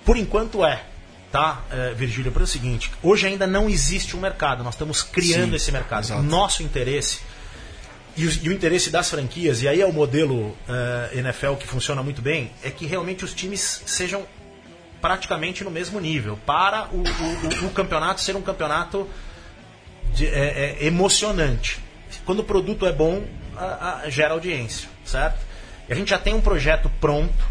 Por 0.04 0.18
enquanto 0.18 0.66
é. 0.66 0.84
Tá, 1.32 1.62
é, 1.70 1.94
Virgílio, 1.94 2.32
para 2.32 2.42
o 2.42 2.48
seguinte: 2.48 2.92
hoje 3.04 3.28
ainda 3.28 3.46
não 3.46 3.70
existe 3.70 4.18
um 4.18 4.20
mercado, 4.20 4.64
nós 4.64 4.74
estamos 4.74 5.04
criando 5.04 5.52
Sim, 5.52 5.56
esse 5.58 5.72
mercado. 5.72 6.06
Exato. 6.06 6.24
Nosso 6.24 6.64
interesse 6.64 7.20
e 8.20 8.28
o, 8.28 8.32
e 8.44 8.50
o, 8.50 8.52
interesse 8.52 8.90
das 8.90 9.10
franquias, 9.10 9.64
e 9.64 9.68
aí 9.68 9.80
é 9.80 9.86
o 9.86 9.94
modelo 9.94 10.36
uh, 10.36 10.58
eh, 11.14 11.20
NFL 11.20 11.54
que 11.54 11.66
funciona 11.66 12.04
muito 12.04 12.22
bem, 12.22 12.52
é 12.62 12.70
que 12.70 12.86
realmente 12.86 13.24
os 13.24 13.34
times 13.34 13.82
sejam 13.86 14.26
praticamente 15.00 15.64
no 15.64 15.72
mesmo 15.72 16.02
nível, 16.02 16.38
para 16.46 16.90
o, 16.92 16.98
o, 16.98 17.68
o 17.68 17.70
campeonato 17.72 18.20
ser 18.20 18.36
um 18.36 18.42
campeonato 18.42 19.08
de, 20.14 20.28
é, 20.28 20.78
é, 20.82 20.86
emocionante. 20.86 21.80
Quando 22.26 22.40
o 22.40 22.44
produto 22.44 22.86
é 22.86 22.92
bom, 22.92 23.24
a, 23.56 24.02
a, 24.02 24.10
gera 24.10 24.34
audiência, 24.34 24.90
certo? 25.06 25.40
E 25.88 25.94
a 25.94 25.96
gente 25.96 26.10
já 26.10 26.20
tem 26.20 26.34
um 26.34 26.42
projeto 26.42 26.92
pronto 27.00 27.48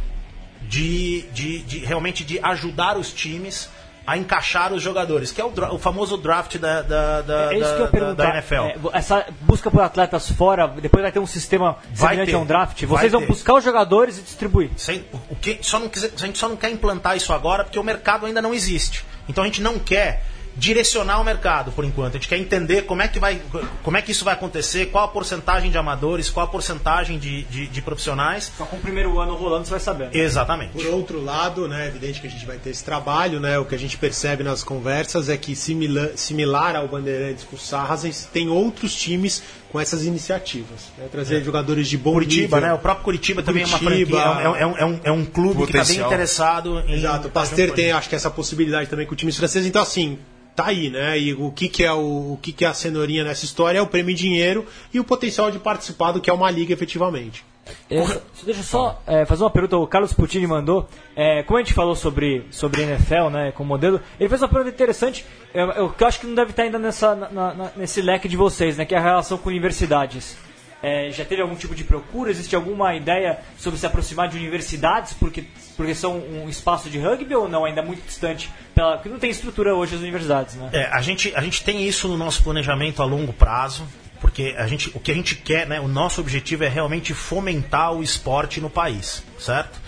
de, 0.61 1.23
de, 1.33 1.63
de 1.63 1.79
realmente 1.79 2.25
de 2.25 2.39
ajudar 2.41 2.99
os 2.99 3.11
times 3.11 3.71
a 4.09 4.17
encaixar 4.17 4.73
os 4.73 4.83
jogadores, 4.83 5.31
que 5.31 5.39
é 5.39 5.45
o, 5.45 5.53
o 5.75 5.79
famoso 5.79 6.17
draft 6.17 6.57
da, 6.57 6.81
da, 6.81 7.21
da, 7.21 7.53
é 7.53 7.59
isso 7.59 7.75
que 7.91 7.97
eu 7.99 8.01
da, 8.01 8.15
da 8.15 8.31
NFL. 8.37 8.55
É, 8.55 8.77
essa 8.95 9.27
busca 9.43 9.71
por 9.71 9.83
atletas 9.83 10.31
fora, 10.31 10.67
depois 10.67 11.03
vai 11.03 11.13
ter 11.13 11.19
um 11.19 11.27
sistema 11.27 11.77
semelhante 11.93 12.35
a 12.35 12.39
um 12.39 12.47
draft. 12.47 12.83
Vocês 12.85 13.13
vão 13.13 13.21
ter. 13.21 13.27
buscar 13.27 13.57
os 13.57 13.65
jogadores 13.65 14.19
e 14.19 14.23
distribuir. 14.23 14.71
Sem, 14.79 15.05
o 15.29 15.37
que, 15.37 15.59
só 15.61 15.79
não 15.79 15.91
quiser, 15.91 16.11
a 16.17 16.25
gente 16.25 16.39
só 16.39 16.49
não 16.49 16.57
quer 16.57 16.71
implantar 16.71 17.19
isso 17.19 17.35
agora 17.35 17.65
porque 17.65 17.79
o 17.79 17.85
mercado 17.85 18.25
ainda 18.25 18.41
não 18.41 18.55
existe. 18.55 19.05
Então 19.29 19.45
a 19.45 19.47
gente 19.47 19.61
não 19.61 19.79
quer 19.79 20.25
direcionar 20.59 21.21
o 21.21 21.25
mercado 21.25 21.71
por 21.71 21.85
enquanto. 21.85 22.17
A 22.17 22.19
gente 22.19 22.29
quer 22.29 22.37
entender 22.37 22.83
como 22.83 23.01
é 23.01 23.09
que, 23.09 23.19
vai, 23.19 23.41
como 23.83 23.97
é 23.97 24.03
que 24.03 24.11
isso 24.11 24.25
vai 24.25 24.35
acontecer, 24.35 24.87
qual 24.87 25.05
a 25.05 25.09
porcentagem 25.09 25.71
de 25.71 25.79
amadores, 25.79 26.29
qual 26.29 26.45
a 26.45 26.49
porcentagem 26.49 27.19
de, 27.19 27.45
de, 27.45 27.67
de 27.69 27.83
profissionais. 27.83 28.53
Só 28.59 28.65
com 28.65 28.77
o 28.77 28.81
primeiro 28.81 29.19
ano 29.21 29.35
rolando 29.37 29.65
você 29.65 29.71
vai 29.71 29.81
saber. 29.81 30.15
Exatamente. 30.15 30.73
Por 30.73 30.87
outro 30.87 31.23
lado, 31.23 31.69
né, 31.69 31.85
é 31.85 31.89
evidente 31.89 32.21
que 32.21 32.27
a 32.27 32.31
gente 32.31 32.45
vai 32.45 32.57
ter 32.57 32.71
esse 32.71 32.85
trabalho, 32.85 33.39
né, 33.39 33.59
o 33.59 33.65
que 33.65 33.75
a 33.75 33.79
gente 33.79 33.97
percebe 33.97 34.43
nas 34.43 34.65
conversas 34.65 35.29
é 35.29 35.37
que 35.37 35.55
similar, 35.55 36.11
similar 36.17 36.75
ao 36.75 36.89
Bandeirantes 36.89 37.45
com 37.45 37.55
o 37.55 37.59
Sarrazens, 37.59 38.29
tem 38.33 38.49
outros 38.49 38.95
times 38.95 39.43
com 39.71 39.79
essas 39.79 40.05
iniciativas. 40.05 40.91
Né, 40.99 41.07
trazer 41.11 41.41
é. 41.41 41.45
jogadores 41.45 41.89
de 41.89 41.97
bom 41.97 42.13
Curitiba, 42.13 42.57
nível. 42.57 42.61
né? 42.61 42.75
O 42.75 42.79
próprio 42.79 43.05
Curitiba, 43.05 43.43
Curitiba 43.43 43.43
também 43.43 43.63
é 43.63 43.67
uma 43.67 43.79
franquia, 43.79 44.43
é, 44.43 44.49
um, 44.49 44.77
é, 44.77 44.85
um, 44.85 45.01
é 45.05 45.13
um 45.13 45.25
clube 45.25 45.61
Potencial. 45.61 45.67
que 45.67 45.79
está 45.79 46.03
bem 46.03 46.07
interessado 46.07 46.81
em... 46.89 46.95
Exato, 46.95 47.29
o 47.29 47.31
Pasteur 47.31 47.71
tem, 47.73 47.93
acho 47.93 48.09
que 48.09 48.17
essa 48.17 48.31
possibilidade 48.31 48.89
também 48.89 49.07
com 49.07 49.15
times 49.15 49.37
franceses, 49.37 49.69
então 49.69 49.83
assim, 49.83 50.19
tá 50.59 50.67
aí, 50.67 50.91
né? 50.91 51.17
E 51.17 51.35
o 51.35 51.53
que, 51.53 51.69
que 51.69 51.85
é 51.85 51.93
o, 51.93 52.33
o 52.33 52.39
que, 52.43 52.53
que 52.53 52.65
é 52.65 52.69
a 52.69 52.75
cenourinha 52.75 53.23
nessa 53.23 53.45
história 53.45 53.79
é 53.79 53.83
o 53.83 53.87
prêmio 53.87 54.11
em 54.11 54.17
dinheiro 54.17 54.67
e 54.93 54.99
o 54.99 55.05
potencial 55.05 55.53
de 55.53 55.59
participar 55.61 56.11
do 56.11 56.21
que 56.21 56.29
é 56.29 56.33
uma 56.33 56.51
liga 56.51 56.73
efetivamente. 56.73 57.45
É, 57.89 57.99
deixa 58.43 58.61
eu 58.61 58.65
só 58.65 59.01
é, 59.07 59.25
fazer 59.25 59.45
uma 59.45 59.51
pergunta, 59.51 59.77
o 59.77 59.87
Carlos 59.87 60.13
Putini 60.13 60.49
mandou. 60.49 60.89
É, 61.15 61.45
como 61.45 61.59
a 61.59 61.63
gente 61.63 61.75
falou 61.75 61.95
sobre, 61.95 62.45
sobre 62.51 62.83
NFL, 62.83 63.29
né, 63.31 63.53
com 63.53 63.63
o 63.63 63.67
modelo, 63.67 64.01
ele 64.19 64.29
fez 64.29 64.43
uma 64.43 64.49
pergunta 64.49 64.75
interessante, 64.75 65.25
é, 65.55 65.63
é, 65.63 65.89
que 65.97 66.03
eu 66.03 66.09
acho 66.09 66.19
que 66.19 66.27
não 66.27 66.35
deve 66.35 66.51
estar 66.51 66.65
ainda 66.65 66.79
nessa, 66.79 67.15
na, 67.15 67.55
na, 67.55 67.71
nesse 67.77 68.03
leque 68.03 68.27
de 68.27 68.37
vocês, 68.37 68.77
né, 68.77 68.85
que 68.85 68.95
é 68.97 68.99
a 68.99 69.03
relação 69.03 69.39
com 69.39 69.49
universidades. 69.51 70.37
É, 70.83 71.11
já 71.11 71.25
teve 71.25 71.43
algum 71.43 71.57
tipo 71.57 71.75
de 71.75 71.83
procura? 71.83 72.31
Existe 72.31 72.55
alguma 72.55 72.95
ideia 72.95 73.41
sobre 73.59 73.79
se 73.79 73.87
aproximar 73.87 74.29
de 74.29 74.37
universidades 74.37 75.13
porque, 75.13 75.45
porque 75.77 75.95
são 75.95 76.19
um 76.19 76.49
espaço 76.49 76.89
de 76.89 76.99
rugby 76.99 77.35
ou 77.35 77.49
não? 77.49 77.65
Ainda 77.65 77.83
muito 77.83 78.05
distante? 78.07 78.49
Pela, 78.75 78.97
porque 78.97 79.09
não 79.09 79.19
tem 79.19 79.31
estrutura 79.31 79.75
hoje 79.75 79.97
as 79.97 80.01
universidades, 80.01 80.55
né? 80.55 80.71
É, 80.73 80.85
a, 80.85 81.01
gente, 81.01 81.33
a 81.35 81.41
gente 81.41 81.65
tem 81.65 81.87
isso 81.87 82.07
no 82.07 82.17
nosso 82.17 82.45
planejamento 82.45 83.03
a 83.03 83.05
longo 83.05 83.33
prazo, 83.33 83.89
porque 84.21 84.55
a 84.57 84.69
gente, 84.69 84.91
o 84.95 85.01
que 85.01 85.11
a 85.11 85.15
gente 85.15 85.35
quer, 85.35 85.67
né, 85.67 85.81
o 85.81 85.89
nosso 85.89 86.21
objetivo 86.21 86.63
é 86.63 86.69
realmente 86.69 87.13
fomentar 87.13 87.93
o 87.93 88.03
esporte 88.03 88.61
no 88.61 88.71
país, 88.71 89.25
certo? 89.39 89.81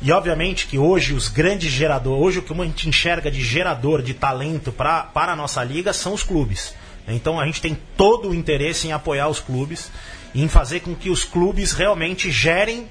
E 0.00 0.10
obviamente 0.10 0.66
que 0.66 0.78
hoje 0.78 1.14
os 1.14 1.28
grandes 1.28 1.70
geradores, 1.70 2.20
hoje 2.20 2.38
o 2.38 2.42
que 2.42 2.52
a 2.52 2.64
gente 2.64 2.88
enxerga 2.88 3.30
de 3.30 3.40
gerador 3.40 4.02
de 4.02 4.14
talento 4.14 4.72
pra, 4.72 5.02
para 5.02 5.32
a 5.32 5.36
nossa 5.36 5.62
liga 5.62 5.92
são 5.92 6.14
os 6.14 6.24
clubes. 6.24 6.74
Então 7.06 7.38
a 7.38 7.46
gente 7.46 7.60
tem 7.60 7.78
todo 7.96 8.30
o 8.30 8.34
interesse 8.34 8.88
em 8.88 8.92
apoiar 8.92 9.28
os 9.28 9.40
clubes 9.40 9.90
em 10.34 10.48
fazer 10.48 10.80
com 10.80 10.94
que 10.94 11.10
os 11.10 11.24
clubes 11.24 11.72
realmente 11.72 12.30
gerem 12.30 12.88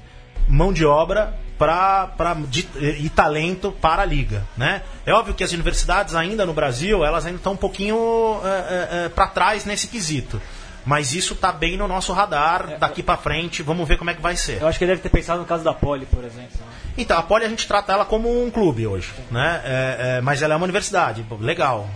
mão 0.48 0.72
de 0.72 0.84
obra 0.84 1.34
pra, 1.58 2.08
pra, 2.08 2.34
de, 2.34 2.68
e 2.98 3.08
talento 3.08 3.72
para 3.72 4.02
a 4.02 4.04
liga. 4.04 4.44
Né? 4.56 4.82
É 5.06 5.12
óbvio 5.12 5.34
que 5.34 5.44
as 5.44 5.52
universidades 5.52 6.14
ainda 6.14 6.44
no 6.44 6.52
Brasil, 6.52 7.04
elas 7.04 7.24
ainda 7.24 7.38
estão 7.38 7.52
um 7.52 7.56
pouquinho 7.56 7.96
é, 8.44 8.48
é, 8.48 9.04
é 9.04 9.08
para 9.08 9.28
trás 9.28 9.64
nesse 9.64 9.86
quesito. 9.86 10.40
Mas 10.84 11.14
isso 11.14 11.34
está 11.34 11.52
bem 11.52 11.76
no 11.76 11.86
nosso 11.86 12.12
radar, 12.12 12.70
é, 12.72 12.76
daqui 12.76 13.02
para 13.02 13.16
frente, 13.16 13.62
vamos 13.62 13.86
ver 13.86 13.96
como 13.96 14.10
é 14.10 14.14
que 14.14 14.20
vai 14.20 14.34
ser. 14.34 14.60
Eu 14.60 14.66
acho 14.66 14.78
que 14.78 14.84
ele 14.84 14.90
deve 14.92 15.02
ter 15.02 15.10
pensado 15.10 15.38
no 15.38 15.46
caso 15.46 15.62
da 15.62 15.72
Poli, 15.72 16.06
por 16.06 16.24
exemplo. 16.24 16.58
Então, 16.98 17.16
a 17.16 17.22
Poli 17.22 17.44
a 17.44 17.48
gente 17.48 17.68
trata 17.68 17.92
ela 17.92 18.04
como 18.04 18.44
um 18.44 18.50
clube 18.50 18.86
hoje, 18.86 19.12
né? 19.30 19.60
É, 19.64 19.96
é, 19.98 20.20
mas 20.20 20.42
ela 20.42 20.54
é 20.54 20.56
uma 20.56 20.64
universidade, 20.64 21.24
legal. 21.40 21.88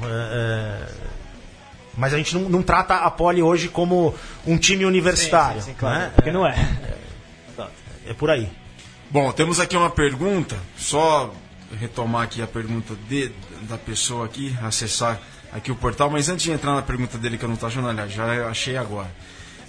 Mas 1.96 2.12
a 2.12 2.18
gente 2.18 2.34
não, 2.34 2.48
não, 2.48 2.62
trata 2.62 2.96
a 2.96 3.10
Poli 3.10 3.42
hoje 3.42 3.68
como 3.68 4.14
um 4.46 4.58
time 4.58 4.84
universitário. 4.84 5.60
Sim, 5.60 5.66
sim, 5.68 5.72
sim 5.72 5.78
claro, 5.78 5.98
né? 5.98 6.12
Porque 6.14 6.30
não 6.30 6.46
é. 6.46 6.54
é. 6.54 7.06
É 8.08 8.14
por 8.14 8.30
aí. 8.30 8.48
Bom, 9.10 9.32
temos 9.32 9.58
aqui 9.58 9.76
uma 9.76 9.90
pergunta, 9.90 10.56
só 10.76 11.32
retomar 11.78 12.22
aqui 12.22 12.40
a 12.40 12.46
pergunta 12.46 12.94
de, 13.08 13.32
da 13.62 13.76
pessoa 13.76 14.24
aqui, 14.26 14.56
acessar 14.62 15.20
aqui 15.52 15.72
o 15.72 15.76
portal, 15.76 16.08
mas 16.08 16.28
antes 16.28 16.44
de 16.44 16.52
entrar 16.52 16.74
na 16.74 16.82
pergunta 16.82 17.18
dele 17.18 17.36
que 17.36 17.44
eu 17.44 17.48
não 17.48 17.54
estou 17.54 17.68
achando, 17.68 17.88
aliás, 17.88 18.12
já 18.12 18.48
achei 18.48 18.76
agora. 18.76 19.10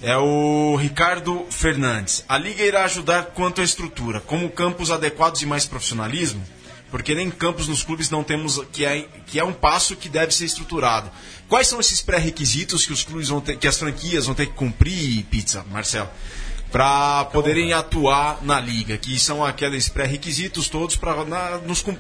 É 0.02 0.16
o 0.16 0.76
Ricardo 0.76 1.48
Fernandes. 1.50 2.24
A 2.30 2.38
Liga 2.38 2.64
irá 2.64 2.84
ajudar 2.84 3.26
quanto 3.28 3.62
à 3.62 3.64
estrutura, 3.64 4.20
como 4.22 4.50
campos 4.50 4.92
adequados 4.92 5.42
e 5.42 5.46
mais 5.48 5.66
profissionalismo? 5.66 6.44
Porque 6.90 7.14
nem 7.14 7.30
campos 7.30 7.68
nos 7.68 7.84
clubes 7.84 8.10
não 8.10 8.24
temos, 8.24 8.62
que 8.72 8.86
é, 8.86 9.08
que 9.26 9.40
é 9.40 9.44
um 9.44 9.54
passo 9.54 9.96
que 9.96 10.08
deve 10.08 10.34
ser 10.34 10.46
estruturado. 10.46 11.10
Quais 11.50 11.68
são 11.68 11.80
esses 11.80 12.02
pré-requisitos 12.02 12.86
que 12.86 12.94
os 12.94 13.04
clubes 13.04 13.30
vão 13.30 13.42
ter, 13.42 13.58
que 13.58 13.68
as 13.68 13.78
franquias 13.78 14.26
vão 14.26 14.36
ter 14.36 14.48
que 14.48 14.54
cumprir, 14.54 15.24
Pizza, 15.26 15.66
Marcelo? 15.72 16.10
para 16.72 17.26
poderem 17.26 17.74
atuar 17.74 18.40
na 18.42 18.60
liga, 18.60 18.98
que 18.98 19.18
são 19.18 19.44
aqueles 19.44 19.88
pré-requisitos 19.88 20.68
todos 20.68 20.96
para 20.96 21.16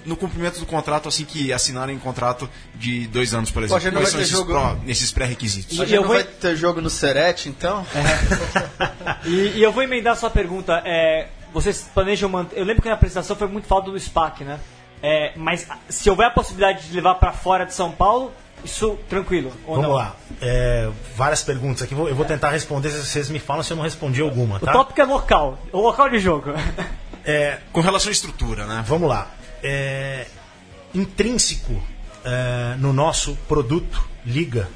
no 0.05 0.15
cumprimento 0.15 0.59
do 0.59 0.65
contrato 0.65 1.07
assim 1.07 1.23
que 1.23 1.53
assinarem 1.53 1.95
um 1.95 1.99
contrato 1.99 2.49
de 2.75 3.07
dois 3.07 3.33
anos, 3.33 3.49
por 3.49 3.63
exemplo. 3.63 3.91
Quais 3.91 4.09
são 4.09 4.19
esses, 4.21 4.29
jogo... 4.29 4.53
esses 4.85 5.11
pré-requisitos? 5.11 5.77
Não 5.77 6.03
vou... 6.03 6.13
vai 6.13 6.23
ter 6.23 6.55
jogo 6.55 6.81
no 6.81 6.89
Serete, 6.89 7.49
então? 7.49 7.85
É. 7.95 9.23
e, 9.27 9.57
e, 9.57 9.63
eu 9.63 9.71
vou 9.71 9.83
emendar 9.83 10.17
sua 10.17 10.29
pergunta. 10.29 10.81
É, 10.85 11.29
vocês 11.53 11.89
planejam 11.93 12.29
manter... 12.29 12.59
Eu 12.59 12.65
lembro 12.65 12.81
que 12.81 12.89
na 12.89 12.95
apresentação 12.95 13.35
foi 13.35 13.47
muito 13.47 13.67
falta 13.67 13.89
do 13.89 13.97
SPAC, 13.97 14.43
né? 14.43 14.59
É, 15.01 15.33
mas 15.35 15.67
se 15.89 16.09
houver 16.09 16.27
a 16.27 16.31
possibilidade 16.31 16.87
de 16.87 16.95
levar 16.95 17.15
para 17.15 17.31
fora 17.31 17.65
de 17.65 17.73
São 17.73 17.91
Paulo, 17.91 18.31
isso 18.63 18.97
tranquilo. 19.07 19.51
Vamos 19.65 19.83
não? 19.83 19.91
lá. 19.91 20.15
É, 20.41 20.89
várias 21.15 21.43
perguntas 21.43 21.83
aqui. 21.83 21.93
Eu 21.93 22.15
vou 22.15 22.25
tentar 22.25 22.49
responder 22.49 22.89
se 22.89 23.05
vocês 23.05 23.29
me 23.29 23.39
falam 23.39 23.63
se 23.63 23.71
eu 23.71 23.77
não 23.77 23.83
respondi 23.83 24.21
alguma. 24.21 24.59
Tá? 24.59 24.71
O 24.71 24.73
tópico 24.73 25.01
é 25.01 25.05
local. 25.05 25.59
O 25.71 25.79
local 25.79 26.09
de 26.09 26.19
jogo. 26.19 26.51
É, 27.29 27.59
com 27.73 27.81
relação 27.81 28.07
à 28.07 28.11
estrutura, 28.13 28.65
né? 28.65 28.81
Vamos 28.87 29.09
lá. 29.09 29.29
É, 29.61 30.27
intrínseco 30.95 31.83
é, 32.23 32.75
no 32.77 32.93
nosso 32.93 33.35
produto 33.49 34.07
Liga 34.25 34.69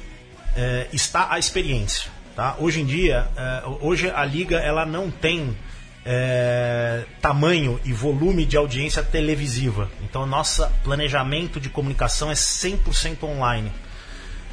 é, 0.54 0.86
está 0.92 1.28
a 1.30 1.38
experiência. 1.38 2.10
Tá? 2.36 2.56
Hoje 2.58 2.80
em 2.80 2.84
dia, 2.84 3.26
é, 3.36 3.62
hoje 3.80 4.10
a 4.10 4.24
Liga 4.24 4.58
ela 4.58 4.84
não 4.84 5.10
tem 5.10 5.56
é, 6.04 7.04
tamanho 7.20 7.80
e 7.84 7.92
volume 7.92 8.44
de 8.44 8.56
audiência 8.56 9.02
televisiva. 9.02 9.88
Então, 10.02 10.26
nosso 10.26 10.66
planejamento 10.82 11.60
de 11.60 11.68
comunicação 11.68 12.30
é 12.30 12.34
100% 12.34 13.22
online. 13.24 13.70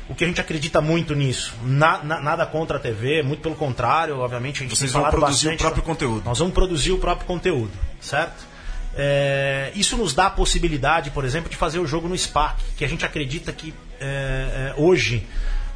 O 0.08 0.16
que 0.16 0.24
a 0.24 0.28
gente 0.28 0.42
acredita 0.42 0.82
muito 0.82 1.14
nisso. 1.14 1.54
Na, 1.64 2.04
na, 2.04 2.20
nada 2.20 2.46
contra 2.46 2.78
a 2.78 2.80
TV, 2.80 3.22
muito 3.22 3.42
pelo 3.42 3.56
contrário, 3.56 4.18
obviamente 4.18 4.58
a 4.58 4.64
gente 4.64 4.76
Vocês 4.76 4.92
tem 4.92 5.00
vão 5.02 5.10
produzir 5.10 5.46
bastante- 5.46 5.56
o 5.60 5.62
próprio 5.62 5.84
conteúdo. 5.84 6.24
Nós 6.26 6.40
vamos 6.40 6.54
produzir 6.54 6.92
o 6.92 6.98
próprio 6.98 7.28
conteúdo, 7.28 7.72
certo? 8.02 8.48
É, 8.96 9.72
isso 9.76 9.96
nos 9.96 10.14
dá 10.14 10.26
a 10.26 10.30
possibilidade, 10.32 11.12
por 11.12 11.24
exemplo, 11.24 11.50
de 11.50 11.56
fazer 11.56 11.78
o 11.80 11.86
jogo 11.86 12.08
no 12.08 12.18
SPAC, 12.18 12.60
que 12.76 12.84
a 12.84 12.88
gente 12.90 13.06
acredita 13.06 13.54
que 13.54 13.74
é, 14.00 14.74
é, 14.76 14.82
hoje. 14.82 15.26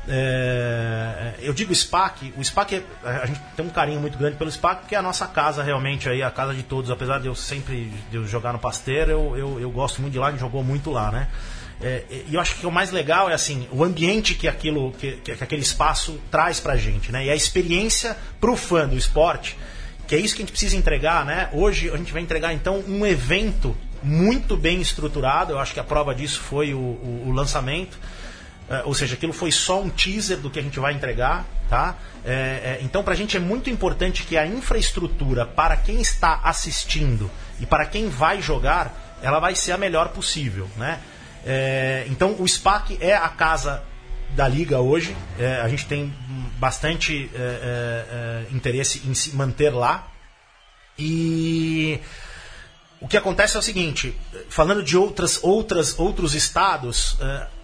É, 0.08 1.34
eu 1.42 1.54
digo 1.54 1.74
SPAC, 1.74 2.34
o 2.38 2.44
SPAC 2.44 2.76
é- 2.76 2.84
a 3.08 3.26
gente 3.26 3.40
tem 3.56 3.66
um 3.66 3.70
carinho 3.70 4.00
muito 4.00 4.18
grande 4.18 4.36
pelo 4.38 4.52
SPAC, 4.52 4.82
porque 4.82 4.96
é 4.96 4.98
a 4.98 5.02
nossa 5.02 5.28
casa 5.28 5.64
realmente 5.64 6.10
aí, 6.10 6.22
a 6.24 6.32
casa 6.32 6.54
de 6.54 6.64
todos, 6.64 6.90
apesar 6.92 7.20
de 7.20 7.28
eu 7.28 7.36
sempre 7.36 7.92
de 8.12 8.18
eu 8.18 8.28
jogar 8.28 8.54
no 8.54 8.60
Pasteiro, 8.60 9.12
eu, 9.12 9.38
eu, 9.38 9.60
eu 9.62 9.72
gosto 9.72 10.02
muito 10.02 10.14
de 10.14 10.20
lá, 10.20 10.28
a 10.28 10.32
gente 10.32 10.40
jogou 10.40 10.64
muito 10.64 10.92
lá, 10.92 11.12
né? 11.12 11.28
É, 11.82 12.04
e 12.30 12.36
eu 12.36 12.40
acho 12.40 12.56
que 12.56 12.66
o 12.66 12.72
mais 12.72 12.92
legal 12.92 13.30
é 13.30 13.34
assim 13.34 13.68
o 13.72 13.84
ambiente 13.84 14.36
que 14.36 14.48
aquilo 14.48 14.92
que, 14.94 15.14
que, 15.18 15.36
que 15.36 15.44
aquele 15.44 15.62
espaço 15.62 16.20
traz 16.32 16.60
pra 16.60 16.78
gente, 16.78 17.12
né? 17.12 17.26
E 17.26 17.30
a 17.30 17.36
experiência 17.36 18.16
pro 18.40 18.56
fã 18.56 18.88
do 18.88 18.96
esporte, 18.98 19.58
que 20.08 20.16
é 20.16 20.20
isso 20.20 20.36
que 20.36 20.42
a 20.42 20.44
gente 20.46 20.52
precisa 20.52 20.78
entregar, 20.78 21.26
né? 21.26 21.50
Hoje 21.52 21.90
a 21.90 21.98
gente 21.98 22.14
vai 22.14 22.22
entregar 22.22 22.54
então 22.54 22.84
um 22.88 23.06
evento 23.06 23.76
muito 24.02 24.56
bem 24.56 24.82
estruturado. 24.82 25.54
Eu 25.54 25.60
acho 25.60 25.74
que 25.74 25.80
a 25.80 25.84
prova 25.84 26.14
disso 26.14 26.40
foi 26.40 26.74
o, 26.74 26.78
o- 26.78 27.24
o 27.28 27.32
lançamento. 27.32 27.98
É, 28.70 28.84
ou 28.86 28.94
seja, 28.94 29.16
aquilo 29.16 29.34
foi 29.34 29.52
só 29.52 29.82
um 29.82 29.90
teaser 29.90 30.38
do 30.38 30.50
que 30.50 30.60
a 30.60 30.62
gente 30.62 30.80
vai 30.80 30.94
entregar, 30.94 31.46
tá? 31.70 31.96
É, 32.24 32.32
é, 32.32 32.80
então, 32.82 33.04
para 33.04 33.14
a 33.14 33.18
gente 33.18 33.36
é 33.36 33.40
muito 33.40 33.70
importante 33.70 34.24
que 34.24 34.38
a 34.38 34.48
infraestrutura 34.48 35.46
para 35.46 35.76
quem 35.76 36.02
está 36.02 36.40
assistindo 36.44 37.30
e 37.60 37.66
para 37.66 37.86
quem 37.86 38.08
vai 38.10 38.42
jogar, 38.42 39.18
ela 39.22 39.40
vai 39.40 39.56
ser 39.56 39.74
a 39.74 39.78
melhor 39.78 40.10
possível, 40.10 40.70
né? 40.78 41.00
É, 41.46 42.06
então, 42.10 42.36
o 42.40 42.48
SPAC 42.48 42.98
é 43.02 43.14
a 43.14 43.28
casa 43.28 43.84
da 44.32 44.48
liga 44.48 44.80
hoje. 44.80 45.16
É, 45.38 45.60
a 45.60 45.68
gente 45.68 45.86
tem 45.86 46.14
bastante 46.58 47.30
é, 47.36 48.46
interesse 48.52 49.02
em 49.06 49.14
se 49.14 49.36
manter 49.36 49.72
lá. 49.72 50.08
E 50.98 52.00
o 53.02 53.08
que 53.08 53.18
acontece 53.18 53.58
é 53.58 53.60
o 53.60 53.62
seguinte, 53.62 54.16
falando 54.48 54.82
de 54.82 54.96
outras, 54.96 55.44
outras, 55.44 56.00
outros 56.00 56.34
estados, 56.34 57.18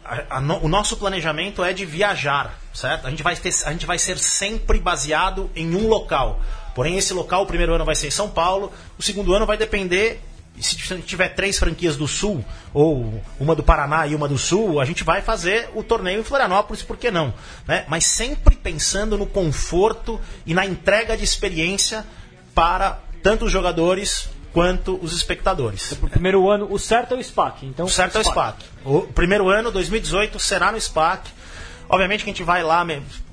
a- 0.10 0.38
a 0.38 0.40
o 0.40 0.68
nosso 0.68 0.98
planejamento 0.98 1.64
é 1.64 1.72
de 1.72 1.86
viajar, 1.86 2.60
certo? 2.74 3.06
A 3.08 3.10
gente, 3.10 3.22
vai 3.24 3.36
ter, 3.36 3.54
a 3.66 3.72
gente 3.72 3.86
vai 3.86 4.00
ser 4.00 4.18
sempre 4.18 4.80
baseado 4.80 5.50
em 5.56 5.76
um 5.76 5.88
local. 5.88 6.40
Porém, 6.74 6.98
esse 6.98 7.14
local, 7.14 7.44
o 7.44 7.46
primeiro 7.46 7.74
ano 7.74 7.86
vai 7.86 7.96
ser 7.96 8.08
em 8.08 8.12
São 8.12 8.30
Paulo, 8.30 8.72
o 8.98 9.04
segundo 9.04 9.34
ano 9.34 9.46
vai 9.46 9.58
depender. 9.58 10.22
Se 10.60 10.76
tiver 11.04 11.30
três 11.30 11.58
franquias 11.58 11.96
do 11.96 12.06
Sul, 12.06 12.44
ou 12.74 13.24
uma 13.40 13.56
do 13.56 13.64
Paraná 13.64 14.06
e 14.08 14.14
uma 14.14 14.28
do 14.28 14.38
Sul, 14.38 14.82
a 14.82 14.86
gente 14.86 15.06
vai 15.06 15.22
fazer 15.22 15.70
o 15.74 15.82
torneio 15.84 16.20
em 16.20 16.24
Florianópolis, 16.24 16.82
por 16.82 16.98
que 16.98 17.10
não? 17.10 17.34
Né? 17.66 17.86
Mas 17.88 18.04
sempre 18.06 18.56
pensando 18.56 19.18
no 19.18 19.26
conforto 19.26 20.20
e 20.46 20.54
na 20.54 20.66
entrega 20.66 21.16
de 21.16 21.24
experiência 21.24 22.06
para 22.54 23.00
tanto 23.24 23.46
os 23.46 23.52
jogadores 23.52 24.28
quanto 24.54 25.00
os 25.02 25.14
espectadores. 25.14 25.94
Pro 25.94 26.10
primeiro 26.10 26.50
ano, 26.50 26.68
o 26.70 26.78
certo 26.80 27.14
é 27.14 27.18
o 27.18 27.24
SPAC. 27.24 27.66
Então, 27.66 27.86
O 27.86 27.90
certo 27.90 28.18
é 28.18 28.22
o 28.22 28.24
SPAC. 28.24 28.64
O 28.84 29.02
primeiro 29.02 29.50
ano, 29.50 29.72
2018, 29.72 30.40
será 30.40 30.72
no 30.72 30.80
SPAC. 30.80 31.30
Obviamente 31.88 32.24
que 32.24 32.30
a 32.30 32.34
gente 32.34 32.44
vai 32.44 32.64
lá, 32.64 32.86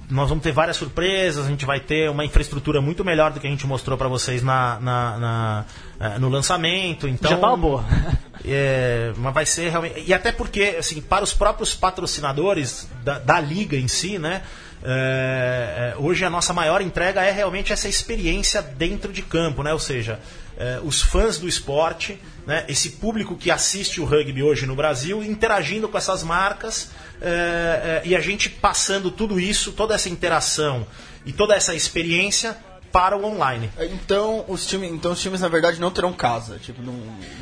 nós 0.09 0.29
vamos 0.29 0.43
ter 0.43 0.53
várias 0.53 0.77
surpresas, 0.77 1.47
a 1.47 1.49
gente 1.49 1.67
vai 1.67 1.81
ter 1.81 2.09
uma 2.11 2.25
infraestrutura 2.25 2.81
muito 2.81 3.05
melhor 3.05 3.33
do 3.33 3.41
que 3.41 3.47
a 3.47 3.51
gente 3.51 3.67
mostrou 3.67 3.99
para 3.99 4.09
vocês 4.09 4.43
na, 4.43 4.79
na- 4.81 5.19
na, 5.19 5.65
eh, 6.01 6.19
no 6.19 6.29
lançamento. 6.29 7.09
Então, 7.09 7.31
Já 7.31 7.37
tá 7.39 7.57
boa. 7.57 7.85
é, 8.45 9.13
mas 9.17 9.35
vai 9.35 9.45
ser 9.47 9.71
realmente. 9.71 10.05
E 10.07 10.15
até 10.15 10.33
porque, 10.33 10.77
assim, 10.79 11.01
para 11.01 11.25
os 11.25 11.33
próprios 11.35 11.75
patrocinadores 11.75 12.89
da, 13.03 13.19
da 13.19 13.41
liga 13.41 13.77
em 13.77 13.89
si, 13.89 14.19
né? 14.19 14.43
é, 14.85 15.93
é, 15.95 15.99
hoje 15.99 16.25
a 16.25 16.31
nossa 16.31 16.53
maior 16.53 16.81
entrega 16.81 17.23
é 17.25 17.31
realmente 17.33 17.73
essa 17.73 17.89
experiência 17.89 18.63
dentro 18.63 19.13
de 19.13 19.23
campo, 19.23 19.63
né? 19.63 19.73
Ou 19.73 19.79
seja, 19.81 20.21
é, 20.57 20.81
os 20.83 21.03
fãs 21.03 21.39
do 21.39 21.49
esporte, 21.49 22.19
né? 22.47 22.65
esse 22.69 22.91
público 22.93 23.37
que 23.37 23.51
assiste 23.51 24.01
o 24.01 24.05
rugby 24.05 24.43
hoje 24.43 24.67
no 24.67 24.75
Brasil, 24.75 25.23
interagindo 25.23 25.89
com 25.89 25.99
essas 25.99 26.23
marcas 26.23 26.91
é, 27.21 28.03
é, 28.05 28.09
e 28.09 28.15
a 28.15 28.21
gente 28.21 28.49
passando 28.49 29.11
tudo 29.11 29.39
isso, 29.41 29.73
toda 29.73 29.95
essa 29.95 30.09
interação 30.09 30.87
e 31.25 31.33
toda 31.33 31.55
essa 31.55 31.75
experiência 31.75 32.57
para 32.93 33.15
o 33.17 33.25
online. 33.27 33.71
Então 33.93 34.45
os, 34.49 34.65
times, 34.65 34.91
então 34.91 35.13
os 35.13 35.21
times, 35.21 35.41
na 35.43 35.49
verdade, 35.49 35.79
não 35.79 35.91
terão 35.91 36.13
casa. 36.15 36.59
Tipo, 36.59 36.81
no, 36.81 36.93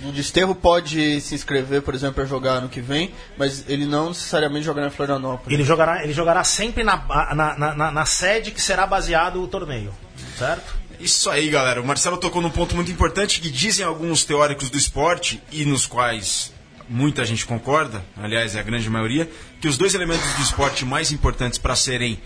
no 0.03 0.11
Desterro 0.11 0.53
pode 0.55 1.21
se 1.21 1.35
inscrever, 1.37 1.81
por 1.83 1.95
exemplo, 1.95 2.15
para 2.15 2.25
jogar 2.25 2.55
ano 2.55 2.69
que 2.69 2.81
vem, 2.81 3.15
mas 3.39 3.65
ele 3.69 3.87
não 3.87 4.09
necessariamente 4.09 4.65
jogará 4.65 4.89
em 4.89 4.91
Florianópolis. 4.91 5.53
Ele 5.55 5.63
jogará, 5.65 6.03
ele 6.03 6.13
jogará 6.13 6.43
sempre 6.43 6.83
na, 6.83 6.97
na, 7.35 7.55
na, 7.57 7.75
na- 7.75 7.91
na 7.93 8.05
sede 8.07 8.51
que 8.51 8.61
será 8.61 8.85
baseado 8.87 9.41
o 9.41 9.47
torneio, 9.47 9.93
certo? 10.37 10.75
Isso 11.01 11.29
aí, 11.31 11.49
galera. 11.51 11.81
O 11.81 11.87
Marcelo 11.87 12.17
tocou 12.17 12.41
num 12.41 12.51
ponto 12.51 12.75
muito 12.75 12.91
importante 12.91 13.41
que 13.41 13.51
dizem 13.51 13.85
alguns 13.85 14.25
teóricos 14.25 14.71
do 14.71 14.77
esporte 14.77 15.43
e 15.51 15.65
nos 15.65 15.87
quais 15.87 16.53
muita 16.89 17.25
gente 17.25 17.47
concorda, 17.47 18.05
aliás, 18.17 18.55
é 18.55 18.61
a 18.61 18.63
grande 18.63 18.89
maioria, 18.91 19.31
que 19.61 19.69
os 19.69 19.79
dois 19.79 19.95
elementos 19.95 20.31
do 20.35 20.43
esporte 20.43 20.85
mais 20.85 21.13
importantes 21.13 21.59
para 21.59 21.75
serem 21.75 22.21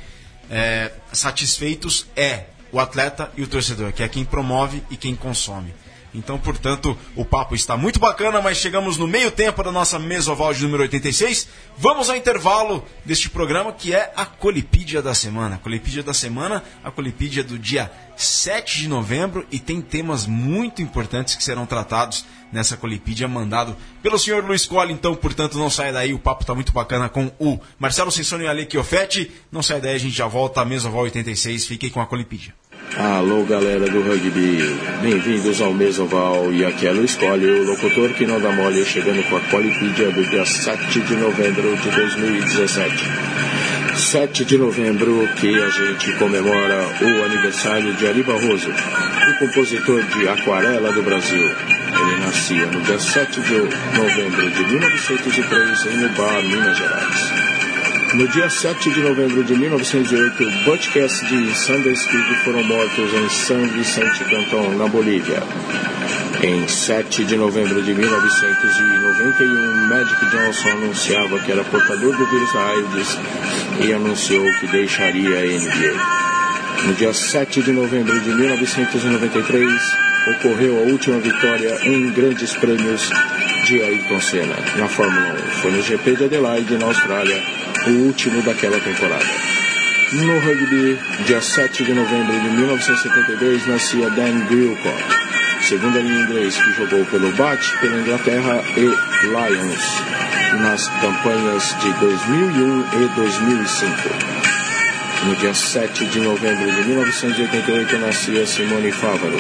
é, 0.50 0.92
satisfeitos 1.12 2.06
é 2.16 2.46
o 2.72 2.80
atleta 2.80 3.32
e 3.36 3.42
o 3.42 3.46
torcedor, 3.46 3.92
que 3.92 4.02
é 4.02 4.08
quem 4.08 4.24
promove 4.24 4.82
e 4.90 4.96
quem 4.96 5.14
consome. 5.14 5.74
Então, 6.18 6.38
portanto, 6.38 6.98
o 7.14 7.24
papo 7.24 7.54
está 7.54 7.76
muito 7.76 8.00
bacana, 8.00 8.42
mas 8.42 8.58
chegamos 8.58 8.98
no 8.98 9.06
meio 9.06 9.30
tempo 9.30 9.62
da 9.62 9.70
nossa 9.70 9.98
mesoval 9.98 10.52
de 10.52 10.62
número 10.64 10.82
86. 10.82 11.48
Vamos 11.76 12.10
ao 12.10 12.16
intervalo 12.16 12.84
deste 13.04 13.30
programa 13.30 13.72
que 13.72 13.94
é 13.94 14.12
a 14.16 14.26
Colipídia 14.26 15.00
da 15.00 15.14
semana. 15.14 15.54
A 15.56 15.58
Colipídia 15.58 16.02
da 16.02 16.12
semana, 16.12 16.62
a 16.82 16.90
Colipídia 16.90 17.44
do 17.44 17.58
dia 17.58 17.90
7 18.16 18.80
de 18.80 18.88
novembro 18.88 19.46
e 19.50 19.60
tem 19.60 19.80
temas 19.80 20.26
muito 20.26 20.82
importantes 20.82 21.36
que 21.36 21.44
serão 21.44 21.64
tratados 21.64 22.24
nessa 22.52 22.76
Colipídia 22.76 23.28
mandado 23.28 23.76
pelo 24.02 24.18
senhor 24.18 24.44
Luiz 24.44 24.66
Cola. 24.66 24.90
Então, 24.90 25.14
portanto, 25.14 25.56
não 25.56 25.70
saia 25.70 25.92
daí, 25.92 26.12
o 26.12 26.18
papo 26.18 26.42
está 26.42 26.54
muito 26.54 26.72
bacana 26.72 27.08
com 27.08 27.30
o 27.38 27.60
Marcelo 27.78 28.10
Sensoni 28.10 28.44
e 28.44 28.48
Ale 28.48 28.68
Chiofetti. 28.68 29.30
Não 29.52 29.62
saia 29.62 29.80
daí, 29.80 29.94
a 29.94 29.98
gente 29.98 30.16
já 30.16 30.26
volta 30.26 30.60
à 30.60 30.64
Mesoval 30.64 31.02
86. 31.02 31.66
Fiquem 31.66 31.90
com 31.90 32.00
a 32.00 32.06
Colipídia. 32.06 32.54
Alô, 32.96 33.44
galera 33.44 33.86
do 33.88 34.00
rugby, 34.00 34.58
bem-vindos 35.02 35.60
ao 35.60 35.72
Mesoval 35.72 36.52
e 36.52 36.64
aqui 36.64 36.86
é 36.86 36.90
Luiz 36.90 37.14
Colli, 37.14 37.46
o 37.46 37.64
locutor 37.64 38.08
que 38.10 38.26
não 38.26 38.40
dá 38.40 38.50
mole, 38.50 38.84
chegando 38.84 39.22
com 39.28 39.36
a 39.36 39.40
Colipídia 39.40 40.10
do 40.10 40.24
dia 40.24 40.44
7 40.44 41.00
de 41.00 41.14
novembro 41.16 41.76
de 41.76 41.90
2017. 41.90 42.94
7 43.94 44.44
de 44.44 44.58
novembro 44.58 45.28
que 45.36 45.48
a 45.48 45.68
gente 45.68 46.12
comemora 46.12 46.88
o 47.02 47.24
aniversário 47.24 47.92
de 47.94 48.06
Ari 48.06 48.22
Barroso, 48.22 48.70
o 48.70 49.38
compositor 49.38 50.02
de 50.02 50.28
Aquarela 50.28 50.90
do 50.92 51.02
Brasil. 51.02 51.44
Ele 51.44 52.20
nascia 52.24 52.66
no 52.66 52.80
dia 52.80 52.98
7 52.98 53.40
de 53.40 53.54
novembro 53.98 54.50
de 54.50 54.64
1903 54.66 55.86
em 55.86 56.04
Ubá, 56.06 56.42
Minas 56.42 56.76
Gerais. 56.76 57.57
No 58.14 58.26
dia 58.28 58.48
7 58.48 58.90
de 58.90 59.00
novembro 59.00 59.44
de 59.44 59.54
1908, 59.54 60.64
Butch 60.64 60.88
Cassidy 60.94 61.50
e 61.50 61.54
Speed 61.54 62.26
foram 62.42 62.64
mortos 62.64 63.12
em 63.12 63.28
San 63.28 63.66
Vicente 63.66 64.24
Canton, 64.24 64.76
na 64.76 64.86
Bolívia. 64.86 65.42
Em 66.42 66.66
7 66.66 67.24
de 67.24 67.36
novembro 67.36 67.82
de 67.82 67.92
1991, 67.92 69.88
Magic 69.88 70.26
Johnson 70.30 70.68
anunciava 70.70 71.38
que 71.40 71.52
era 71.52 71.62
portador 71.64 72.16
do 72.16 72.26
vírus 72.26 72.56
AIDS 72.56 73.18
e 73.86 73.92
anunciou 73.92 74.44
que 74.58 74.66
deixaria 74.68 75.40
a 75.40 75.42
NBA. 75.42 76.86
No 76.86 76.94
dia 76.94 77.12
7 77.12 77.60
de 77.60 77.72
novembro 77.72 78.18
de 78.20 78.30
1993, 78.30 79.82
ocorreu 80.28 80.78
a 80.78 80.90
última 80.90 81.18
vitória 81.18 81.78
em 81.84 82.10
grandes 82.12 82.54
prêmios 82.54 83.10
de 83.64 83.82
Ayrton 83.82 84.20
Senna 84.20 84.56
na 84.76 84.88
Fórmula 84.88 85.34
1. 85.34 85.60
Foi 85.60 85.70
no 85.72 85.82
GP 85.82 86.16
de 86.16 86.24
Adelaide, 86.24 86.78
na 86.78 86.86
Austrália, 86.86 87.42
o 87.86 87.90
último 88.06 88.42
daquela 88.42 88.78
temporada. 88.80 89.26
No 90.12 90.38
rugby, 90.40 90.98
dia 91.26 91.40
7 91.40 91.84
de 91.84 91.92
novembro 91.92 92.40
de 92.40 92.48
1972, 92.48 93.66
nascia 93.66 94.08
Dan 94.10 94.46
Gilcott, 94.48 95.04
segunda 95.60 96.00
linha 96.00 96.22
inglês 96.22 96.56
que 96.56 96.72
jogou 96.72 97.04
pelo 97.06 97.30
BAT, 97.32 97.60
pela 97.80 98.00
Inglaterra 98.00 98.62
e 98.76 98.80
Lions 99.26 100.28
nas 100.60 100.88
campanhas 101.00 101.76
de 101.80 101.92
2001 101.92 102.84
e 103.02 103.08
2005. 103.16 104.08
No 105.26 105.36
dia 105.36 105.52
7 105.52 106.06
de 106.06 106.20
novembro 106.20 106.72
de 106.72 106.88
1988 106.88 107.98
nascia 107.98 108.46
Simone 108.46 108.92
Favaro, 108.92 109.38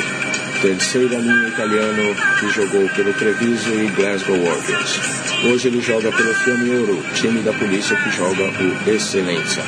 terceira 0.60 1.16
linha 1.16 1.48
italiano 1.48 2.14
que 2.38 2.50
jogou 2.50 2.88
pelo 2.90 3.14
Treviso 3.14 3.70
e 3.70 3.86
Glasgow 3.88 4.36
Warriors. 4.36 5.27
Hoje 5.44 5.68
ele 5.68 5.80
joga 5.80 6.10
pelo 6.10 6.34
Fiameiro, 6.34 6.98
time 7.14 7.40
da 7.42 7.52
polícia 7.52 7.96
que 7.96 8.10
joga 8.10 8.42
o 8.42 8.90
Excelência. 8.90 9.62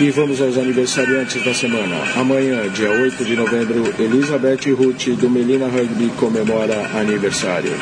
E 0.00 0.10
vamos 0.10 0.40
aos 0.40 0.56
aniversariantes 0.56 1.44
da 1.44 1.52
semana. 1.52 1.96
Amanhã, 2.16 2.68
dia 2.70 2.90
8 2.90 3.22
de 3.22 3.36
novembro, 3.36 3.94
Elizabeth 3.98 4.72
Ruth 4.74 5.08
do 5.18 5.28
Melina 5.28 5.66
Rugby 5.66 6.10
comemora 6.18 6.90
aniversário. 6.94 7.72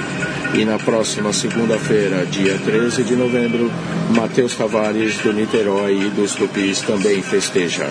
E 0.53 0.65
na 0.65 0.79
próxima 0.79 1.33
segunda-feira, 1.33 2.27
dia 2.27 2.59
13 2.65 3.05
de 3.05 3.15
novembro, 3.15 3.71
Matheus 4.15 4.57
Tavares 4.57 5.17
do 5.19 5.33
Niterói 5.33 6.07
e 6.07 6.11
dos 6.11 6.35
Tupis 6.35 6.81
também 6.81 7.23
festeja. 7.23 7.89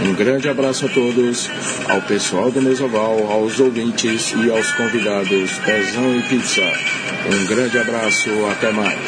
Um 0.00 0.14
grande 0.14 0.48
abraço 0.48 0.86
a 0.86 0.88
todos, 0.88 1.48
ao 1.88 2.02
pessoal 2.02 2.50
do 2.50 2.60
Mesoval, 2.60 3.30
aos 3.32 3.58
ouvintes 3.58 4.32
e 4.32 4.50
aos 4.50 4.70
convidados 4.72 5.58
Pezão 5.58 6.16
e 6.18 6.22
Pizza. 6.24 6.62
Um 7.32 7.46
grande 7.46 7.78
abraço, 7.78 8.28
até 8.52 8.70
mais. 8.70 8.98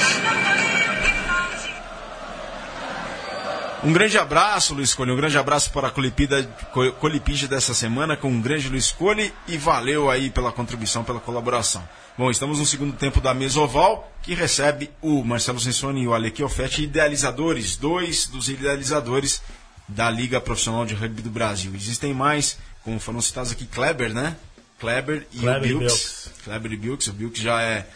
Um 3.84 3.92
grande 3.92 4.18
abraço, 4.18 4.74
Luiz 4.74 4.92
Cole. 4.94 5.12
Um 5.12 5.16
grande 5.16 5.38
abraço 5.38 5.70
para 5.70 5.86
a 5.88 5.90
Colipida, 5.90 6.42
Co- 6.72 6.90
Colipídia 6.92 7.46
dessa 7.46 7.72
semana 7.74 8.16
com 8.16 8.28
um 8.28 8.40
grande 8.40 8.68
Luiz 8.68 8.90
Cole 8.90 9.32
e 9.46 9.56
valeu 9.56 10.10
aí 10.10 10.30
pela 10.30 10.50
contribuição, 10.50 11.04
pela 11.04 11.20
colaboração. 11.20 11.86
Bom, 12.16 12.28
estamos 12.30 12.58
no 12.58 12.66
segundo 12.66 12.94
tempo 12.96 13.20
da 13.20 13.32
Mesoval, 13.32 14.10
que 14.22 14.34
recebe 14.34 14.90
o 15.00 15.22
Marcelo 15.22 15.60
Sensoni 15.60 16.02
e 16.02 16.08
o 16.08 16.14
Alec 16.14 16.42
Ofetti, 16.42 16.82
idealizadores, 16.82 17.76
dois 17.76 18.26
dos 18.26 18.48
idealizadores 18.48 19.40
da 19.88 20.10
Liga 20.10 20.40
Profissional 20.40 20.84
de 20.84 20.94
Rugby 20.94 21.22
do 21.22 21.30
Brasil. 21.30 21.72
Existem 21.74 22.12
mais, 22.12 22.58
como 22.84 23.00
foram 23.00 23.20
citados 23.20 23.50
aqui, 23.50 23.66
Kleber, 23.66 24.12
né? 24.12 24.36
Kleber 24.78 25.26
e 25.32 25.38
Kleber 25.38 25.76
o 25.76 25.78
Bilks. 25.78 25.94
Bilks. 25.94 26.30
Kleber 26.44 26.72
e 26.72 26.76
Bilks. 26.76 27.06
O 27.08 27.12
Bilks 27.12 27.42
já 27.42 27.62
é 27.62 27.86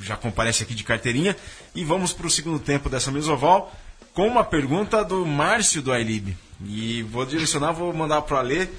já 0.00 0.16
comparece 0.16 0.62
aqui 0.62 0.74
de 0.74 0.84
carteirinha. 0.84 1.36
E 1.74 1.84
vamos 1.84 2.12
para 2.12 2.26
o 2.26 2.30
segundo 2.30 2.58
tempo 2.58 2.88
dessa 2.88 3.10
Mesoval 3.10 3.74
com 4.14 4.26
uma 4.26 4.44
pergunta 4.44 5.04
do 5.04 5.26
Márcio 5.26 5.82
do 5.82 5.94
iLib. 5.94 6.36
E 6.64 7.02
vou 7.02 7.26
direcionar, 7.26 7.72
vou 7.72 7.92
mandar 7.92 8.22
para 8.22 8.40
ler. 8.40 8.70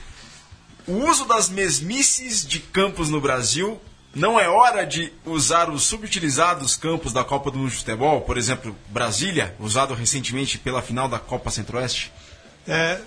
O 0.88 0.94
uso 1.10 1.26
das 1.26 1.50
mesmices 1.50 2.46
de 2.46 2.60
campos 2.60 3.10
no 3.10 3.20
Brasil 3.20 3.80
não 4.18 4.40
é 4.40 4.50
hora 4.50 4.84
de 4.84 5.14
usar 5.24 5.70
os 5.70 5.84
subutilizados 5.84 6.76
campos 6.76 7.14
da 7.14 7.24
Copa 7.24 7.52
do 7.52 7.60
Mundo 7.60 7.70
de 7.70 7.78
Futebol, 7.78 8.22
por 8.22 8.36
exemplo, 8.36 8.76
Brasília, 8.90 9.56
usado 9.60 9.94
recentemente 9.94 10.58
pela 10.58 10.82
final 10.82 11.08
da 11.08 11.20
Copa 11.20 11.52
Centro-Oeste? 11.52 12.12
É, 12.68 13.00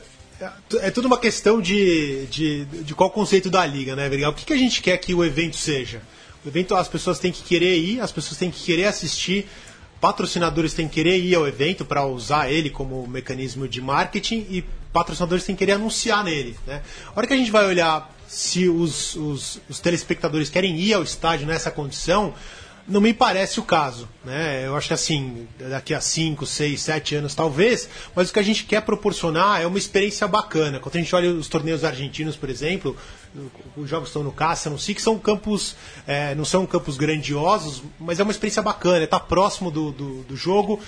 é- 0.81 0.91
tudo 0.93 1.07
uma 1.07 1.19
questão 1.19 1.61
de, 1.61 2.27
de, 2.27 2.65
de 2.65 2.95
qual 2.95 3.11
conceito 3.11 3.51
da 3.51 3.67
liga, 3.67 3.97
né, 3.97 4.09
Vergal? 4.09 4.31
O 4.31 4.35
que, 4.35 4.45
que 4.45 4.53
a 4.53 4.57
gente 4.57 4.81
quer 4.81 4.97
que 4.99 5.13
o 5.13 5.25
evento 5.25 5.57
seja? 5.57 6.01
O 6.45 6.49
evento, 6.49 6.77
as 6.77 6.87
pessoas 6.87 7.19
têm 7.19 7.33
que 7.33 7.43
querer 7.43 7.77
ir, 7.77 8.01
as 8.01 8.13
pessoas 8.13 8.39
têm 8.39 8.51
que 8.51 8.63
querer 8.63 8.85
assistir, 8.85 9.49
patrocinadores 10.01 10.75
têm 10.75 10.87
que 10.87 10.95
querer 10.95 11.19
ir 11.19 11.35
ao 11.35 11.47
evento 11.47 11.85
para 11.85 12.07
usar 12.07 12.51
ele 12.51 12.71
como 12.71 13.05
mecanismo 13.09 13.67
de 13.67 13.81
marketing 13.83 14.47
e 14.49 14.65
patrocinadores 14.93 15.45
têm 15.45 15.57
que 15.57 15.59
querer 15.59 15.73
anunciar 15.73 16.23
nele. 16.23 16.57
Né? 16.67 16.83
A 17.09 17.19
hora 17.19 17.27
que 17.27 17.35
a 17.35 17.37
gente 17.37 17.51
vai 17.51 17.67
olhar 17.67 18.09
se 18.31 18.69
os, 18.69 19.17
os, 19.17 19.61
os 19.69 19.81
telespectadores 19.81 20.49
querem 20.49 20.79
ir 20.79 20.95
ao 20.95 21.03
estádio 21.03 21.49
nessa 21.49 21.69
condição, 21.69 22.33
não 22.87 23.01
me 23.01 23.13
parece 23.13 23.59
o 23.59 23.65
caso. 23.65 24.09
Né? 24.25 24.69
Eu 24.69 24.77
acho 24.77 24.87
que 24.87 24.95
assim, 24.95 25.49
daqui 25.59 25.93
a 25.93 26.01
5, 26.01 26.47
6, 26.47 26.81
7 26.81 27.17
anos 27.17 27.35
talvez, 27.35 27.89
mas 28.15 28.31
o 28.31 28.33
que 28.33 28.39
a 28.39 28.43
gente 28.43 28.63
quer 28.63 28.83
proporcionar 28.83 29.61
é 29.61 29.67
uma 29.67 29.79
experiência 29.79 30.29
bacana. 30.29 30.79
Quando 30.79 30.95
a 30.95 30.99
gente 31.01 31.13
olha 31.13 31.29
os 31.33 31.49
torneios 31.49 31.85
argentinos, 31.85 32.37
por 32.37 32.49
exemplo, 32.49 32.97
os 33.77 33.91
jogos 33.91 34.11
estão 34.11 34.23
no 34.23 34.31
Caça, 34.31 34.71
no 34.71 34.79
SIC, 34.79 35.01
são 35.01 35.19
campos, 35.19 35.75
é, 36.07 36.33
não 36.37 36.45
são 36.45 36.65
campos 36.67 36.97
grandiosos, 36.97 37.83
mas 37.99 38.21
é 38.21 38.23
uma 38.23 38.31
experiência 38.31 38.63
bacana, 38.63 39.03
está 39.03 39.19
próximo 39.19 39.73
do, 39.73 39.91
do, 39.91 40.23
do 40.23 40.37
jogo 40.37 40.81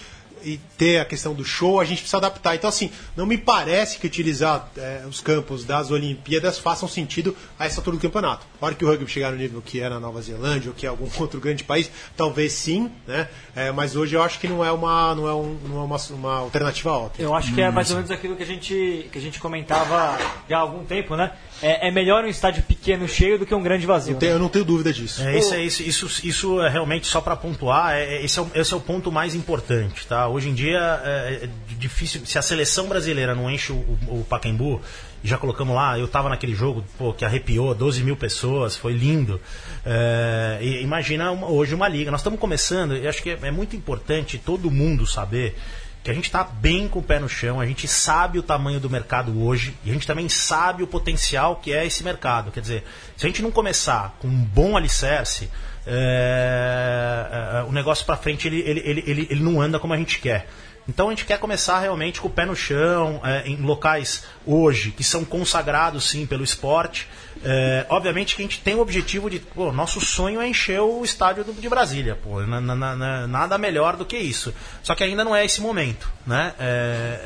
e 0.45 0.61
ter 0.77 0.99
a 0.99 1.05
questão 1.05 1.35
do 1.35 1.45
show, 1.45 1.81
a 1.81 1.85
gente 1.85 1.99
precisa 1.99 2.17
adaptar. 2.19 2.55
Então, 2.55 2.69
assim, 2.69 2.91
não 3.17 3.27
me 3.27 3.39
parece 3.39 3.99
que 3.99 4.07
utilizar 4.07 4.69
é, 4.77 5.03
os 5.09 5.21
campos 5.21 5.65
das 5.65 5.91
Olimpíadas 5.91 6.59
façam 6.59 6.89
sentido 6.89 7.37
a 7.59 7.67
essa 7.67 7.81
altura 7.81 7.97
do 7.97 8.01
campeonato. 8.03 8.47
A 8.61 8.67
hora 8.67 8.75
que 8.75 8.85
o 8.85 8.89
rugby 8.89 9.07
chegar 9.11 9.31
no 9.31 9.37
nível 9.39 9.63
que 9.65 9.81
é 9.81 9.89
na 9.89 10.01
Nova 10.01 10.21
Zelândia 10.23 10.71
ou 10.71 10.75
que 10.75 10.87
é 10.87 10.89
algum 10.89 11.09
outro 11.21 11.41
grande 11.41 11.65
país, 11.65 11.91
talvez 12.17 12.53
sim, 12.53 12.91
né? 13.07 13.29
É, 13.55 13.71
mas 13.73 13.97
hoje 13.97 14.15
eu 14.17 14.23
acho 14.23 14.39
que 14.39 14.49
não 14.49 14.65
é 14.65 14.73
uma, 14.73 15.15
não 15.15 15.29
é 15.29 15.35
um, 15.35 15.59
não 15.69 15.81
é 15.81 15.85
uma, 15.85 15.97
uma 16.11 16.35
alternativa 16.39 16.91
óbvia. 16.93 17.23
Eu 17.25 17.35
acho 17.35 17.55
que 17.55 17.61
é 17.61 17.71
mais 17.71 17.91
ou 17.91 17.97
menos 17.97 18.11
aquilo 18.11 18.37
que 18.37 18.43
a 18.43 18.47
gente, 18.47 19.09
que 19.13 19.19
a 19.19 19.21
gente 19.21 19.39
comentava 19.39 20.19
já 20.49 20.59
há 20.59 20.61
algum 20.61 20.85
tempo, 20.85 21.17
né? 21.17 21.33
É, 21.63 21.89
é 21.89 21.91
melhor 21.93 22.25
um 22.25 22.29
estádio 22.29 22.63
pequeno 22.65 23.07
cheio 23.07 23.39
do 23.39 23.47
que 23.47 23.55
um 23.55 23.63
grande 23.63 23.87
vazio. 23.87 24.15
Não 24.15 24.19
tenho- 24.19 24.33
né? 24.33 24.37
eu 24.37 24.43
não 24.43 24.49
tenho 24.49 24.65
dúvida 24.65 24.93
disso. 24.93 25.23
É, 25.23 25.39
isso, 25.39 25.55
é, 25.55 25.63
isso, 25.63 25.83
isso, 25.83 26.27
isso 26.27 26.61
é 26.63 26.69
realmente 26.69 27.07
só 27.07 27.21
para 27.21 27.37
pontuar, 27.37 27.95
é, 27.95 28.17
é- 28.17 28.25
esse, 28.25 28.39
é 28.39 28.43
o, 28.43 28.51
esse 28.55 28.73
é 28.73 28.77
o 28.77 28.81
ponto 28.81 29.13
mais 29.13 29.35
importante. 29.35 30.07
Tá? 30.07 30.27
Hoje 30.33 30.49
em 30.49 30.55
dia 30.55 30.79
é, 31.05 31.41
é 31.45 31.49
difícil. 31.79 32.25
Se 32.25 32.39
a 32.39 32.43
seleção 32.43 32.89
brasileira 32.89 33.35
não 33.35 33.51
enche 33.51 33.73
o, 33.73 33.77
o, 33.77 34.27
Pacaembu, 34.29 34.81
já 35.23 35.37
colocamos 35.39 35.75
lá, 35.75 35.99
eu 35.99 36.09
tava 36.09 36.29
naquele 36.29 36.55
jogo 36.55 36.85
pô, 36.99 37.13
que 37.13 37.25
arrepiou 37.25 37.75
12 37.75 38.03
mil 38.03 38.17
pessoas, 38.17 38.77
foi 38.77 38.93
lindo. 38.93 39.41
É, 39.85 40.59
imagina 40.81 41.31
uma- 41.31 41.49
hoje 41.49 41.75
uma 41.75 41.89
liga. 41.89 42.11
Nós 42.11 42.21
estamos 42.21 42.41
começando, 42.41 42.97
e 42.97 43.07
acho 43.07 43.23
que 43.23 43.31
é, 43.31 43.39
é 43.43 43.51
muito 43.51 43.77
importante 43.77 44.39
todo 44.39 44.71
mundo 44.71 45.07
saber 45.07 45.57
que 46.03 46.11
a 46.11 46.15
gente 46.15 46.25
está 46.25 46.43
bem 46.43 46.89
com 46.89 46.99
o 46.99 47.03
pé 47.03 47.21
no 47.21 47.29
chão, 47.29 47.61
a 47.61 47.67
gente 47.67 47.87
sabe 47.87 48.37
o 48.39 48.43
tamanho 48.43 48.81
do 48.81 48.91
mercado 48.91 49.41
hoje 49.41 49.73
e 49.85 49.91
a 49.91 49.93
gente 49.93 50.07
também 50.07 50.29
sabe 50.29 50.83
o 50.83 50.87
potencial 50.87 51.57
que 51.57 51.73
é 51.73 51.87
esse 51.87 52.03
mercado. 52.03 52.51
Quer 52.51 52.61
dizer, 52.61 52.85
se 53.17 53.25
a 53.25 53.29
gente 53.29 53.41
não 53.41 53.53
começar 53.53 54.17
com 54.19 54.27
um 54.27 54.43
bom 54.45 54.77
alicerce, 54.77 55.49
é, 55.87 57.59
é, 57.61 57.63
o 57.69 57.73
negócio 57.73 58.05
para 58.07 58.17
frente 58.17 58.47
ele, 58.49 58.61
ele, 58.61 58.81
ele, 58.85 59.05
ele, 59.07 59.27
ele 59.31 59.43
não 59.43 59.61
anda 59.61 59.79
como 59.79 59.93
a 59.93 59.97
gente 59.97 60.19
quer. 60.19 60.47
Então 60.89 61.07
a 61.07 61.11
gente 61.11 61.25
quer 61.25 61.39
começar 61.39 61.79
realmente 61.79 62.21
com 62.21 62.27
o 62.27 62.31
pé 62.31 62.45
no 62.45 62.57
chão, 62.57 63.21
é, 63.25 63.47
em 63.47 63.57
locais 63.57 64.25
hoje 64.45 64.91
que 64.91 65.05
são 65.05 65.25
consagrados 65.25 66.11
sim 66.11 66.27
pelo 66.27 66.43
esporte. 66.43 67.09
É, 67.45 67.87
obviamente 67.89 68.35
que 68.37 68.43
a 68.43 68.45
gente 68.45 68.61
tem 68.61 68.75
o 68.75 68.81
objetivo 68.81 69.31
de. 69.31 69.39
Pô, 69.39 69.73
nosso 69.73 70.01
sonho 70.01 70.41
é 70.41 70.47
encher 70.49 70.81
o 70.81 71.05
estádio 71.05 71.45
do- 71.45 71.53
de 71.53 71.69
Brasília. 71.69 72.17
Pô, 72.21 72.41
na- 72.43 72.61
na- 72.61 72.97
na- 72.97 73.27
nada 73.27 73.59
melhor 73.59 73.97
do 73.97 74.05
que 74.05 74.17
isso. 74.17 74.53
Só 74.83 74.95
que 74.95 75.03
ainda 75.05 75.25
não 75.25 75.35
é 75.35 75.45
esse 75.45 75.61
momento. 75.61 76.09
Né? 76.27 76.53
É, 76.59 77.21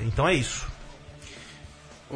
é, 0.00 0.04
então 0.06 0.26
é 0.28 0.34
isso. 0.34 0.66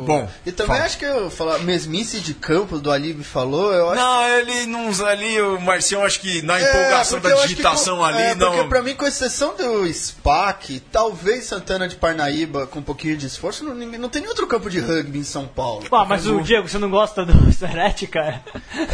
Bom, 0.05 0.28
E 0.46 0.53
também 0.53 0.74
fala. 0.76 0.84
acho 0.86 0.99
que 0.99 1.05
eu 1.05 1.30
falar 1.30 1.59
mesmice 1.61 2.20
de 2.20 2.34
campo 2.34 2.78
do 2.78 2.90
Alib 2.90 3.22
falou, 3.22 3.72
eu 3.72 3.90
acho 3.90 4.01
Não, 4.01 4.24
ele 4.28 4.66
não 4.66 4.88
usa 4.88 5.07
ali, 5.07 5.40
o 5.40 5.61
Marcião, 5.61 6.05
acho 6.05 6.20
que 6.20 6.42
na 6.42 6.59
É, 6.59 6.62
empolgação 6.62 7.20
da 7.20 7.30
digitação 7.42 7.99
com- 7.99 8.05
ali, 8.05 8.22
é, 8.22 8.34
não. 8.34 8.53
Porque 8.53 8.68
pra 8.68 8.82
mim, 8.82 8.94
com 8.94 9.07
exceção 9.07 9.55
do 9.57 9.86
SPAC, 9.92 10.80
talvez 10.92 11.44
Santana 11.44 11.88
de 11.88 11.96
Parnaíba, 11.96 12.66
com 12.66 12.78
um 12.80 12.82
pouquinho 12.82 13.16
de 13.16 13.26
esforço, 13.26 13.64
não, 13.64 13.74
ninguém- 13.74 13.99
não 13.99 14.09
tem 14.09 14.20
nenhum 14.20 14.30
outro 14.30 14.46
campo 14.46 14.68
de 14.70 14.78
rugby 14.80 15.18
em 15.18 15.24
São 15.24 15.46
Paulo. 15.46 15.84
Ah, 15.90 16.05
mas 16.05 16.26
o 16.26 16.40
Diego, 16.40 16.68
você 16.68 16.78
não 16.78 16.90
gosta 16.90 17.24
do 17.24 17.32
Serete, 17.53 18.07
cara? 18.07 18.42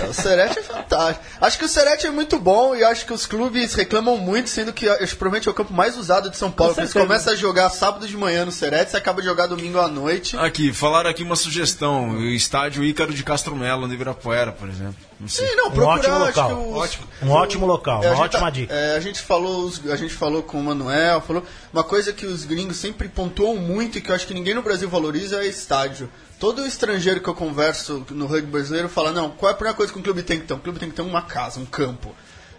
É, 0.02 0.06
o 0.08 0.12
Serete 0.14 0.58
é 0.58 0.62
fantástico. 0.62 1.24
Acho 1.40 1.58
que 1.58 1.64
o 1.64 1.68
Serete 1.68 2.06
é 2.06 2.10
muito 2.10 2.38
bom 2.38 2.74
e 2.74 2.82
acho 2.84 3.06
que 3.06 3.12
os 3.12 3.26
clubes 3.26 3.74
reclamam 3.74 4.16
muito, 4.16 4.48
sendo 4.50 4.72
que 4.72 4.88
acho 4.88 5.16
provavelmente 5.16 5.48
é 5.48 5.50
o 5.50 5.54
campo 5.54 5.72
mais 5.72 5.96
usado 5.96 6.30
de 6.30 6.36
São 6.36 6.50
Paulo. 6.50 6.72
Com 6.74 6.76
Porque 6.80 6.86
você 6.88 6.92
certeza. 6.92 7.06
começa 7.06 7.30
a 7.32 7.36
jogar 7.36 7.70
sábado 7.70 8.06
de 8.06 8.16
manhã 8.16 8.44
no 8.44 8.52
Serete, 8.52 8.90
você 8.90 8.96
acaba 8.96 9.20
de 9.20 9.26
jogar 9.28 9.46
domingo 9.46 9.78
à 9.78 9.88
noite. 9.88 10.36
Aqui, 10.36 10.72
falaram 10.94 11.10
aqui 11.10 11.24
uma 11.24 11.34
sugestão, 11.34 12.10
o 12.10 12.22
estádio 12.26 12.84
Ícaro 12.84 13.12
de 13.12 13.24
Castro 13.24 13.56
Melo, 13.56 13.88
no 13.88 13.92
Ibirapuera, 13.94 14.52
por 14.52 14.68
exemplo. 14.68 14.94
Não 15.18 15.26
sei. 15.26 15.48
Sim, 15.48 15.56
não, 15.56 15.66
Um 15.66 15.70
procurar, 15.72 15.98
ótimo 15.98 16.14
acho 16.14 16.26
local. 16.26 16.48
que 16.48 16.54
os- 16.70 16.76
Ótimo. 16.76 17.06
Um 17.22 17.30
ótimo 17.30 17.66
local, 17.66 18.04
É, 18.04 18.06
a 18.06 18.10
uma 18.10 18.16
gente 18.16 18.24
ótima 18.26 18.40
tá- 18.42 18.50
dica. 18.50 18.72
é, 18.74 18.96
a 18.96 19.00
gente 19.00 19.20
falou, 19.20 19.72
a 19.90 19.96
gente 19.96 20.14
falou 20.14 20.44
com 20.44 20.60
o 20.60 20.62
Manuel, 20.62 21.20
falou 21.20 21.42
uma 21.72 21.82
coisa 21.82 22.12
que 22.12 22.24
os 22.24 22.44
gringos 22.44 22.76
sempre 22.76 23.08
pontuam 23.08 23.56
muito 23.56 23.98
e 23.98 24.00
que 24.00 24.08
eu 24.08 24.14
acho 24.14 24.24
que 24.24 24.34
ninguém 24.34 24.54
no 24.54 24.62
Brasil 24.62 24.88
valoriza 24.88 25.42
é 25.42 25.48
estádio. 25.48 26.08
Todo 26.38 26.64
estrangeiro 26.64 27.20
que 27.20 27.28
eu 27.28 27.34
converso 27.34 28.06
no 28.10 28.26
rugby 28.26 28.52
brasileiro 28.52 28.88
fala, 28.88 29.10
não, 29.10 29.30
qual 29.30 29.50
é 29.50 29.52
a 29.52 29.56
primeira 29.56 29.76
coisa 29.76 29.92
que 29.92 29.98
um 29.98 30.02
clube 30.02 30.22
tem 30.22 30.38
que 30.38 30.46
ter? 30.46 30.54
Um 30.54 30.60
clube 30.60 30.78
tem 30.78 30.88
que 30.88 30.94
ter 30.94 31.02
uma 31.02 31.22
casa, 31.22 31.58
um 31.58 31.66
campo. 31.66 32.14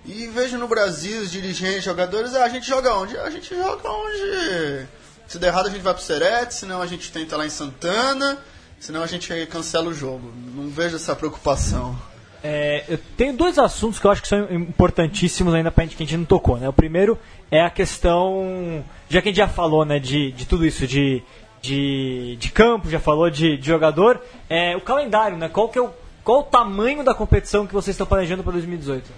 E 0.06 0.28
vejo 0.28 0.58
no 0.58 0.68
Brasil 0.68 1.22
os 1.22 1.32
dirigentes, 1.32 1.86
jogadores, 1.86 2.36
ah, 2.36 2.44
a 2.44 2.50
gente 2.50 2.68
joga 2.68 2.94
onde? 2.96 3.18
A 3.18 3.30
gente 3.30 3.56
joga 3.56 3.90
onde? 3.90 4.88
Se 5.28 5.40
der 5.40 5.48
errado 5.48 5.68
a 5.68 5.70
gente 5.70 5.82
vai 5.82 5.94
pro 5.94 6.04
Serete, 6.04 6.54
senão 6.54 6.82
a 6.82 6.88
gente 6.88 7.12
tenta 7.12 7.36
lá 7.36 7.46
em 7.46 7.50
Santana, 7.50 8.38
senão 8.80 9.02
a 9.02 9.08
gente 9.08 9.34
cancela 9.48 9.88
o 9.88 9.94
jogo. 9.94 10.32
Não 10.54 10.70
vejo 10.70 10.96
essa 10.96 11.16
preocupação. 11.16 11.98
É, 12.44 12.84
eu 12.88 13.00
tenho 13.18 13.36
dois 13.36 13.58
assuntos 13.58 14.00
que 14.00 14.06
eu 14.06 14.12
acho 14.12 14.22
que 14.22 14.28
são 14.28 14.46
importantíssimos 14.54 15.52
ainda 15.54 15.72
pra 15.72 15.84
gente 15.84 15.96
que 15.96 16.04
a 16.04 16.06
gente 16.06 16.18
não 16.18 16.26
tocou, 16.26 16.58
né? 16.58 16.70
O 16.70 16.74
primeiro 16.74 17.18
é 17.50 17.62
a 17.62 17.72
questão, 17.72 18.86
já 19.10 19.20
que 19.20 19.30
a 19.30 19.32
gente 19.32 19.38
já 19.38 19.48
falou, 19.48 19.84
né, 19.84 19.98
de, 19.98 20.32
de 20.32 20.46
tudo 20.46 20.64
isso, 20.64 20.86
de, 20.86 21.24
de, 21.60 22.38
de 22.40 22.52
campo, 22.52 22.88
já 22.88 23.00
falou 23.00 23.32
de, 23.32 23.58
de 23.58 23.66
jogador, 23.66 24.22
é 24.48 24.78
o 24.78 24.82
calendário, 24.82 25.38
né? 25.38 25.50
Qual 25.50 25.70
que 25.70 25.80
é 25.80 25.82
o, 25.82 25.90
qual 26.24 26.42
o 26.42 26.44
tamanho 26.44 27.04
da 27.04 27.16
competição 27.16 27.66
que 27.66 27.74
vocês 27.74 27.96
estão 27.96 28.06
planejando 28.06 28.44
para 28.44 28.52
2018? 28.54 29.10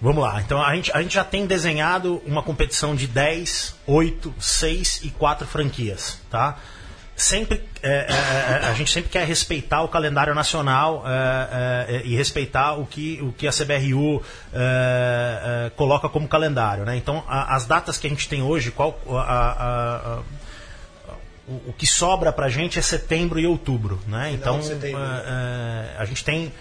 Vamos 0.00 0.22
lá, 0.22 0.40
então 0.40 0.62
a 0.62 0.74
gente, 0.74 0.90
a 0.92 1.02
gente 1.02 1.14
já 1.14 1.24
tem 1.24 1.46
desenhado 1.46 2.22
uma 2.24 2.42
competição 2.42 2.96
de 2.96 3.06
10, 3.06 3.76
8, 3.86 4.34
6 4.38 5.00
e 5.04 5.10
4 5.10 5.46
franquias, 5.46 6.18
tá? 6.30 6.56
sempre 7.20 7.62
é, 7.82 7.88
é, 7.88 8.64
é, 8.64 8.66
a 8.66 8.74
gente 8.74 8.90
sempre 8.90 9.10
quer 9.10 9.26
respeitar 9.26 9.82
o 9.82 9.88
calendário 9.88 10.34
nacional 10.34 11.04
é, 11.06 11.96
é, 11.96 12.02
e 12.04 12.16
respeitar 12.16 12.74
o 12.74 12.86
que, 12.86 13.20
o 13.22 13.32
que 13.32 13.46
a 13.46 13.50
CBRU 13.50 14.22
é, 14.52 15.70
coloca 15.76 16.08
como 16.08 16.26
calendário. 16.26 16.84
Né? 16.84 16.96
Então, 16.96 17.22
a, 17.28 17.54
as 17.54 17.66
datas 17.66 17.98
que 17.98 18.06
a 18.06 18.10
gente 18.10 18.28
tem 18.28 18.42
hoje, 18.42 18.70
qual, 18.70 18.98
a, 19.08 19.18
a, 19.18 20.18
o, 21.46 21.70
o, 21.70 21.74
que 21.76 21.86
sobra 21.86 22.32
para 22.32 22.46
a 22.46 22.50
gente 22.50 22.78
é 22.78 22.82
setembro 22.82 23.38
e 23.38 23.46
outubro. 23.46 24.00
Né? 24.06 24.32
Então, 24.32 24.60
a 25.98 26.04
gente 26.04 26.24
tem. 26.24 26.52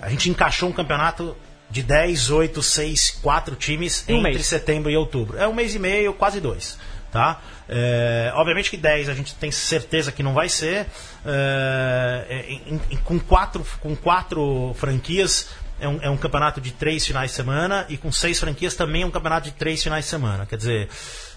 A 0.00 0.08
gente 0.10 0.28
encaixou 0.28 0.68
um 0.68 0.72
campeonato 0.72 1.36
de 1.74 1.82
10, 1.82 2.30
8, 2.30 2.62
6, 2.62 3.18
4 3.20 3.56
times 3.56 4.04
um 4.08 4.18
entre 4.18 4.34
mês. 4.34 4.46
setembro 4.46 4.92
e 4.92 4.96
outubro. 4.96 5.36
É 5.36 5.48
um 5.48 5.52
mês 5.52 5.74
e 5.74 5.78
meio, 5.80 6.14
quase 6.14 6.40
dois. 6.40 6.78
Tá? 7.10 7.40
É, 7.68 8.32
obviamente 8.36 8.70
que 8.70 8.76
10 8.76 9.08
a 9.08 9.14
gente 9.14 9.34
tem 9.34 9.50
certeza 9.50 10.12
que 10.12 10.22
não 10.22 10.34
vai 10.34 10.48
ser. 10.48 10.86
É, 11.26 12.44
em, 12.48 12.80
em, 12.92 12.96
com, 12.98 13.18
quatro, 13.18 13.66
com 13.80 13.96
quatro 13.96 14.72
franquias 14.78 15.48
é 15.80 15.88
um, 15.88 15.98
é 16.00 16.08
um, 16.08 16.16
campeonato 16.16 16.60
de 16.60 16.70
três 16.70 17.04
finais 17.04 17.32
de 17.32 17.36
semana 17.36 17.84
e 17.88 17.96
com 17.96 18.12
seis 18.12 18.38
franquias 18.38 18.76
também 18.76 19.02
é 19.02 19.06
um 19.06 19.10
campeonato 19.10 19.50
de 19.50 19.56
três 19.56 19.82
finais 19.82 20.04
de 20.04 20.10
semana. 20.10 20.46
Quer 20.46 20.56
dizer, 20.56 20.88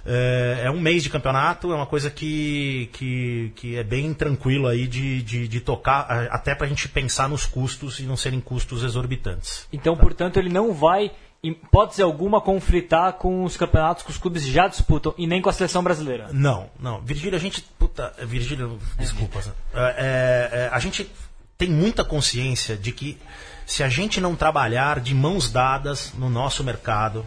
é, 0.07 0.61
é 0.63 0.71
um 0.71 0.79
mês 0.79 1.03
de 1.03 1.09
campeonato, 1.09 1.71
é 1.71 1.75
uma 1.75 1.85
coisa 1.85 2.09
que, 2.09 2.89
que, 2.93 3.51
que 3.55 3.75
é 3.75 3.83
bem 3.83 4.13
tranquilo 4.13 4.67
aí 4.67 4.87
de, 4.87 5.21
de, 5.21 5.47
de 5.47 5.59
tocar, 5.59 6.27
até 6.31 6.55
para 6.55 6.65
a 6.65 6.69
gente 6.69 6.87
pensar 6.87 7.27
nos 7.27 7.45
custos 7.45 7.99
e 7.99 8.03
não 8.03 8.15
serem 8.15 8.39
custos 8.39 8.83
exorbitantes. 8.83 9.67
Então, 9.71 9.95
tá? 9.95 10.01
portanto, 10.01 10.37
ele 10.37 10.49
não 10.49 10.73
vai 10.73 11.11
em 11.43 11.51
hipótese 11.51 12.01
alguma, 12.01 12.41
conflitar 12.41 13.13
com 13.13 13.43
os 13.43 13.57
campeonatos 13.57 14.03
que 14.03 14.09
os 14.09 14.17
clubes 14.17 14.45
já 14.45 14.67
disputam 14.67 15.13
e 15.17 15.27
nem 15.27 15.41
com 15.41 15.49
a 15.49 15.53
seleção 15.53 15.83
brasileira. 15.83 16.29
Não, 16.31 16.69
não. 16.79 17.01
Virgílio, 17.01 17.35
a 17.35 17.39
gente. 17.39 17.61
Puta, 17.77 18.13
Virgílio, 18.23 18.79
desculpa. 18.97 19.39
É, 19.73 19.79
é, 19.79 20.49
é, 20.51 20.69
a 20.71 20.79
gente 20.79 21.09
tem 21.57 21.69
muita 21.69 22.03
consciência 22.03 22.75
de 22.75 22.91
que 22.91 23.17
se 23.65 23.83
a 23.83 23.89
gente 23.89 24.21
não 24.21 24.35
trabalhar 24.35 24.99
de 24.99 25.13
mãos 25.13 25.51
dadas 25.51 26.13
no 26.17 26.29
nosso 26.29 26.63
mercado, 26.63 27.25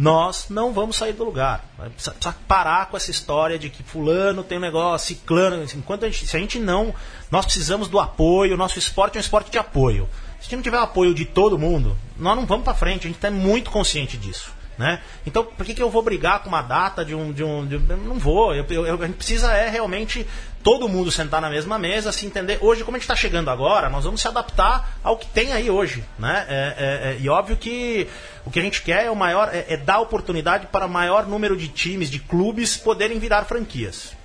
nós 0.00 0.46
não 0.48 0.72
vamos 0.72 0.96
sair 0.96 1.12
do 1.12 1.24
lugar. 1.24 1.62
Precisa, 1.76 2.12
precisa 2.12 2.34
parar 2.48 2.86
com 2.86 2.96
essa 2.96 3.10
história 3.10 3.58
de 3.58 3.68
que 3.68 3.82
fulano 3.82 4.42
tem 4.42 4.56
um 4.56 4.60
negócio, 4.62 5.08
ciclano. 5.08 5.62
Enquanto 5.76 6.06
a 6.06 6.08
gente, 6.08 6.26
se 6.26 6.34
a 6.34 6.40
gente 6.40 6.58
não. 6.58 6.94
Nós 7.30 7.44
precisamos 7.44 7.86
do 7.86 8.00
apoio, 8.00 8.56
nosso 8.56 8.78
esporte 8.78 9.16
é 9.16 9.18
um 9.18 9.20
esporte 9.20 9.50
de 9.50 9.58
apoio. 9.58 10.08
Se 10.40 10.56
não 10.56 10.62
tiver 10.62 10.78
o 10.78 10.84
apoio 10.84 11.14
de 11.14 11.26
todo 11.26 11.58
mundo, 11.58 11.98
nós 12.16 12.34
não 12.34 12.46
vamos 12.46 12.64
para 12.64 12.72
frente. 12.72 13.00
A 13.00 13.08
gente 13.08 13.16
está 13.16 13.30
muito 13.30 13.70
consciente 13.70 14.16
disso. 14.16 14.50
Né? 14.80 14.98
Então, 15.26 15.44
por 15.44 15.66
que, 15.66 15.74
que 15.74 15.82
eu 15.82 15.90
vou 15.90 16.00
brigar 16.00 16.42
com 16.42 16.48
uma 16.48 16.62
data 16.62 17.04
de 17.04 17.14
um. 17.14 17.34
De 17.34 17.44
um, 17.44 17.66
de 17.66 17.78
não 17.78 18.18
vou. 18.18 18.54
Eu, 18.54 18.64
eu, 18.70 18.94
a 18.94 19.06
gente 19.06 19.16
precisa 19.16 19.52
é 19.52 19.68
realmente 19.68 20.26
todo 20.62 20.88
mundo 20.88 21.10
sentar 21.10 21.38
na 21.42 21.50
mesma 21.50 21.78
mesa, 21.78 22.10
se 22.12 22.24
entender. 22.24 22.56
Hoje, 22.62 22.82
como 22.82 22.96
a 22.96 22.98
gente 22.98 23.04
está 23.04 23.14
chegando 23.14 23.50
agora, 23.50 23.90
nós 23.90 24.04
vamos 24.04 24.22
se 24.22 24.26
adaptar 24.26 24.98
ao 25.04 25.18
que 25.18 25.26
tem 25.26 25.52
aí 25.52 25.68
hoje. 25.68 26.02
Né? 26.18 26.46
É, 26.48 26.54
é, 26.54 27.10
é, 27.10 27.16
e 27.20 27.28
óbvio 27.28 27.58
que 27.58 28.08
o 28.46 28.50
que 28.50 28.58
a 28.58 28.62
gente 28.62 28.80
quer 28.80 29.04
é, 29.04 29.10
o 29.10 29.14
maior, 29.14 29.50
é, 29.52 29.66
é 29.68 29.76
dar 29.76 30.00
oportunidade 30.00 30.68
para 30.68 30.86
o 30.86 30.88
maior 30.88 31.26
número 31.26 31.58
de 31.58 31.68
times, 31.68 32.10
de 32.10 32.18
clubes, 32.18 32.78
poderem 32.78 33.18
virar 33.18 33.44
franquias. 33.44 34.18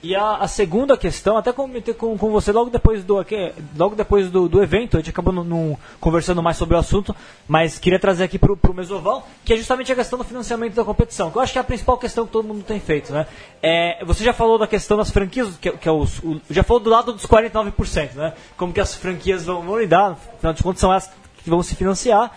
E 0.00 0.14
a, 0.14 0.36
a, 0.36 0.46
segunda 0.46 0.96
questão, 0.96 1.36
até 1.36 1.52
comentei 1.52 1.92
com, 1.92 2.16
com 2.16 2.30
você 2.30 2.52
logo 2.52 2.70
depois 2.70 3.02
do 3.02 3.18
aqui, 3.18 3.52
logo 3.76 3.96
depois 3.96 4.30
do, 4.30 4.48
do 4.48 4.62
evento, 4.62 4.96
a 4.96 5.00
gente 5.00 5.10
acabou 5.10 5.32
no, 5.32 5.42
no, 5.42 5.78
conversando 5.98 6.40
mais 6.40 6.56
sobre 6.56 6.76
o 6.76 6.78
assunto, 6.78 7.14
mas 7.48 7.80
queria 7.80 7.98
trazer 7.98 8.22
aqui 8.22 8.38
para 8.38 8.52
o 8.52 8.74
Mesoval, 8.74 9.26
que 9.44 9.52
é 9.52 9.56
justamente 9.56 9.90
a 9.90 9.96
questão 9.96 10.16
do 10.16 10.24
financiamento 10.24 10.74
da 10.74 10.84
competição, 10.84 11.32
que 11.32 11.38
eu 11.38 11.42
acho 11.42 11.52
que 11.52 11.58
é 11.58 11.60
a 11.60 11.64
principal 11.64 11.98
questão 11.98 12.24
que 12.24 12.32
todo 12.32 12.46
mundo 12.46 12.62
tem 12.62 12.78
feito. 12.78 13.12
Né? 13.12 13.26
É, 13.60 14.04
você 14.04 14.22
já 14.22 14.32
falou 14.32 14.56
da 14.56 14.68
questão 14.68 14.96
das 14.96 15.10
franquias, 15.10 15.56
que, 15.56 15.72
que 15.72 15.88
é 15.88 15.92
os, 15.92 16.20
o, 16.20 16.40
já 16.48 16.62
falou 16.62 16.80
do 16.80 16.90
lado 16.90 17.12
dos 17.12 17.26
49%, 17.26 18.14
né? 18.14 18.34
como 18.56 18.72
que 18.72 18.80
as 18.80 18.94
franquias 18.94 19.44
vão, 19.44 19.62
vão 19.62 19.80
lidar, 19.80 20.12
afinal 20.12 20.52
de 20.52 20.62
contas 20.62 20.80
são 20.80 20.92
elas 20.92 21.10
que 21.42 21.50
vão 21.50 21.60
se 21.60 21.74
financiar. 21.74 22.30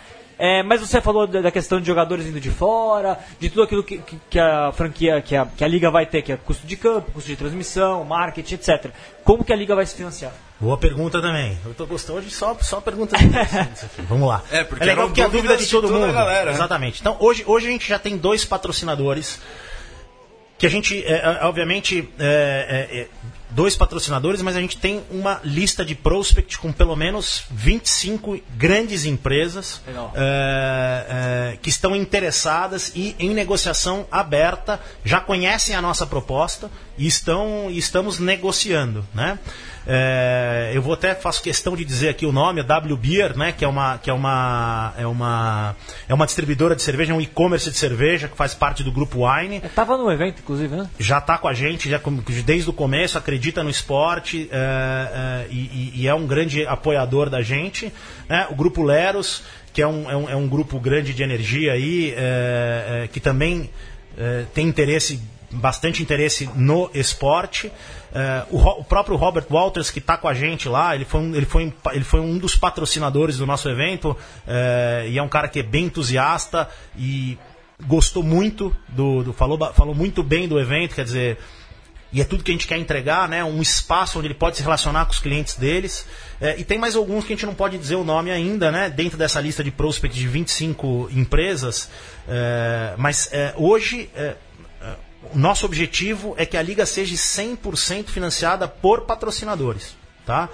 É, 0.44 0.64
mas 0.64 0.82
você 0.82 1.00
falou 1.00 1.28
da 1.28 1.52
questão 1.52 1.80
de 1.80 1.86
jogadores 1.86 2.26
indo 2.26 2.40
de 2.40 2.50
fora, 2.50 3.20
de 3.40 3.48
tudo 3.48 3.62
aquilo 3.62 3.84
que, 3.84 4.00
que, 4.00 4.20
que, 4.28 4.40
a 4.40 4.72
franquia, 4.72 5.22
que 5.22 5.36
a, 5.36 5.46
que 5.46 5.64
a 5.64 5.68
liga 5.68 5.92
vai 5.92 6.04
ter, 6.04 6.24
que 6.24 6.32
é 6.32 6.36
custo 6.36 6.66
de 6.66 6.76
campo, 6.76 7.12
custo 7.12 7.30
de 7.30 7.36
transmissão, 7.36 8.04
marketing, 8.04 8.56
etc. 8.56 8.90
Como 9.24 9.44
que 9.44 9.54
a 9.54 9.56
liga 9.56 9.76
vai 9.76 9.86
se 9.86 9.96
financiar? 9.96 10.34
Boa 10.60 10.80
pergunta 10.80 11.22
também. 11.22 11.60
Eu 11.64 11.76
tô 11.76 11.86
gostando 11.86 12.18
hoje 12.18 12.32
só, 12.32 12.58
só 12.60 12.82
perguntas 12.82 13.22
Vamos 14.10 14.28
lá. 14.28 14.42
É, 14.52 14.64
porque 14.64 14.82
é 14.82 14.88
legal 14.88 15.06
porque 15.06 15.22
a 15.22 15.28
dúvida 15.28 15.56
de 15.56 15.70
todo 15.70 15.88
mundo. 15.88 16.12
Galera, 16.12 16.46
né? 16.46 16.54
Exatamente. 16.54 17.02
Então, 17.02 17.18
hoje, 17.20 17.44
hoje 17.46 17.68
a 17.68 17.72
gente 17.72 17.88
já 17.88 18.00
tem 18.00 18.18
dois 18.18 18.44
patrocinadores 18.44 19.40
que 20.58 20.66
a 20.66 20.70
gente, 20.70 21.04
é, 21.06 21.40
é 21.40 21.46
obviamente, 21.46 22.10
é, 22.18 22.88
é, 22.90 22.98
é 23.02 23.08
dois 23.52 23.76
patrocinadores, 23.76 24.42
mas 24.42 24.56
a 24.56 24.62
gente 24.62 24.78
tem 24.78 25.04
uma 25.12 25.40
lista 25.44 25.84
de 25.84 25.96
prospect 25.96 26.58
com 26.58 26.72
pelo 26.72 26.96
menos 26.96 27.44
25 27.52 28.40
grandes 28.56 29.06
empresas 29.06 29.82
é, 29.88 31.54
é, 31.54 31.58
que 31.62 31.70
estão 31.70 31.96
interessadas 31.96 32.92
e 32.96 33.16
em 33.20 33.34
negociação 33.34 34.06
aberta, 34.12 34.80
já 35.04 35.20
conhecem 35.20 35.76
a 35.76 35.82
nossa 35.82 36.06
proposta 36.06 36.70
e 36.98 37.06
estão 37.08 37.70
estamos 37.70 38.20
negociando, 38.20 39.06
né? 39.14 39.40
É, 39.86 40.72
eu 40.74 40.82
vou 40.82 40.94
até 40.94 41.16
faço 41.16 41.42
questão 41.42 41.76
de 41.76 41.84
dizer 41.84 42.10
aqui 42.10 42.26
o 42.26 42.32
nome, 42.32 42.60
a 42.60 42.64
W 42.64 42.96
Beer, 42.96 43.36
né, 43.36 43.52
que 43.52 43.66
é 43.66 43.68
uma 43.68 43.98
que 43.98 44.10
é 44.10 44.14
uma 44.14 44.94
é 44.98 45.08
uma 45.08 45.76
é 46.08 46.14
uma 46.14 46.26
distribuidora 46.26 46.76
de 46.76 46.84
cerveja, 46.84 47.14
é 47.14 47.16
um 47.16 47.22
e-commerce 47.22 47.70
de 47.70 47.78
cerveja 47.78 48.28
que 48.28 48.38
faz 48.38 48.54
parte 48.54 48.84
do 48.84 48.92
grupo 48.92 49.28
Wine. 49.28 49.58
Estava 49.58 49.98
no 49.98 50.12
evento, 50.12 50.40
inclusive, 50.40 50.76
né? 50.76 50.90
Já 51.00 51.18
está 51.18 51.38
com 51.38 51.48
a 51.48 51.54
gente, 51.54 51.90
já 51.90 52.00
desde 52.46 52.70
o 52.70 52.74
começo, 52.74 53.18
acredita 53.42 53.64
no 53.64 53.72
esporte 53.72 54.48
é, 54.52 54.56
é, 54.56 55.48
e, 55.52 55.94
e, 55.96 56.08
é 56.08 56.14
um 56.14 56.28
grande 56.28 56.64
apoiador 56.68 57.28
da 57.28 57.42
gente. 57.42 57.92
Né? 58.30 58.46
O 58.52 58.56
grupo 58.56 58.84
Leros, 58.84 59.44
que 59.74 59.82
é 59.82 59.88
um, 59.88 60.10
é 60.10 60.16
um, 60.16 60.30
é 60.30 60.36
um 60.36 60.48
grupo 60.48 60.80
grande 60.80 61.12
de 61.12 61.24
energia 61.24 61.74
aí, 61.74 62.14
é, 62.16 63.10
que 63.12 63.20
também 63.20 63.70
tem 64.54 64.68
interesse 64.68 65.20
bastante 65.50 66.04
interesse 66.04 66.50
no 66.56 66.92
esporte. 66.94 67.72
É, 68.14 68.46
o, 68.52 68.58
o, 68.58 68.84
próprio 68.84 69.16
Robert 69.16 69.46
Walters, 69.50 69.90
que 69.90 70.00
está 70.00 70.18
com 70.18 70.28
a 70.28 70.34
gente 70.34 70.70
lá, 70.70 70.94
ele 70.94 71.06
foi 71.06 71.20
um, 71.20 71.36
ele 71.36 71.46
foi, 71.46 71.74
ele 71.94 72.04
foi 72.04 72.20
um 72.20 72.38
dos 72.38 72.56
patrocinadores 72.56 73.38
do 73.38 73.46
nosso 73.46 73.68
evento 73.70 74.16
é, 74.46 75.08
e 75.10 75.18
é 75.18 75.24
um 75.24 75.30
cara 75.30 75.48
que 75.48 75.60
é 75.60 75.64
bem 75.64 75.86
entusiasta 75.86 76.70
e 76.96 77.38
gostou 77.88 78.22
muito 78.22 78.76
do, 78.90 79.24
do. 79.24 79.34
falou, 79.34 79.58
falou 79.74 79.96
muito 79.96 80.22
bem 80.22 80.48
do 80.48 80.60
evento, 80.60 80.94
quer 80.94 81.06
dizer. 81.06 81.38
E 82.14 82.20
é 82.20 82.26
tudo 82.26 82.44
que 82.44 82.52
a 82.52 82.54
gente 82.54 82.68
quer 82.68 82.78
entregar, 82.78 83.30
né? 83.30 83.44
Um 83.44 83.62
espaço 83.62 84.20
onde 84.20 84.28
ele 84.28 84.34
pode 84.34 84.58
se 84.58 84.64
relacionar 84.64 85.06
com 85.06 85.12
os 85.12 85.20
clientes 85.20 85.56
deles. 85.56 86.06
É, 86.42 86.60
e 86.60 86.64
tem 86.64 86.78
mais 86.78 86.96
alguns 86.96 87.24
que 87.24 87.32
a 87.32 87.36
gente 87.36 87.46
não 87.46 87.56
pode 87.56 87.78
dizer 87.78 87.96
o 87.96 88.04
nome 88.04 88.32
ainda, 88.32 88.72
né? 88.72 88.90
Dentro 88.90 89.18
dessa 89.18 89.40
lista 89.40 89.64
de 89.64 89.72
prospect 89.72 90.18
de 90.18 90.28
25 90.28 91.10
empresas. 91.12 91.90
É, 92.28 92.96
mas 92.98 93.30
é, 93.32 93.54
hoje 93.56 94.10
é, 94.14 94.36
o 95.34 95.38
nosso 95.38 95.66
objetivo 95.66 96.34
é 96.38 96.46
que 96.46 96.58
a 96.58 96.62
liga 96.62 96.86
seja 96.86 97.16
100% 97.16 98.08
financiada 98.08 98.68
por 98.68 99.02
patrocinadores, 99.02 99.96
tá? 100.26 100.50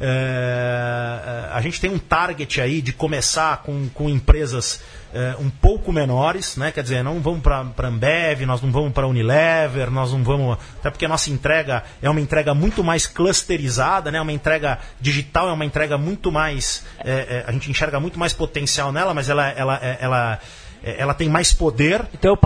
É, 0.00 1.46
é, 1.50 1.52
a 1.52 1.60
gente 1.60 1.80
tem 1.80 1.90
um 1.90 1.98
target 1.98 2.60
aí 2.60 2.80
de 2.80 2.92
começar 2.92 3.58
com, 3.58 3.88
com 3.90 4.08
empresas 4.08 4.80
é, 5.12 5.34
um 5.38 5.50
pouco 5.50 5.92
menores, 5.92 6.56
né? 6.56 6.70
Quer 6.72 6.82
dizer, 6.82 7.02
não 7.02 7.20
vamos 7.20 7.42
para 7.42 7.88
Ambev, 7.88 8.42
nós 8.46 8.62
não 8.62 8.70
vamos 8.70 8.92
para 8.92 9.06
Unilever, 9.06 9.90
nós 9.90 10.12
não 10.12 10.22
vamos. 10.22 10.56
Até 10.78 10.90
porque 10.90 11.04
a 11.04 11.08
nossa 11.08 11.30
entrega 11.30 11.84
é 12.00 12.08
uma 12.08 12.20
entrega 12.20 12.54
muito 12.54 12.82
mais 12.82 13.06
clusterizada, 13.06 14.10
né? 14.10 14.20
Uma 14.20 14.32
entrega 14.32 14.78
digital 15.00 15.48
é 15.48 15.52
uma 15.52 15.64
entrega 15.64 15.98
muito 15.98 16.32
mais. 16.32 16.84
É, 17.04 17.10
é, 17.10 17.44
a 17.46 17.52
gente 17.52 17.70
enxerga 17.70 18.00
muito 18.00 18.18
mais 18.18 18.32
potencial 18.32 18.92
nela, 18.92 19.12
mas 19.12 19.28
ela, 19.28 19.48
ela, 19.50 19.76
ela, 19.76 19.98
ela 20.00 20.32
é, 20.34 20.38
ela 20.82 21.14
tem 21.14 21.28
mais 21.28 21.52
poder. 21.52 22.06
Então 22.14 22.30
é 22.30 22.34
o 22.34 22.36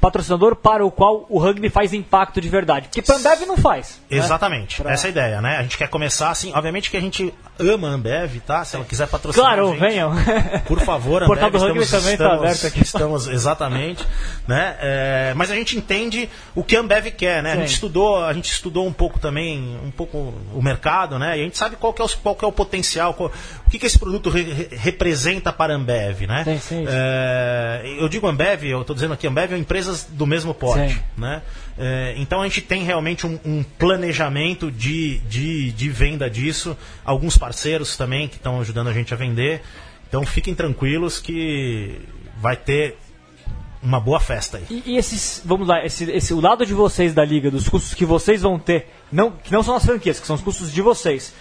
patrocinador 0.00 0.56
para 0.56 0.84
o 0.84 0.90
qual 0.90 1.26
o 1.28 1.38
rugby 1.38 1.68
faz 1.68 1.92
impacto 1.92 2.40
de 2.40 2.48
verdade. 2.48 2.88
Porque 2.88 3.02
para 3.02 3.16
Ambev 3.16 3.42
não 3.46 3.56
faz. 3.56 4.00
Né? 4.10 4.18
Exatamente. 4.18 4.78
Né? 4.78 4.84
Pra... 4.84 4.92
Essa 4.92 5.06
é 5.06 5.08
a 5.08 5.10
ideia, 5.10 5.40
né? 5.40 5.56
A 5.56 5.62
gente 5.62 5.76
quer 5.76 5.88
começar 5.88 6.30
assim. 6.30 6.52
Obviamente 6.54 6.90
que 6.90 6.96
a 6.96 7.00
gente 7.00 7.34
ama 7.58 7.88
a 7.88 7.92
Ambev, 7.92 8.40
tá? 8.46 8.64
Se 8.64 8.76
ela 8.76 8.84
quiser 8.84 9.08
patrocinar. 9.08 9.54
Claro, 9.54 9.70
gente, 9.70 9.80
venham. 9.80 10.12
Por 10.66 10.80
favor, 10.80 11.22
Ambev. 11.24 11.26
Portal 11.26 11.50
do 11.50 11.58
rugby 11.58 11.80
estamos, 11.80 12.04
também 12.04 12.14
está 12.14 12.34
aberto 12.34 12.66
aqui. 12.66 12.82
Estamos, 12.82 13.26
exatamente. 13.26 14.06
né? 14.46 14.76
É, 14.80 15.32
mas 15.34 15.50
a 15.50 15.54
gente 15.54 15.76
entende 15.76 16.28
o 16.54 16.62
que 16.62 16.76
a 16.76 16.80
Ambev 16.80 17.06
quer, 17.10 17.42
né? 17.42 17.52
A 17.52 17.56
gente 17.56 17.74
estudou, 17.74 18.24
a 18.24 18.32
gente 18.32 18.50
estudou 18.50 18.86
um 18.86 18.92
pouco 18.92 19.18
também, 19.18 19.78
um 19.84 19.90
pouco 19.90 20.34
o 20.54 20.62
mercado, 20.62 21.18
né? 21.18 21.38
E 21.38 21.40
a 21.40 21.44
gente 21.44 21.58
sabe 21.58 21.76
qual 21.76 21.92
que 21.92 22.00
é 22.00 22.04
o, 22.04 22.08
qual 22.22 22.34
que 22.34 22.44
é 22.44 22.48
o 22.48 22.52
potencial, 22.52 23.14
qual, 23.14 23.32
o 23.66 23.70
que, 23.70 23.78
que 23.80 23.86
esse 23.86 23.98
produto 23.98 24.30
re, 24.30 24.68
representa 24.70 25.52
para 25.52 25.72
a 25.74 25.76
Ambev, 25.76 26.22
né? 26.22 26.44
Sim, 26.44 26.58
sim. 26.60 26.84
É, 26.88 27.96
eu 27.98 28.08
digo 28.08 28.26
Ambev, 28.28 28.64
eu 28.64 28.80
estou 28.80 28.94
dizendo 28.94 29.14
aqui 29.14 29.26
Ambev, 29.26 29.52
é 29.52 29.58
empresas 29.58 30.04
do 30.04 30.24
mesmo 30.26 30.54
porte, 30.54 31.02
né? 31.16 31.42
É, 31.76 32.14
então 32.16 32.40
a 32.40 32.44
gente 32.44 32.62
tem 32.62 32.84
realmente 32.84 33.26
um, 33.26 33.38
um, 33.44 33.62
planejamento 33.62 34.70
de, 34.70 35.18
de, 35.20 35.72
de 35.72 35.88
venda 35.88 36.30
disso, 36.30 36.76
alguns 37.04 37.36
parceiros 37.36 37.96
também 37.96 38.28
que 38.28 38.36
estão 38.36 38.60
ajudando 38.60 38.88
a 38.88 38.92
gente 38.92 39.12
a 39.12 39.16
vender. 39.16 39.62
Então 40.08 40.24
fiquem 40.24 40.54
tranquilos 40.54 41.18
que 41.18 42.00
vai 42.40 42.56
ter 42.56 42.96
uma 43.82 44.00
boa 44.00 44.20
festa 44.20 44.58
aí. 44.58 44.64
E, 44.70 44.92
e 44.92 44.96
esses, 44.96 45.42
vamos 45.44 45.66
lá, 45.66 45.84
esse, 45.84 46.10
esse, 46.10 46.32
o 46.32 46.40
lado 46.40 46.64
de 46.64 46.72
vocês 46.72 47.12
da 47.12 47.24
liga, 47.24 47.50
dos 47.50 47.68
custos 47.68 47.94
que 47.94 48.04
vocês 48.04 48.42
vão 48.42 48.58
ter, 48.58 48.88
não, 49.12 49.30
que 49.30 49.52
não 49.52 49.62
são 49.62 49.74
as 49.74 49.84
franquias, 49.84 50.18
que 50.18 50.26
são 50.26 50.36
os 50.36 50.42
custos 50.42 50.72
de 50.72 50.80
vocês. 50.80 51.34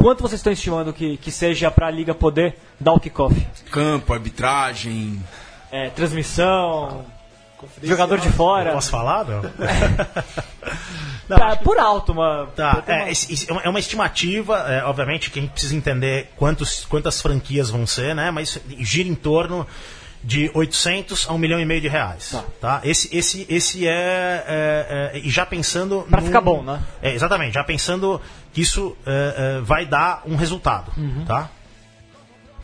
Quanto 0.00 0.22
vocês 0.22 0.38
estão 0.38 0.50
estimando 0.52 0.94
que, 0.94 1.18
que 1.18 1.30
seja 1.30 1.70
para 1.70 1.86
a 1.86 1.90
liga 1.90 2.14
poder 2.14 2.56
dar 2.80 2.94
o 2.94 2.98
kickoff? 3.00 3.36
Campo, 3.70 4.14
arbitragem. 4.14 5.22
É, 5.70 5.90
transmissão, 5.90 7.04
jogador 7.82 8.18
de 8.18 8.30
fora. 8.30 8.72
Posso 8.72 8.90
falar? 8.90 9.26
Não? 9.26 9.42
Tá, 11.28 11.54
por 11.54 11.78
alto, 11.78 12.10
uma. 12.10 12.48
Tá, 12.56 12.82
é, 12.88 13.12
é 13.12 13.52
uma- 13.52 13.62
é 13.62 13.68
uma 13.68 13.78
estimativa, 13.78 14.64
é, 14.68 14.82
obviamente 14.82 15.30
que 15.30 15.38
a 15.38 15.42
gente 15.42 15.52
precisa 15.52 15.76
entender 15.76 16.28
quantos, 16.36 16.84
quantas 16.86 17.22
franquias 17.22 17.70
vão 17.70 17.86
ser, 17.86 18.16
né? 18.16 18.32
Mas 18.32 18.58
gira 18.80 19.08
em 19.08 19.14
torno 19.14 19.64
de 20.22 20.50
800 20.54 21.28
a 21.28 21.32
1 21.32 21.38
milhão 21.38 21.60
e 21.60 21.64
meio 21.64 21.80
de 21.80 21.88
reais. 21.88 22.36
Tá. 22.60 22.80
Esse, 22.84 23.14
esse, 23.16 23.46
esse 23.48 23.86
é, 23.88 23.90
é, 23.92 25.10
é, 25.14 25.18
E 25.18 25.30
já 25.30 25.46
pensando. 25.46 26.06
Num- 26.08 26.22
ficar 26.22 26.40
bom, 26.40 26.62
né? 26.62 26.80
É, 27.00 27.12
exatamente, 27.14 27.54
já 27.54 27.64
pensando 27.64 28.20
que 28.52 28.60
isso 28.60 28.96
é, 29.06 29.56
é, 29.58 29.60
vai 29.62 29.86
dar 29.86 30.22
um 30.26 30.36
resultado. 30.36 30.92
Uhum. 30.96 31.24
Tá? 31.24 31.50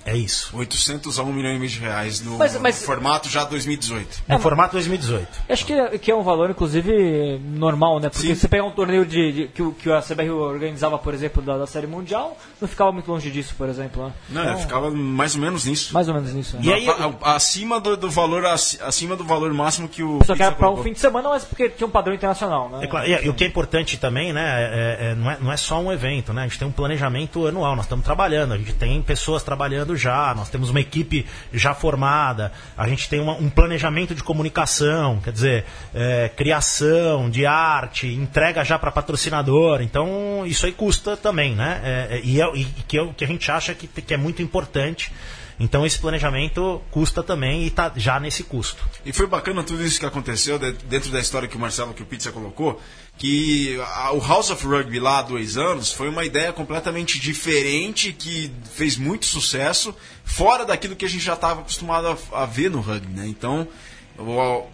É 0.07 0.17
isso. 0.17 0.57
800 0.57 1.19
a 1.19 1.23
1 1.23 1.33
milhão 1.33 1.53
e 1.53 1.59
meio 1.59 1.69
de 1.71 1.79
reais 1.81 2.21
no, 2.21 2.39
Mas- 2.39 2.57
mas- 2.61 2.81
no 2.81 2.87
formato 2.87 3.29
já 3.29 3.45
2018. 3.45 4.23
No 4.29 4.39
formato 4.39 4.73
2018. 4.73 5.27
Acho 5.49 5.67
que 5.67 5.73
é, 5.73 5.99
que 5.99 6.11
é 6.11 6.15
um 6.15 6.23
valor, 6.23 6.49
inclusive, 6.51 7.39
normal, 7.45 7.99
né? 8.01 8.09
Porque 8.09 8.29
Sim. 8.29 8.35
se 8.35 8.41
você 8.43 8.49
pegar 8.49 8.65
um 8.65 8.71
torneio 8.71 9.05
de, 9.05 9.33
de- 9.33 9.49
que, 9.49 9.63
o- 9.63 9.73
que 9.73 9.91
a 9.91 10.01
CBR 10.01 10.31
organizava, 10.31 10.97
por 10.99 11.13
exemplo, 11.13 11.43
da, 11.43 11.59
da 11.59 11.67
Série 11.67 11.87
Mundial, 11.87 12.37
não 12.61 12.69
ficava 12.69 12.93
muito 12.93 13.11
longe 13.11 13.31
disso, 13.31 13.55
por 13.59 13.69
exemplo. 13.69 14.05
Né? 14.07 14.13
Não, 14.31 14.43
Então, 14.45 14.59
ficava 14.59 14.91
mais 14.91 15.35
ou 15.35 15.41
menos 15.41 15.65
nisso. 15.65 15.93
Mais 15.93 16.09
ou 16.09 16.15
menos 16.15 16.33
nisso. 16.33 16.57
né? 16.57 16.63
E 16.65 16.73
aí- 16.73 16.89
A- 16.89 17.13
a- 17.23 17.35
acima 17.37 17.81
do, 17.81 17.97
do 17.97 18.11
valor 18.11 18.45
ac- 18.47 18.79
acima 18.83 19.17
do 19.17 19.25
valor 19.25 19.53
máximo 19.53 19.89
que 19.89 20.03
o 20.03 20.21
Só 20.25 20.35
que 20.37 20.43
era 20.43 20.53
Pizza 20.53 20.59
para 20.67 20.71
um 20.71 20.83
fim 20.83 20.93
de 20.93 21.01
semana, 21.01 21.29
mas 21.31 21.45
porque 21.45 21.69
tinha 21.69 21.87
um 21.87 21.91
padrão 21.91 22.15
internacional, 22.15 22.69
né? 22.69 22.85
É 22.85 22.87
claro, 22.87 23.07
e, 23.09 23.25
e 23.25 23.29
o 23.29 23.35
que 23.35 23.43
é 23.45 23.47
importante 23.49 23.97
também, 23.97 24.33
né, 24.33 24.43
é- 24.45 24.99
é- 25.11 25.15
não, 25.15 25.31
é, 25.31 25.39
não 25.41 25.53
é 25.53 25.57
só 25.57 25.81
um 25.81 25.93
evento, 25.93 26.33
né? 26.33 26.43
A 26.43 26.47
gente 26.47 26.59
tem 26.59 26.69
um 26.69 26.73
planejamento 26.73 27.47
anual, 27.47 27.75
nós 27.75 27.85
estamos 27.87 28.05
trabalhando, 28.05 28.55
a 28.55 28.59
gente 28.59 28.73
tem 28.75 29.03
pessoas 29.03 29.43
trabalhando 29.43 29.96
já, 29.97 30.35
nós 30.35 30.49
temos 30.49 30.71
uma 30.71 30.81
equipe 30.81 31.27
já 31.53 31.75
formada, 31.75 32.53
a 32.77 32.89
gente 32.89 33.09
tem 33.09 33.21
uma- 33.21 33.35
um 33.35 33.49
planejamento 33.51 34.15
de 34.15 34.23
comunicação, 34.23 35.21
quer 35.23 35.33
dizer, 35.33 35.65
é, 35.95 36.29
criação 36.35 37.29
de 37.31 37.45
arte, 37.47 38.07
entrega 38.07 38.65
já 38.65 38.79
para 38.79 38.91
patrocinador, 38.91 39.81
então 39.83 40.45
isso 40.47 40.67
aí 40.67 40.73
custa 40.73 41.17
também, 41.17 41.55
né? 41.55 41.81
É, 41.85 42.17
é, 42.17 42.21
e, 42.25 42.41
é, 42.41 42.57
e 42.57 42.65
que 42.87 42.99
é 42.99 43.07
que 43.17 43.25
a 43.25 43.29
gente 43.29 43.51
acha 43.51 43.75
que, 43.75 43.87
que 43.87 44.15
é 44.15 44.17
muito 44.17 44.43
importante. 44.43 45.13
Então 45.59 45.87
esse 45.87 45.99
planejamento 45.99 46.83
custa 46.91 47.23
também 47.23 47.63
e 47.63 47.69
está 47.69 47.91
já 47.97 48.21
nesse 48.21 48.45
custo. 48.45 48.87
E 49.07 49.13
foi 49.13 49.27
bacana 49.27 49.63
tudo 49.63 49.83
isso 49.83 49.99
que 49.99 50.05
aconteceu 50.05 50.59
de- 50.59 50.73
dentro 50.85 51.11
da 51.11 51.19
história 51.19 51.49
que 51.49 51.57
o 51.57 51.59
Marcelo, 51.61 51.95
que 51.95 52.03
o 52.03 52.07
Pizza 52.07 52.31
colocou, 52.31 52.79
que 53.19 53.81
a- 53.81 54.13
o 54.13 54.21
House 54.21 54.51
of 54.51 54.67
Rugby 54.67 55.01
lá 55.01 55.19
há 55.19 55.23
dois 55.23 55.57
anos 55.57 55.91
foi 55.91 56.09
uma 56.09 56.25
ideia 56.25 56.53
completamente 56.53 57.19
diferente 57.19 58.13
que 58.13 58.53
fez 58.75 58.97
muito 58.97 59.25
sucesso, 59.27 59.95
fora 60.25 60.65
daquilo 60.67 60.95
que 60.95 61.05
a 61.05 61.09
gente 61.09 61.25
já 61.25 61.35
estava 61.35 61.61
acostumado 61.63 62.09
a, 62.33 62.43
a 62.43 62.47
ver 62.47 62.71
no 62.71 62.81
rugby, 62.81 63.13
né? 63.19 63.27
Então 63.27 63.67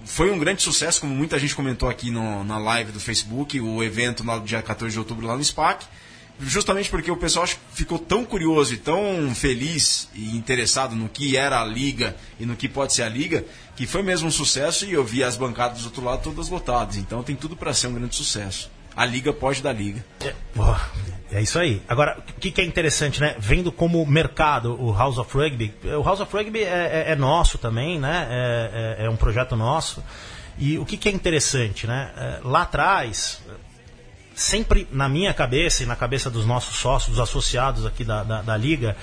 foi 0.05 0.31
um 0.31 0.39
grande 0.39 0.63
sucesso, 0.63 1.01
como 1.01 1.15
muita 1.15 1.39
gente 1.39 1.55
comentou 1.55 1.89
aqui 1.89 2.11
no- 2.11 2.45
na 2.45 2.59
live 2.59 2.93
do 2.93 3.01
Facebook, 3.01 3.61
o 3.61 3.83
evento 3.83 4.23
no 4.23 4.41
dia 4.41 4.63
14 4.63 4.93
de 4.93 4.99
outubro 4.99 5.27
lá 5.27 5.37
no 5.37 5.43
SPAC. 5.45 5.85
Justamente 6.41 6.91
porque 6.91 7.11
o 7.11 7.17
pessoal 7.17 7.47
ficou 7.73 7.99
tão 7.99 8.25
curioso 8.25 8.75
e 8.75 8.77
tão 8.77 9.33
feliz 9.35 10.09
e 10.15 10.37
interessado 10.37 10.95
no 10.97 11.09
que 11.09 11.37
era 11.37 11.61
a 11.61 11.65
liga 11.65 12.17
e 12.41 12.45
no 12.45 12.57
que 12.57 12.69
pode 12.69 12.93
ser 12.93 13.03
a 13.05 13.09
liga, 13.09 13.45
que 13.77 13.87
foi 13.87 14.03
mesmo 14.03 14.27
um 14.29 14.31
sucesso 14.31 14.85
e 14.85 14.93
eu 14.93 15.05
vi 15.05 15.23
as 15.23 15.37
bancadas 15.37 15.81
do 15.83 15.85
outro 15.87 16.05
lado 16.05 16.23
todas 16.23 16.49
lotadas. 16.49 16.97
Então 16.97 17.23
tem 17.23 17.37
tudo 17.37 17.55
para 17.57 17.73
ser 17.73 17.87
um 17.87 17.95
grande 17.95 18.17
sucesso. 18.17 18.71
A 18.97 19.07
liga 19.07 19.33
pode 19.33 19.63
dar 19.63 19.73
liga. 19.73 20.05
Pô, 20.55 20.75
É 21.31 21.41
isso 21.41 21.59
aí. 21.59 21.81
Agora, 21.89 22.19
o 22.29 22.41
que, 22.41 22.51
que 22.51 22.61
é 22.61 22.65
interessante, 22.65 23.19
né? 23.19 23.35
Vendo 23.39 23.73
como 23.73 24.05
mercado 24.05 24.77
o 24.79 24.93
House 24.93 25.17
of 25.17 25.35
Rugby, 25.35 25.73
o 25.85 26.03
House 26.03 26.21
of 26.21 26.31
Rugby 26.37 26.63
é, 26.63 27.05
é- 27.09 27.13
é 27.13 27.17
nosso 27.17 27.57
também, 27.57 27.99
né? 27.99 28.27
É, 28.31 28.97
é- 29.03 29.07
é 29.07 29.09
um 29.11 29.17
projeto 29.17 29.57
nosso. 29.57 30.03
E 30.59 30.77
o 30.79 30.85
que, 30.85 30.99
que 30.99 31.09
é 31.09 31.13
interessante, 31.13 31.87
né? 31.87 32.13
É, 32.19 32.41
lá 32.45 32.63
atrás, 32.63 33.41
sempre 34.35 34.89
na 34.93 35.09
minha 35.09 35.33
cabeça 35.33 35.83
e 35.83 35.87
na 35.87 35.97
cabeça 35.97 36.31
dos 36.31 36.47
nossos 36.47 36.77
sócios, 36.77 37.17
dos 37.17 37.21
associados 37.21 37.85
aqui 37.87 38.05
da, 38.05 38.23
da, 38.23 38.43
da 38.43 38.57
liga, 38.57 38.97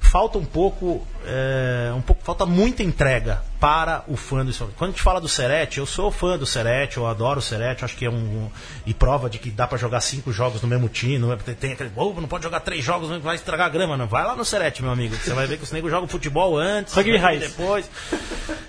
falta 0.00 0.38
um 0.38 0.44
pouco, 0.44 1.06
é, 1.24 1.92
um 1.94 2.02
pouco, 2.02 2.22
falta 2.24 2.46
muita 2.46 2.82
entrega 2.82 3.42
para 3.64 4.04
o 4.08 4.14
fã 4.14 4.44
do 4.44 4.50
esporte. 4.50 4.74
Quando 4.76 4.90
a 4.90 4.92
gente 4.92 5.02
fala 5.02 5.18
do 5.22 5.26
Serete, 5.26 5.78
eu 5.78 5.86
sou 5.86 6.10
fã 6.10 6.36
do 6.36 6.44
Serete, 6.44 6.98
eu 6.98 7.06
adoro 7.06 7.38
o 7.38 7.42
Serete, 7.42 7.82
acho 7.82 7.96
que 7.96 8.04
é 8.04 8.10
um, 8.10 8.50
e 8.84 8.92
prova 8.92 9.30
de 9.30 9.38
que 9.38 9.50
dá 9.50 9.66
para 9.66 9.78
jogar 9.78 10.02
cinco 10.02 10.30
jogos 10.30 10.60
no 10.60 10.68
mesmo 10.68 10.86
time, 10.86 11.16
não, 11.18 11.32
é- 11.32 11.36
tem, 11.36 11.54
tem 11.54 11.72
aquele, 11.72 11.90
"Oh, 11.96 12.12
não 12.12 12.28
pode 12.28 12.44
jogar 12.44 12.60
três 12.60 12.84
jogos, 12.84 13.08
não 13.08 13.18
vai 13.20 13.36
estragar 13.36 13.64
a 13.64 13.70
grama, 13.70 13.96
não. 13.96 14.06
Vai 14.06 14.22
lá 14.22 14.36
no 14.36 14.44
Serete, 14.44 14.82
meu 14.82 14.90
amigo, 14.92 15.16
você 15.16 15.32
vai 15.32 15.46
ver 15.46 15.56
que 15.56 15.64
os 15.64 15.72
negros 15.72 15.90
jogam 15.90 16.06
futebol 16.06 16.58
antes, 16.58 16.92
Rugby 16.92 17.12
rugby 17.12 17.22
raiz. 17.24 17.40
depois, 17.40 17.90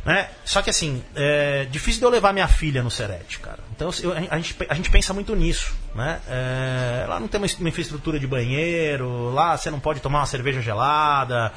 né? 0.05 0.29
Só 0.45 0.61
que 0.61 0.69
assim, 0.69 1.03
é 1.13 1.65
difícil 1.69 1.99
de 1.99 2.05
eu 2.05 2.09
levar 2.09 2.31
minha 2.31 2.47
filha 2.47 2.81
no 2.81 2.89
Serete, 2.89 3.39
cara. 3.39 3.59
Então 3.75 3.89
eu- 4.01 4.13
a, 4.31 4.37
gente, 4.37 4.55
a 4.69 4.73
gente 4.75 4.89
pensa 4.89 5.13
muito 5.13 5.35
nisso, 5.35 5.75
né? 5.93 6.21
É, 6.29 7.05
lá 7.09 7.19
não 7.19 7.27
tem 7.27 7.41
uma, 7.41 7.47
uma 7.59 7.67
infraestrutura 7.67 8.17
de 8.17 8.25
banheiro, 8.27 9.33
lá 9.33 9.57
você 9.57 9.69
não 9.69 9.79
pode 9.81 9.99
tomar 9.99 10.19
uma 10.19 10.25
cerveja 10.25 10.61
gelada. 10.61 11.51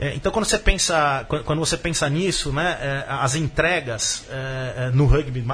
É, 0.00 0.12
então 0.16 0.32
quando 0.32 0.44
você 0.46 0.58
pensa, 0.58 1.24
quando, 1.28 1.44
quando 1.44 1.60
você 1.60 1.76
pensa 1.76 2.08
nisso, 2.08 2.52
né? 2.52 2.63
É, 2.68 3.06
as 3.08 3.34
entregas 3.34 4.26
é, 4.30 4.74
é, 4.86 4.90
no 4.90 5.06
rugby 5.06 5.44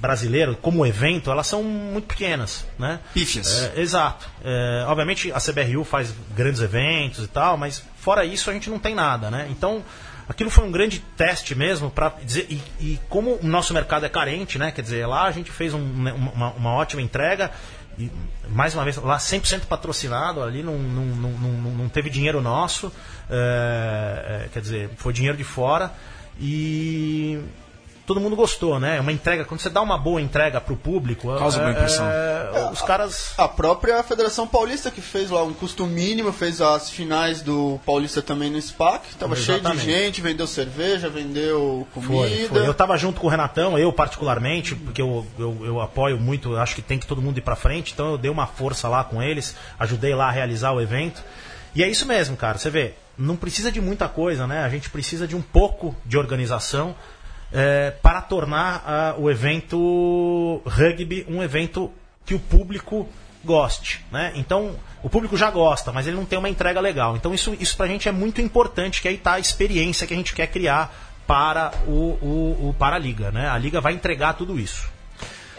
brasileiro 0.00 0.56
como 0.56 0.84
evento, 0.86 1.30
elas 1.30 1.46
são 1.46 1.62
muito 1.62 2.06
pequenas, 2.06 2.66
né? 2.78 3.00
Pífias. 3.14 3.62
É, 3.74 3.80
exato. 3.80 4.28
É, 4.44 4.84
obviamente 4.86 5.32
a 5.32 5.40
CBRU 5.40 5.84
faz 5.84 6.14
grandes 6.36 6.60
eventos 6.60 7.24
e 7.24 7.28
tal, 7.28 7.56
mas 7.56 7.82
fora 7.98 8.24
isso 8.24 8.50
a 8.50 8.52
gente 8.52 8.68
não 8.70 8.78
tem 8.78 8.94
nada, 8.94 9.30
né? 9.30 9.46
Então 9.50 9.82
aquilo 10.28 10.50
foi 10.50 10.64
um 10.64 10.72
grande 10.72 10.98
teste 11.16 11.54
mesmo 11.54 11.90
para 11.90 12.08
dizer 12.24 12.46
e, 12.50 12.60
e 12.80 13.00
como 13.08 13.38
o 13.42 13.46
nosso 13.46 13.72
mercado 13.72 14.04
é 14.06 14.08
carente, 14.08 14.58
né? 14.58 14.70
Quer 14.72 14.82
dizer, 14.82 15.06
lá 15.06 15.24
a 15.24 15.30
gente 15.32 15.50
fez 15.50 15.72
um- 15.74 16.02
né, 16.02 16.12
uma, 16.12 16.50
uma 16.52 16.72
ótima 16.74 17.02
entrega. 17.02 17.50
E, 17.98 18.10
mais 18.50 18.74
uma 18.74 18.84
vez, 18.84 18.96
lá 18.96 19.16
100% 19.16 19.60
patrocinado, 19.66 20.42
ali 20.42 20.62
não, 20.62 20.76
não, 20.78 21.04
não, 21.06 21.30
não, 21.30 21.50
não 21.72 21.88
teve 21.88 22.10
dinheiro 22.10 22.42
nosso, 22.42 22.92
é, 23.30 24.44
é, 24.44 24.48
quer 24.52 24.60
dizer, 24.60 24.90
foi 24.98 25.12
dinheiro 25.14 25.36
de 25.36 25.44
fora 25.44 25.90
e 26.38 27.40
todo 28.06 28.20
mundo 28.20 28.36
gostou, 28.36 28.78
né? 28.78 29.00
Uma 29.00 29.12
entrega, 29.12 29.44
quando 29.44 29.60
você 29.60 29.68
dá 29.68 29.82
uma 29.82 29.98
boa 29.98 30.20
entrega 30.22 30.60
pro 30.60 30.76
público, 30.76 31.36
Causa 31.36 31.58
boa 31.58 31.70
é, 31.70 31.72
impressão. 31.72 32.06
é, 32.06 32.70
os 32.72 32.80
caras 32.80 33.34
A 33.36 33.48
própria 33.48 34.02
Federação 34.02 34.46
Paulista 34.46 34.90
que 34.90 35.00
fez 35.00 35.30
lá 35.30 35.42
um 35.42 35.52
custo 35.52 35.84
mínimo, 35.86 36.32
fez 36.32 36.60
as 36.60 36.88
finais 36.88 37.42
do 37.42 37.80
Paulista 37.84 38.22
também 38.22 38.48
no 38.48 38.62
SPAC. 38.62 39.16
Tava 39.16 39.34
cheio 39.34 39.60
de 39.60 39.66
Exatamente. 39.66 39.84
gente, 39.84 40.20
vendeu 40.20 40.46
cerveja, 40.46 41.08
vendeu 41.08 41.86
comida. 41.92 42.12
Foi, 42.12 42.48
foi. 42.48 42.66
Eu 42.66 42.72
tava 42.72 42.96
junto 42.96 43.20
com 43.20 43.26
o 43.26 43.30
Renatão, 43.30 43.76
eu 43.76 43.92
particularmente, 43.92 44.74
porque 44.76 45.02
eu, 45.02 45.26
eu, 45.38 45.58
eu 45.64 45.80
apoio 45.80 46.18
muito, 46.18 46.56
acho 46.56 46.74
que 46.74 46.82
tem 46.82 46.98
que 46.98 47.06
todo 47.06 47.20
mundo 47.20 47.38
ir 47.38 47.42
pra 47.42 47.56
frente, 47.56 47.92
então 47.92 48.12
eu 48.12 48.18
dei 48.18 48.30
uma 48.30 48.46
força 48.46 48.88
lá 48.88 49.02
com 49.02 49.20
eles, 49.20 49.56
ajudei 49.78 50.14
lá 50.14 50.28
a 50.28 50.30
realizar 50.30 50.72
o 50.72 50.80
evento. 50.80 51.22
E 51.76 51.84
é 51.84 51.88
isso 51.90 52.06
mesmo, 52.06 52.38
cara, 52.38 52.56
você 52.56 52.70
vê, 52.70 52.94
não 53.18 53.36
precisa 53.36 53.70
de 53.70 53.82
muita 53.82 54.08
coisa, 54.08 54.46
né? 54.46 54.64
A 54.64 54.68
gente 54.70 54.88
precisa 54.88 55.28
de 55.28 55.36
um 55.36 55.42
pouco 55.42 55.94
de 56.06 56.16
organização 56.16 56.96
é, 57.52 57.90
para 57.90 58.22
tornar 58.22 58.82
ah, 58.86 59.14
o 59.18 59.30
evento 59.30 60.62
rugby 60.64 61.26
um 61.28 61.42
evento 61.42 61.92
que 62.24 62.34
o 62.34 62.38
público 62.38 63.06
goste, 63.44 64.02
né? 64.10 64.32
Então, 64.36 64.76
o 65.02 65.10
público 65.10 65.36
já 65.36 65.50
gosta, 65.50 65.92
mas 65.92 66.06
ele 66.06 66.16
não 66.16 66.24
tem 66.24 66.38
uma 66.38 66.48
entrega 66.48 66.80
legal. 66.80 67.14
Então, 67.14 67.34
isso, 67.34 67.54
isso 67.60 67.76
pra 67.76 67.86
gente 67.86 68.08
é 68.08 68.12
muito 68.12 68.40
importante, 68.40 69.02
que 69.02 69.08
aí 69.08 69.18
tá 69.18 69.34
a 69.34 69.38
experiência 69.38 70.06
que 70.06 70.14
a 70.14 70.16
gente 70.16 70.34
quer 70.34 70.46
criar 70.46 70.94
para 71.26 71.72
o, 71.86 72.16
o, 72.22 72.68
o 72.70 72.74
para 72.78 72.96
a 72.96 72.98
liga, 72.98 73.30
né? 73.30 73.50
A 73.50 73.58
liga 73.58 73.82
vai 73.82 73.92
entregar 73.92 74.32
tudo 74.32 74.58
isso. 74.58 74.95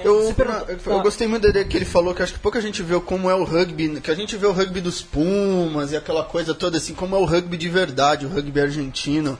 Eu, 0.03 0.23
Você 0.25 0.33
pergunta- 0.33 0.65
na- 0.85 0.93
eu 0.93 1.01
gostei 1.01 1.27
muito 1.27 1.51
dele 1.51 1.65
que 1.65 1.75
ele 1.75 1.85
falou 1.85 2.13
que 2.13 2.21
acho 2.21 2.33
que 2.33 2.39
pouca 2.39 2.61
gente 2.61 2.83
vê 2.83 2.99
como 2.99 3.29
é 3.29 3.35
o 3.35 3.43
rugby, 3.43 3.99
que 3.99 4.11
a 4.11 4.15
gente 4.15 4.37
vê 4.37 4.45
o 4.45 4.51
rugby 4.51 4.79
dos 4.79 5.01
Pumas 5.01 5.91
e 5.91 5.97
aquela 5.97 6.23
coisa 6.23 6.53
toda 6.53 6.77
assim, 6.77 6.93
como 6.93 7.15
é 7.15 7.19
o 7.19 7.25
rugby 7.25 7.57
de 7.57 7.67
verdade, 7.69 8.25
o 8.25 8.29
rugby 8.29 8.59
argentino. 8.61 9.37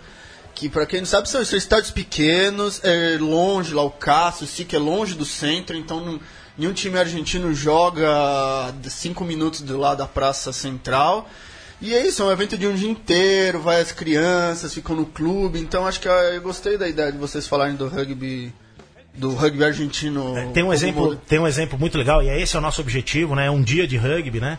Que 0.56 0.68
pra 0.68 0.88
quem 0.88 1.02
não 1.02 1.06
sabe, 1.06 1.30
são, 1.30 1.46
são 1.46 1.56
estádios 1.58 1.92
pequenos, 1.92 2.82
é 2.84 3.16
longe 3.20 3.76
lá 3.76 3.84
o 3.84 3.92
Cássio, 3.92 4.46
o 4.46 4.48
SIC 4.48 4.74
é 4.76 4.80
longe 4.80 5.14
do 5.14 5.24
centro, 5.24 5.78
então 5.78 6.04
não- 6.04 6.20
nenhum 6.58 6.74
time 6.74 6.98
argentino 6.98 7.54
joga 7.54 8.74
cinco 8.90 9.24
minutos 9.24 9.62
do 9.62 9.78
lado 9.78 10.00
da 10.00 10.08
praça 10.08 10.52
central. 10.52 11.30
E 11.80 11.94
é 11.94 12.08
isso, 12.08 12.24
é 12.24 12.26
um 12.26 12.32
evento 12.32 12.58
de 12.58 12.66
um 12.66 12.74
dia 12.74 12.90
inteiro, 12.90 13.60
vai 13.62 13.80
as 13.80 13.92
crianças, 13.92 14.74
ficam 14.74 14.96
no 14.96 15.06
clube, 15.06 15.60
então 15.60 15.86
acho 15.86 16.00
que 16.00 16.10
ah, 16.10 16.32
eu 16.34 16.42
gostei 16.42 16.76
da 16.76 16.88
ideia 16.88 17.12
de 17.12 17.20
vocês 17.20 17.46
falarem 17.46 17.76
do 17.76 17.88
rugby 17.88 18.52
do 19.18 19.34
rugby 19.34 19.64
argentino. 19.64 20.36
Tem 20.54 20.64
um 20.64 20.72
exemplo, 20.72 21.02
modo- 21.04 21.16
tem 21.28 21.40
um 21.40 21.48
exemplo 21.48 21.78
muito 21.78 21.98
legal 21.98 22.22
e 22.24 22.30
é 22.30 22.40
esse 22.40 22.56
é 22.56 22.60
o 22.60 22.62
nosso 22.62 22.80
objetivo, 22.82 23.36
né? 23.36 23.50
Um 23.50 23.62
dia 23.62 23.88
de 23.88 23.98
rugby, 23.98 24.40
né? 24.40 24.58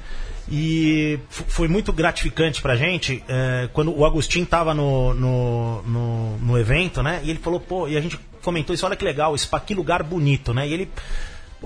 E 0.51 1.19
foi 1.29 1.69
muito 1.69 1.93
gratificante 1.93 2.61
pra 2.63 2.75
gente 2.75 3.23
eh, 3.29 3.69
quando 3.73 3.95
o 3.97 4.05
Agostinho 4.05 4.47
tava 4.47 4.73
no, 4.75 5.13
no, 5.15 5.83
no, 5.83 6.39
no 6.39 6.59
evento, 6.59 7.03
né? 7.03 7.21
E 7.23 7.31
ele 7.31 7.39
falou, 7.39 7.61
pô, 7.61 7.87
e 7.87 7.97
a 7.97 8.01
gente 8.01 8.19
comentou 8.43 8.75
isso, 8.75 8.85
olha 8.87 8.97
que 8.97 9.05
legal, 9.05 9.37
Spa, 9.37 9.61
que 9.61 9.75
lugar 9.75 10.03
bonito, 10.03 10.53
né? 10.55 10.67
E 10.67 10.73
ele 10.73 10.91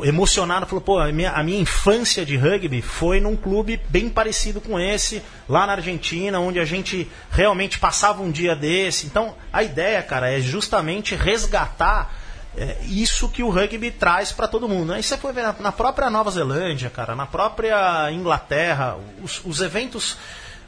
emocionado, 0.02 0.66
falou, 0.66 0.80
pô, 0.80 0.98
a 0.98 1.12
minha, 1.12 1.30
a 1.32 1.42
minha 1.42 1.60
infância 1.60 2.24
de 2.24 2.36
rugby 2.36 2.80
foi 2.80 3.20
num 3.20 3.36
clube 3.36 3.78
bem 3.90 4.08
parecido 4.08 4.60
com 4.60 4.80
esse, 4.80 5.22
lá 5.48 5.66
na 5.66 5.74
Argentina, 5.74 6.40
onde 6.40 6.58
a 6.58 6.64
gente 6.64 7.06
realmente 7.30 7.78
passava 7.78 8.22
um 8.22 8.30
dia 8.30 8.56
desse. 8.56 9.06
Então, 9.06 9.34
a 9.52 9.62
ideia, 9.62 10.02
cara, 10.02 10.30
é 10.30 10.40
justamente 10.40 11.14
resgatar 11.14 12.21
é, 12.56 12.76
isso 12.84 13.28
que 13.28 13.42
o 13.42 13.50
rugby 13.50 13.90
traz 13.90 14.32
para 14.32 14.46
todo 14.46 14.68
mundo. 14.68 14.92
Aí 14.92 15.02
você 15.02 15.16
foi 15.16 15.32
ver 15.32 15.42
na, 15.42 15.54
na, 15.58 15.72
própria 15.72 16.10
Nova 16.10 16.30
Zelândia, 16.30 16.90
cara, 16.90 17.14
na 17.14 17.26
própria 17.26 18.10
Inglaterra, 18.10 18.96
os, 19.22 19.40
os 19.44 19.60
eventos 19.60 20.16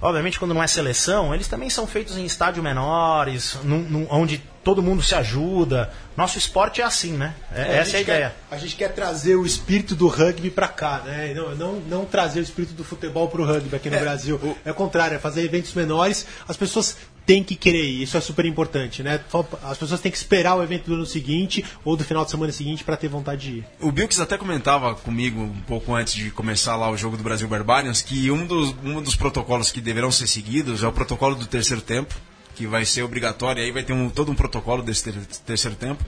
obviamente 0.00 0.38
quando 0.38 0.52
não 0.52 0.62
é 0.62 0.66
seleção, 0.66 1.34
eles 1.34 1.48
também 1.48 1.70
são 1.70 1.86
feitos 1.86 2.18
em 2.18 2.24
estádio 2.26 2.62
menores, 2.62 3.56
num, 3.62 3.78
num, 3.78 4.06
onde 4.10 4.38
todo 4.62 4.82
mundo 4.82 5.02
se 5.02 5.14
ajuda. 5.14 5.90
Nosso 6.16 6.36
esporte 6.36 6.80
é 6.80 6.84
assim, 6.84 7.12
né? 7.12 7.34
É, 7.54 7.62
é, 7.62 7.76
essa 7.78 7.96
é 7.96 7.98
a 7.98 8.00
ideia. 8.02 8.34
Quer, 8.50 8.56
a 8.56 8.58
gente 8.58 8.76
quer 8.76 8.92
trazer 8.92 9.36
o 9.36 9.46
espírito 9.46 9.94
do 9.94 10.06
rugby 10.06 10.50
para 10.50 10.68
cá, 10.68 11.02
né? 11.04 11.32
Não, 11.34 11.54
não, 11.54 11.72
não 11.80 12.04
trazer 12.04 12.40
o 12.40 12.42
espírito 12.42 12.74
do 12.74 12.84
futebol 12.84 13.28
para 13.28 13.40
o 13.40 13.46
rugby 13.46 13.74
aqui 13.74 13.88
no 13.88 13.96
é, 13.96 14.00
Brasil. 14.00 14.36
O... 14.36 14.56
É 14.64 14.70
o 14.70 14.74
contrário, 14.74 15.16
é 15.16 15.18
fazer 15.18 15.42
eventos 15.42 15.72
menores. 15.72 16.26
As 16.46 16.56
pessoas 16.56 16.96
têm 17.26 17.42
que 17.42 17.56
querer 17.56 17.84
ir, 17.84 18.02
isso 18.02 18.16
é 18.16 18.20
super 18.20 18.44
importante, 18.44 19.02
né? 19.02 19.20
As 19.62 19.78
pessoas 19.78 20.00
têm 20.00 20.12
que 20.12 20.18
esperar 20.18 20.56
o 20.56 20.62
evento 20.62 20.86
do 20.86 20.94
ano 20.94 21.06
seguinte 21.06 21.64
ou 21.84 21.96
do 21.96 22.04
final 22.04 22.24
de 22.24 22.30
semana 22.30 22.52
seguinte 22.52 22.84
para 22.84 22.96
ter 22.96 23.08
vontade 23.08 23.50
de 23.50 23.58
ir. 23.58 23.64
O 23.80 23.90
Bilks 23.90 24.20
até 24.20 24.36
comentava 24.36 24.94
comigo 24.94 25.40
um 25.40 25.60
pouco 25.62 25.94
antes 25.94 26.14
de 26.14 26.30
começar 26.30 26.76
lá 26.76 26.90
o 26.90 26.96
jogo 26.96 27.16
do 27.16 27.22
Brasil 27.22 27.48
Barbarians 27.48 28.02
que 28.02 28.30
um 28.30 28.46
dos, 28.46 28.74
um 28.84 29.00
dos 29.00 29.16
protocolos 29.16 29.72
que 29.72 29.80
deverão 29.80 30.10
ser 30.10 30.26
seguidos 30.26 30.82
é 30.82 30.86
o 30.86 30.92
protocolo 30.92 31.34
do 31.34 31.46
terceiro 31.46 31.82
tempo 31.82 32.14
que 32.54 32.66
vai 32.66 32.84
ser 32.84 33.02
obrigatório, 33.02 33.62
aí 33.62 33.72
vai 33.72 33.82
ter 33.82 33.92
um, 33.92 34.08
todo 34.08 34.30
um 34.30 34.34
protocolo 34.34 34.82
desse 34.82 35.04
ter, 35.04 35.14
terceiro 35.44 35.76
tempo 35.76 36.04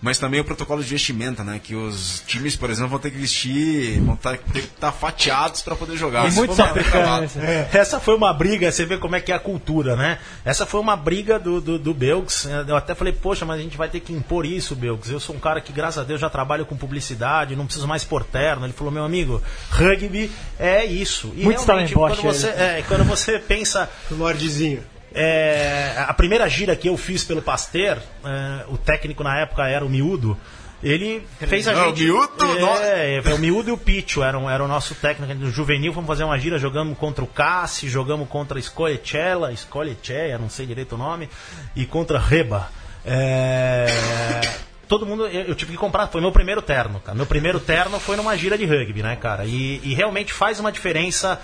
mas 0.00 0.16
também 0.16 0.40
o 0.40 0.44
protocolo 0.44 0.82
de 0.82 0.88
vestimenta, 0.88 1.42
né? 1.42 1.60
Que 1.62 1.74
os 1.74 2.22
times, 2.26 2.54
por 2.54 2.70
exemplo, 2.70 2.90
vão 2.90 2.98
ter 2.98 3.10
que 3.10 3.18
vestir, 3.18 4.00
vão 4.00 4.14
tá, 4.14 4.30
ter 4.30 4.38
que 4.38 4.58
estar 4.58 4.92
tá 4.92 4.92
fatiados 4.92 5.60
para 5.60 5.74
poder 5.74 5.96
jogar. 5.96 6.22
Tem 6.22 6.32
muitos 6.32 6.60
africanos. 6.60 7.36
É. 7.36 7.68
Essa 7.72 7.98
foi 7.98 8.14
uma 8.14 8.32
briga, 8.32 8.70
você 8.70 8.86
vê 8.86 8.96
como 8.96 9.16
é 9.16 9.20
que 9.20 9.32
é 9.32 9.34
a 9.34 9.40
cultura, 9.40 9.96
né? 9.96 10.18
Essa 10.44 10.64
foi 10.64 10.80
uma 10.80 10.96
briga 10.96 11.38
do, 11.38 11.60
do, 11.60 11.78
do 11.78 11.92
Belks. 11.92 12.46
Eu 12.66 12.76
até 12.76 12.94
falei, 12.94 13.12
poxa, 13.12 13.44
mas 13.44 13.58
a 13.58 13.62
gente 13.62 13.76
vai 13.76 13.88
ter 13.88 14.00
que 14.00 14.12
impor 14.12 14.46
isso, 14.46 14.76
Belks. 14.76 15.10
Eu 15.10 15.18
sou 15.18 15.34
um 15.34 15.40
cara 15.40 15.60
que, 15.60 15.72
graças 15.72 15.98
a 15.98 16.04
Deus, 16.04 16.20
já 16.20 16.30
trabalho 16.30 16.64
com 16.64 16.76
publicidade, 16.76 17.56
não 17.56 17.64
preciso 17.64 17.88
mais 17.88 18.04
por 18.04 18.22
terno. 18.24 18.66
Ele 18.66 18.72
falou, 18.72 18.92
meu 18.92 19.04
amigo, 19.04 19.42
rugby 19.70 20.30
é 20.58 20.84
isso. 20.84 21.32
E 21.34 21.42
Muitos 21.42 21.64
realmente, 21.64 21.94
quando 21.94 22.22
você, 22.22 22.48
é, 22.48 22.84
quando 22.86 23.04
você 23.04 23.38
pensa. 23.38 23.90
Lordezinho. 24.10 24.82
É, 25.14 26.04
a 26.06 26.12
primeira 26.14 26.48
gira 26.48 26.76
que 26.76 26.88
eu 26.88 26.96
fiz 26.96 27.24
pelo 27.24 27.42
Pasteur, 27.42 27.98
é, 28.24 28.64
o 28.68 28.76
técnico 28.76 29.22
na 29.22 29.38
época 29.40 29.66
era 29.66 29.84
o 29.84 29.88
Miúdo. 29.88 30.36
Ele 30.82 31.26
fez 31.40 31.66
a 31.66 31.72
não, 31.72 31.86
gente. 31.86 32.08
O 32.08 32.14
miúdo, 32.14 32.44
é, 32.80 33.16
é, 33.16 33.34
o 33.34 33.38
Miúdo 33.38 33.68
e 33.68 33.72
o 33.72 33.76
Picho 33.76 34.22
eram, 34.22 34.48
era 34.48 34.62
o 34.62 34.68
nosso 34.68 34.94
técnico 34.94 35.34
do 35.34 35.50
juvenil. 35.50 35.92
Fomos 35.92 36.06
fazer 36.06 36.22
uma 36.22 36.38
gira, 36.38 36.56
jogamos 36.56 36.96
contra 36.96 37.24
o 37.24 37.26
Cassi, 37.26 37.88
jogamos 37.88 38.28
contra 38.28 38.58
a 38.58 38.62
Scolecella, 38.62 39.54
Scolecea, 39.56 40.38
não 40.38 40.48
sei 40.48 40.66
direito 40.66 40.94
o 40.94 40.98
nome, 40.98 41.28
e 41.74 41.84
contra 41.84 42.20
Reba. 42.20 42.70
É, 43.04 43.86
todo 44.86 45.04
mundo, 45.04 45.26
eu, 45.26 45.46
eu, 45.46 45.54
tive 45.54 45.72
que 45.72 45.78
comprar, 45.78 46.06
foi 46.06 46.20
meu 46.20 46.30
primeiro 46.30 46.62
terno, 46.62 47.00
cara. 47.00 47.16
Meu 47.16 47.26
primeiro 47.26 47.58
terno 47.58 47.98
foi 47.98 48.16
numa 48.16 48.36
gira 48.36 48.56
de 48.56 48.64
rugby, 48.64 49.02
né, 49.02 49.16
cara? 49.16 49.46
E, 49.46 49.80
e 49.82 49.94
realmente 49.94 50.32
faz 50.32 50.60
uma 50.60 50.70
diferença 50.70 51.40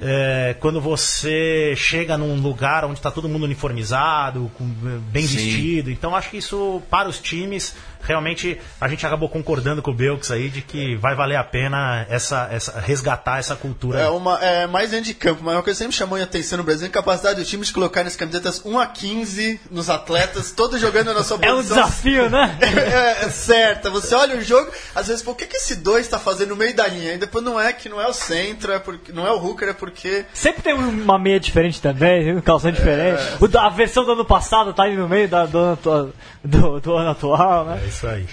é, 0.00 0.54
quando 0.60 0.80
você 0.80 1.74
chega 1.76 2.16
num 2.16 2.40
lugar 2.40 2.84
onde 2.84 2.98
está 2.98 3.10
todo 3.10 3.28
mundo 3.28 3.44
uniformizado, 3.44 4.50
com, 4.56 4.64
bem 5.10 5.26
Sim. 5.26 5.36
vestido. 5.36 5.90
Então 5.90 6.14
acho 6.14 6.30
que 6.30 6.36
isso, 6.36 6.80
para 6.88 7.08
os 7.08 7.18
times, 7.18 7.74
realmente 8.08 8.58
a 8.80 8.88
gente 8.88 9.06
acabou 9.06 9.28
concordando 9.28 9.82
com 9.82 9.90
o 9.90 9.94
Belks 9.94 10.30
aí 10.30 10.48
de 10.48 10.62
que 10.62 10.96
vai 10.96 11.14
valer 11.14 11.36
a 11.36 11.44
pena 11.44 12.06
essa, 12.08 12.48
essa 12.50 12.80
resgatar 12.80 13.38
essa 13.38 13.54
cultura. 13.54 14.00
É, 14.00 14.08
uma, 14.08 14.38
é 14.42 14.66
mais 14.66 14.90
dentro 14.90 15.06
de 15.06 15.14
campo, 15.14 15.42
mas 15.44 15.54
uma 15.54 15.62
coisa 15.62 15.76
que 15.76 15.84
sempre 15.84 15.96
chamou 15.96 16.18
a 16.18 16.22
atenção 16.22 16.58
no 16.58 16.64
Brasil 16.64 16.86
é 16.86 16.88
a 16.88 16.92
capacidade 16.92 17.38
dos 17.38 17.48
times 17.48 17.68
de 17.68 17.74
colocar 17.74 18.02
nas 18.02 18.16
camisetas 18.16 18.62
1 18.64 18.78
a 18.78 18.86
15 18.86 19.60
nos 19.70 19.90
atletas, 19.90 20.50
todos 20.50 20.80
jogando 20.80 21.12
na 21.12 21.22
sua 21.22 21.38
posição. 21.38 21.48
É 21.48 21.54
um 21.54 21.62
desafio, 21.62 22.30
né? 22.30 22.58
é, 22.60 23.24
é 23.24 23.30
certa. 23.30 23.90
Você 23.90 24.14
olha 24.14 24.36
o 24.36 24.42
jogo, 24.42 24.70
às 24.94 25.08
vezes, 25.08 25.22
por 25.22 25.36
que, 25.36 25.46
que 25.46 25.56
esse 25.56 25.76
2 25.76 26.04
está 26.04 26.18
fazendo 26.18 26.50
no 26.50 26.56
meio 26.56 26.74
da 26.74 26.86
linha? 26.86 27.14
E 27.14 27.18
depois 27.18 27.44
não 27.44 27.58
é 27.60 27.72
que 27.72 27.88
não 27.88 28.00
é 28.00 28.06
o 28.06 28.12
centro, 28.12 28.72
é 28.72 28.78
porque, 28.78 29.12
não 29.12 29.26
é 29.26 29.32
o 29.32 29.38
hooker, 29.38 29.68
é 29.68 29.72
porque. 29.72 30.24
Sempre 30.32 30.62
tem 30.62 30.74
uma 30.74 31.18
meia 31.18 31.40
diferente 31.40 31.80
também, 31.80 32.34
um 32.34 32.40
calção 32.40 32.70
diferente. 32.70 33.20
É... 33.20 33.58
A 33.58 33.68
versão 33.68 34.04
do 34.04 34.12
ano 34.12 34.24
passado 34.24 34.72
tá 34.72 34.84
aí 34.84 34.96
no 34.96 35.08
meio 35.08 35.28
da, 35.28 35.46
do, 35.46 35.76
do, 36.44 36.80
do 36.80 36.96
ano 36.96 37.10
atual, 37.10 37.64
né? 37.64 37.82
É 37.84 37.90
isso 37.98 38.06
aí. 38.06 38.26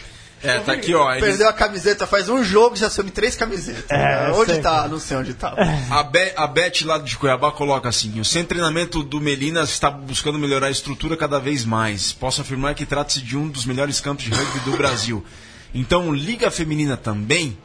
É, 0.44 0.60
tá 0.60 0.74
aqui, 0.74 0.94
ó. 0.94 1.12
Eles... 1.12 1.26
Perdeu 1.26 1.50
a 1.50 1.54
camiseta 1.54 2.06
faz 2.06 2.30
um 2.30 2.44
jogo 2.44 2.76
já 2.76 2.88
assume 2.88 3.10
três 3.10 3.36
camisetas. 3.36 3.90
É, 3.90 4.32
onde 4.32 4.60
tá? 4.60 4.88
Não 4.88 5.00
sei 5.00 5.18
onde 5.18 5.34
tá. 5.34 5.56
A, 5.90 6.04
Be 6.04 6.34
a 6.36 6.46
Beth 6.46 6.84
lá 6.84 7.00
de 7.00 7.18
Cuiabá 7.18 7.52
coloca 7.52 7.90
assim: 7.90 8.20
o 8.20 8.26
centro 8.26 8.50
de 8.50 8.50
treinamento 8.50 9.02
do 9.02 9.20
Melinas 9.20 9.70
está 9.70 9.90
buscando 9.90 10.38
melhorar 10.38 10.68
a 10.68 10.72
estrutura 10.72 11.18
cada 11.18 11.40
vez 11.40 11.66
mais. 11.66 12.12
Posso 12.12 12.42
afirmar 12.42 12.76
que 12.76 12.86
trata-se 12.86 13.22
de 13.22 13.36
um 13.36 13.48
dos 13.48 13.66
melhores 13.66 14.00
campos 14.00 14.26
de 14.26 14.32
rugby 14.32 14.60
do 14.60 14.78
Brasil. 14.78 15.26
Então, 15.74 16.14
Liga 16.14 16.52
Feminina 16.52 16.96
também, 16.96 17.58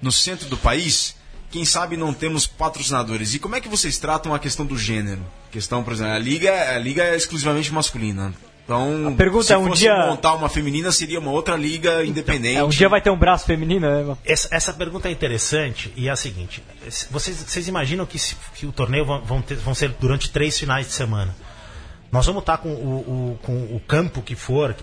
no 0.00 0.12
centro 0.12 0.48
do 0.48 0.56
país, 0.56 1.16
quem 1.50 1.64
sabe 1.64 1.96
não 1.96 2.14
temos 2.14 2.46
patrocinadores. 2.46 3.34
E 3.34 3.38
como 3.38 3.56
é 3.56 3.60
que 3.60 3.68
vocês 3.68 3.98
tratam 3.98 4.32
a 4.32 4.38
questão 4.38 4.64
do 4.64 4.78
gênero? 4.78 5.20
Questão, 5.50 5.82
por 5.82 5.92
exemplo, 5.92 6.12
a 6.12 6.18
liga, 6.18 6.74
a 6.74 6.78
liga 6.78 7.02
é 7.02 7.16
exclusivamente 7.16 7.72
masculina. 7.72 8.32
Então, 8.70 9.08
a 9.08 9.12
pergunta 9.16 9.46
se 9.46 9.52
é 9.52 9.58
um 9.58 9.66
fosse 9.66 9.80
dia 9.80 10.06
montar 10.06 10.34
uma 10.34 10.48
feminina 10.48 10.92
seria 10.92 11.18
uma 11.18 11.32
outra 11.32 11.56
liga 11.56 12.04
independente. 12.04 12.56
É, 12.56 12.62
um 12.62 12.68
dia 12.68 12.88
vai 12.88 13.00
ter 13.00 13.10
um 13.10 13.16
braço 13.16 13.44
feminino, 13.44 13.80
né? 13.80 14.16
Essa, 14.24 14.48
essa 14.52 14.72
pergunta 14.72 15.08
é 15.08 15.10
interessante 15.10 15.92
e 15.96 16.06
é 16.06 16.10
a 16.12 16.14
seguinte: 16.14 16.62
vocês, 17.10 17.42
vocês 17.42 17.66
imaginam 17.66 18.06
que, 18.06 18.16
se, 18.16 18.36
que 18.54 18.66
o 18.66 18.70
torneio 18.70 19.04
vão, 19.04 19.20
vão, 19.22 19.42
ter, 19.42 19.56
vão, 19.56 19.74
ser 19.74 19.88
durante 19.98 20.30
três 20.30 20.56
finais 20.56 20.86
de 20.86 20.92
semana? 20.92 21.34
Nós 22.12 22.26
vamos 22.26 22.42
estar 22.42 22.58
com 22.58 22.68
o, 22.68 23.32
o, 23.32 23.38
com 23.42 23.52
o 23.74 23.80
campo 23.88 24.22
que 24.22 24.36
for, 24.36 24.76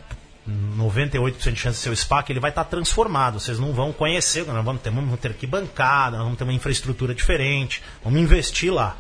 98% 0.78 1.52
de 1.54 1.60
chance 1.60 1.78
de 1.78 1.84
ser 1.84 1.90
o 1.90 1.96
SPA, 1.96 2.24
que 2.24 2.34
ele 2.34 2.42
vai 2.42 2.52
estar 2.52 2.66
transformado. 2.66 3.40
Vocês 3.40 3.58
não 3.58 3.72
vão 3.72 3.94
conhecer, 3.94 4.46
nós 4.46 4.66
vamos 4.66 4.82
ter, 4.82 4.90
vamos 4.90 5.18
ter 5.18 5.34
que 5.34 5.48
bancada, 5.48 6.18
nós 6.18 6.26
vamos 6.26 6.38
ter 6.38 6.44
uma 6.44 6.54
infraestrutura 6.54 7.16
diferente, 7.16 7.82
vamos 8.04 8.20
investir 8.20 8.74
lá. 8.74 8.98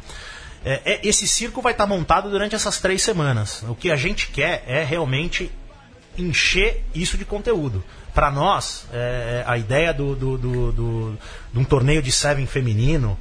É, 0.69 0.81
é, 0.83 0.99
esse 1.01 1.25
circo 1.25 1.61
vai 1.61 1.71
estar 1.71 1.87
montado 1.87 2.29
durante 2.29 2.53
essas 2.53 2.77
três 2.77 3.01
semanas. 3.01 3.63
O 3.69 3.73
que 3.73 3.89
a 3.89 3.95
gente 3.95 4.27
quer 4.27 4.65
é 4.67 4.83
realmente 4.83 5.49
encher 6.17 6.83
isso 6.93 7.17
de 7.17 7.23
conteúdo. 7.23 7.81
Para 8.13 8.29
nós, 8.29 8.85
é, 8.91 9.45
a 9.47 9.57
ideia 9.57 9.93
do, 9.93 10.13
do, 10.13 10.37
do, 10.37 10.71
do, 10.73 11.19
de 11.53 11.59
um 11.59 11.63
torneio 11.63 12.01
de 12.01 12.11
Seven 12.11 12.45
feminino 12.45 13.17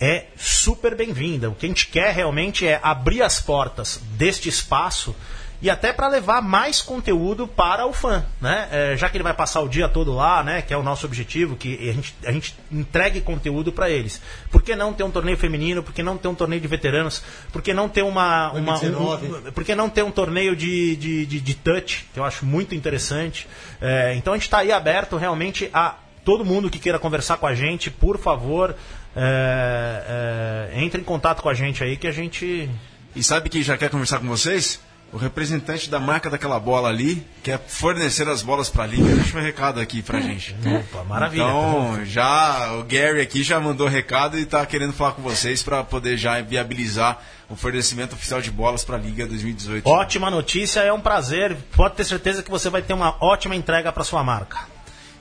é 0.00 0.24
super 0.36 0.96
bem-vinda. 0.96 1.48
O 1.48 1.54
que 1.54 1.66
a 1.66 1.68
gente 1.68 1.86
quer 1.86 2.12
realmente 2.12 2.66
é 2.66 2.80
abrir 2.82 3.22
as 3.22 3.40
portas 3.40 4.00
deste 4.16 4.48
espaço 4.48 5.14
e 5.60 5.70
até 5.70 5.92
para 5.92 6.08
levar 6.08 6.42
mais 6.42 6.82
conteúdo 6.82 7.48
para 7.48 7.86
o 7.86 7.92
fã, 7.92 8.24
né? 8.40 8.68
É, 8.70 8.96
já 8.96 9.08
que 9.08 9.16
ele 9.16 9.24
vai 9.24 9.32
passar 9.32 9.60
o 9.62 9.68
dia 9.68 9.88
todo 9.88 10.14
lá, 10.14 10.42
né? 10.42 10.62
Que 10.62 10.74
é 10.74 10.76
o 10.76 10.82
nosso 10.82 11.06
objetivo, 11.06 11.56
que 11.56 11.88
a 11.88 11.92
gente, 11.92 12.14
a 12.26 12.32
gente 12.32 12.54
entregue 12.70 13.20
conteúdo 13.20 13.72
para 13.72 13.88
eles. 13.88 14.20
Por 14.50 14.62
que 14.62 14.76
não 14.76 14.92
ter 14.92 15.04
um 15.04 15.10
torneio 15.10 15.36
feminino? 15.36 15.82
Por 15.82 15.94
que 15.94 16.02
não 16.02 16.18
ter 16.18 16.28
um 16.28 16.34
torneio 16.34 16.60
de 16.60 16.68
veteranos? 16.68 17.22
Por 17.52 17.62
que 17.62 17.72
não 17.72 17.88
ter 17.88 18.02
uma, 18.02 18.52
uma 18.52 18.78
um, 18.78 19.12
um, 19.12 19.52
por 19.52 19.64
que 19.64 19.74
não 19.74 19.88
ter 19.88 20.02
um 20.02 20.10
torneio 20.10 20.54
de, 20.54 20.96
de, 20.96 21.26
de, 21.26 21.40
de 21.40 21.54
touch? 21.54 22.06
Que 22.12 22.20
eu 22.20 22.24
acho 22.24 22.44
muito 22.44 22.74
interessante. 22.74 23.48
É, 23.80 24.14
então 24.14 24.34
a 24.34 24.36
gente 24.36 24.44
está 24.44 24.58
aí 24.58 24.72
aberto 24.72 25.16
realmente 25.16 25.70
a 25.72 25.96
todo 26.24 26.44
mundo 26.44 26.68
que 26.68 26.78
queira 26.78 26.98
conversar 26.98 27.36
com 27.36 27.46
a 27.46 27.54
gente, 27.54 27.88
por 27.88 28.18
favor, 28.18 28.74
é, 29.14 30.72
é, 30.74 30.82
entre 30.82 31.00
em 31.00 31.04
contato 31.04 31.40
com 31.40 31.48
a 31.48 31.54
gente 31.54 31.82
aí 31.82 31.96
que 31.96 32.06
a 32.06 32.12
gente. 32.12 32.68
E 33.14 33.22
sabe 33.22 33.48
quem 33.48 33.62
já 33.62 33.78
quer 33.78 33.88
conversar 33.88 34.18
com 34.18 34.26
vocês? 34.26 34.80
O 35.12 35.16
representante 35.16 35.88
da 35.88 36.00
marca 36.00 36.28
daquela 36.28 36.58
bola 36.58 36.88
ali 36.88 37.24
quer 37.42 37.58
fornecer 37.58 38.28
as 38.28 38.42
bolas 38.42 38.68
para 38.68 38.84
a 38.84 38.86
liga. 38.86 39.14
Deixa 39.14 39.38
um 39.38 39.40
recado 39.40 39.80
aqui 39.80 40.02
pra 40.02 40.20
gente. 40.20 40.54
Opa, 40.66 41.04
maravilha. 41.04 41.44
Então, 41.44 42.04
já 42.04 42.72
o 42.74 42.82
Gary 42.82 43.20
aqui 43.20 43.42
já 43.42 43.60
mandou 43.60 43.86
recado 43.86 44.38
e 44.38 44.42
está 44.42 44.66
querendo 44.66 44.92
falar 44.92 45.12
com 45.12 45.22
vocês 45.22 45.62
para 45.62 45.84
poder 45.84 46.16
já 46.16 46.40
viabilizar 46.42 47.22
o 47.48 47.54
fornecimento 47.54 48.14
oficial 48.14 48.40
de 48.42 48.50
bolas 48.50 48.84
para 48.84 48.96
a 48.96 49.00
liga 49.00 49.26
2018. 49.26 49.88
Ótima 49.88 50.30
notícia, 50.30 50.80
é 50.80 50.92
um 50.92 51.00
prazer. 51.00 51.56
Pode 51.74 51.94
ter 51.94 52.04
certeza 52.04 52.42
que 52.42 52.50
você 52.50 52.68
vai 52.68 52.82
ter 52.82 52.92
uma 52.92 53.16
ótima 53.20 53.54
entrega 53.54 53.92
para 53.92 54.02
sua 54.02 54.24
marca. 54.24 54.58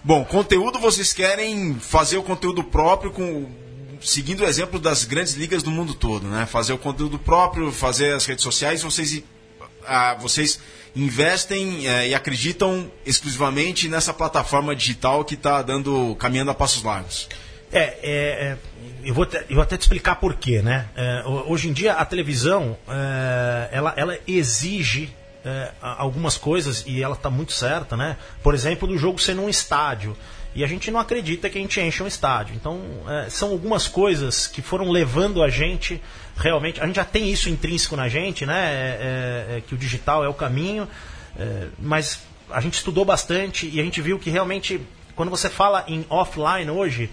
Bom, 0.04 0.26
conteúdo 0.26 0.80
vocês 0.80 1.14
querem 1.14 1.76
fazer 1.76 2.18
o 2.18 2.24
conteúdo 2.24 2.64
próprio 2.64 3.12
com 3.12 3.48
seguindo 4.02 4.42
o 4.42 4.46
exemplo 4.46 4.80
das 4.80 5.04
grandes 5.04 5.34
ligas 5.34 5.64
do 5.64 5.72
mundo 5.72 5.94
todo, 5.94 6.28
né? 6.28 6.46
Fazer 6.46 6.74
o 6.74 6.78
conteúdo 6.78 7.18
próprio, 7.18 7.72
fazer 7.72 8.14
as 8.14 8.26
redes 8.26 8.44
sociais, 8.44 8.84
vocês 8.84 9.24
vocês 10.20 10.60
investem 10.96 11.88
é, 11.88 12.08
e 12.08 12.16
acreditam 12.16 12.90
exclusivamente 13.06 13.90
nessa 13.90 14.14
plataforma 14.14 14.76
digital 14.76 15.26
que 15.26 15.34
está 15.34 15.62
dando 15.62 16.16
caminhando 16.16 16.52
a 16.52 16.54
passos 16.54 16.84
largos. 16.84 17.28
É, 17.72 17.80
é, 17.80 17.98
é 18.04 18.58
eu, 19.04 19.14
vou 19.14 19.26
te, 19.26 19.38
eu 19.50 19.56
vou 19.56 19.62
até 19.62 19.76
te 19.78 19.82
explicar 19.82 20.16
por 20.16 20.36
quê, 20.36 20.62
né? 20.62 20.88
É, 20.96 21.24
hoje 21.48 21.68
em 21.68 21.74
dia 21.74 21.94
a 21.94 22.06
televisão 22.06 22.78
é, 22.88 23.70
ela, 23.72 23.94
ela 23.98 24.18
exige 24.26 25.14
é, 25.44 25.72
algumas 25.82 26.38
coisas, 26.38 26.84
e 26.88 27.04
ela 27.04 27.16
está 27.16 27.30
muito 27.30 27.52
certa, 27.52 27.98
né? 27.98 28.18
Por 28.42 28.56
exemplo, 28.56 28.88
do 28.88 28.98
jogo 28.98 29.20
ser 29.20 29.36
num 29.36 29.50
estádio. 29.50 30.16
E 30.56 30.64
a 30.64 30.68
gente 30.68 30.90
não 30.90 31.02
acredita 31.02 31.50
que 31.50 31.58
a 31.58 31.62
gente 31.62 31.82
enche 31.82 32.02
um 32.02 32.08
estádio. 32.08 32.56
Então, 32.56 32.80
são 33.28 33.50
algumas 33.50 33.90
coisas 33.90 34.48
que 34.48 34.62
foram 34.62 34.90
levando 34.90 35.44
a 35.44 35.50
gente 35.50 36.02
realmente. 36.36 36.82
A 36.82 36.86
gente 36.86 36.96
já 36.96 37.06
tem 37.06 37.30
isso 37.30 37.50
intrínseco 37.50 37.96
na 37.96 38.08
gente, 38.08 38.46
né? 38.46 38.56
É, 38.56 39.54
é, 39.54 39.58
é 39.58 39.62
que 39.62 39.74
o 39.74 39.78
digital 39.78 40.24
é 40.24 40.30
o 40.30 40.34
caminho, 40.34 40.88
é, 41.38 41.68
mas 41.80 42.22
a 42.50 42.60
gente 42.62 42.76
estudou 42.76 43.06
bastante 43.06 43.70
e 43.72 43.80
a 43.80 43.84
gente 43.84 44.02
viu 44.02 44.20
que 44.20 44.30
realmente, 44.30 44.80
quando 45.16 45.30
você 45.30 45.50
fala 45.50 45.84
em 45.88 46.06
offline 46.10 46.70
hoje, 46.70 47.10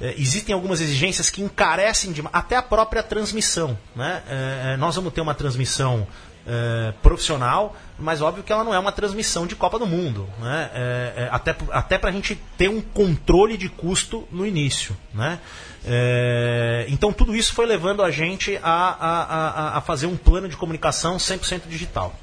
é, 0.00 0.14
existem 0.18 0.52
algumas 0.52 0.80
exigências 0.80 1.30
que 1.30 1.42
encarecem 1.42 2.12
demais, 2.12 2.34
até 2.34 2.56
a 2.56 2.62
própria 2.62 3.02
transmissão. 3.02 3.78
Né? 3.94 4.76
Nós 4.78 4.96
vamos 4.96 5.12
ter 5.12 5.20
uma 5.20 5.34
transmissão 5.34 6.06
é, 6.46 6.92
profissional, 7.02 7.76
mas 7.98 8.20
óbvio 8.20 8.42
que 8.42 8.52
ela 8.52 8.64
não 8.64 8.74
é 8.74 8.78
uma 8.78 8.92
transmissão 8.92 9.46
de 9.46 9.54
Copa 9.54 9.78
do 9.78 9.86
Mundo. 9.86 10.28
Né? 10.40 10.70
É, 10.74 11.12
é, 11.16 11.28
até 11.30 11.56
até 11.70 11.98
para 11.98 12.10
a 12.10 12.12
gente 12.12 12.38
ter 12.56 12.68
um 12.68 12.80
controle 12.80 13.56
de 13.56 13.68
custo 13.68 14.26
no 14.30 14.46
início. 14.46 14.96
Né? 15.14 15.38
É, 15.84 16.86
então 16.88 17.12
tudo 17.12 17.34
isso 17.34 17.52
foi 17.54 17.66
levando 17.66 18.02
a 18.02 18.10
gente 18.10 18.58
a, 18.62 18.70
a, 18.70 19.22
a, 19.22 19.78
a 19.78 19.80
fazer 19.80 20.06
um 20.06 20.16
plano 20.16 20.48
de 20.48 20.56
comunicação 20.56 21.16
100% 21.16 21.62
digital. 21.68 22.14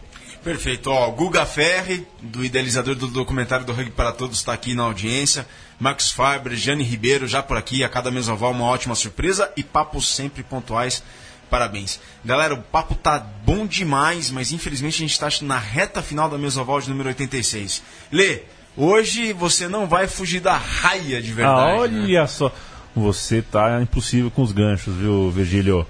Perfeito. 0.44 0.90
Ó, 0.90 1.12
Guga 1.12 1.46
Ferri, 1.46 2.08
do 2.22 2.46
idealizador 2.46 2.96
do 2.96 3.08
documentário 3.08 3.66
do 3.66 3.74
Rugby 3.74 3.92
para 3.92 4.14
Todos, 4.14 4.38
está 4.38 4.54
aqui 4.54 4.74
na 4.74 4.84
audiência. 4.84 5.46
Marcos 5.78 6.12
Faber, 6.12 6.56
Jane 6.56 6.84
Ribeiro, 6.84 7.28
já 7.28 7.44
por 7.44 7.58
aqui, 7.58 7.84
a 7.84 7.90
cada 7.90 8.10
mesoval 8.10 8.52
uma 8.52 8.66
ótima 8.66 8.96
surpresa 8.96 9.52
e 9.58 9.64
papos 9.64 10.08
sempre 10.08 10.42
pontuais. 10.42 11.04
Parabéns. 11.50 12.00
Galera, 12.24 12.54
o 12.54 12.62
papo 12.62 12.96
tá 12.96 13.20
bom 13.46 13.66
demais, 13.66 14.30
mas 14.32 14.52
infelizmente 14.52 14.96
a 14.96 15.08
gente 15.08 15.12
está 15.12 15.28
na 15.46 15.58
reta 15.58 16.02
final 16.02 16.30
da 16.30 16.38
mesoval 16.38 16.80
de 16.80 16.90
número 16.90 17.10
86. 17.10 17.82
Lê, 18.12 18.42
hoje 18.78 19.34
você 19.34 19.68
não 19.68 19.88
vai 19.88 20.08
fugir 20.08 20.40
da 20.42 20.56
raia 20.58 21.22
de 21.22 21.32
Ah, 21.32 21.36
verdade. 21.36 21.72
né? 21.96 22.02
olha 22.04 22.28
só. 22.28 22.52
Você 22.96 23.42
tá 23.42 23.82
impossível 23.82 24.30
com 24.32 24.42
os 24.42 24.52
ganchos, 24.52 24.96
viu, 24.96 25.30
Virgílio? 25.32 25.86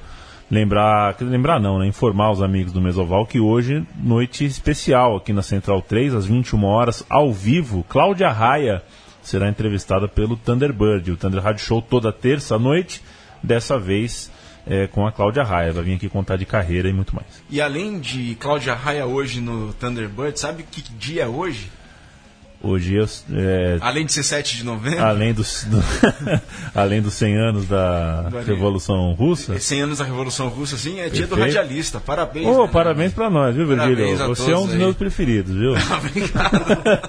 Lembrar, 0.52 1.16
lembrar 1.22 1.60
não, 1.60 1.78
né? 1.78 1.86
Informar 1.86 2.32
os 2.32 2.42
amigos 2.42 2.74
do 2.74 2.82
Mesoval 2.82 3.26
que 3.26 3.40
hoje, 3.40 3.86
noite 3.96 4.46
especial 4.46 5.16
aqui 5.18 5.32
na 5.32 5.44
Central 5.44 5.80
3, 5.82 6.16
às 6.16 6.26
21 6.26 6.64
horas, 6.66 7.06
ao 7.08 7.32
vivo, 7.32 7.86
Cláudia 7.88 8.32
Raia 8.32 8.82
será 9.22 9.48
entrevistada 9.48 10.08
pelo 10.08 10.36
Thunderbird, 10.36 11.12
o 11.12 11.18
Thunder 11.18 11.42
Rádio 11.44 11.64
Show 11.64 11.82
toda 11.84 12.12
terça 12.12 12.56
à 12.56 12.60
noite, 12.60 13.00
dessa 13.44 13.78
vez 13.78 14.32
é, 14.70 14.88
com 14.88 15.06
a 15.08 15.12
Cláudia 15.12 15.44
Raia. 15.44 15.74
Vai 15.74 15.84
vir 15.84 15.96
aqui 15.96 16.08
contar 16.08 16.38
de 16.38 16.46
carreira 16.46 16.88
e 16.88 16.94
muito 16.94 17.14
mais. 17.16 17.28
E 17.50 17.60
além 17.60 18.00
de 18.00 18.36
Cláudia 18.36 18.74
Raia 18.76 19.06
hoje 19.06 19.42
no 19.42 19.74
Thunderbird, 19.74 20.40
sabe 20.40 20.64
que 20.64 20.82
dia 20.94 21.24
é 21.24 21.28
hoje? 21.28 21.70
Hoje, 22.62 22.94
eu, 22.96 23.08
é, 23.38 23.78
Além 23.80 24.06
de 24.06 24.12
ser 24.12 24.22
7 24.22 24.58
de 24.58 24.66
novembro, 24.66 25.02
além, 25.02 25.34
dos, 25.34 25.64
do- 25.64 25.82
além 26.76 27.02
dos 27.02 27.14
100 27.14 27.38
anos 27.38 27.66
da 27.70 28.24
Do- 28.24 28.40
Revolução 28.42 29.14
Russa, 29.14 29.58
100 29.58 29.82
anos 29.84 30.00
da 30.00 30.04
Revolução 30.04 30.50
Russa, 30.50 30.76
assim, 30.76 31.00
é 31.00 31.08
dia 31.08 31.26
do 31.26 31.38
Perfeito. 31.38 31.56
radialista. 31.56 32.02
Parabéns. 32.02 32.46
Ô, 32.46 32.64
né? 32.66 32.70
parabéns 32.70 33.14
pra 33.14 33.30
nós, 33.30 33.56
viu, 33.56 33.66
Virgílio? 33.66 34.18
Você 34.28 34.52
é 34.52 34.58
um 34.58 34.64
dos 34.66 34.74
aí. 34.74 34.78
meus 34.78 34.98
preferidos, 34.98 35.56
viu? 35.56 35.72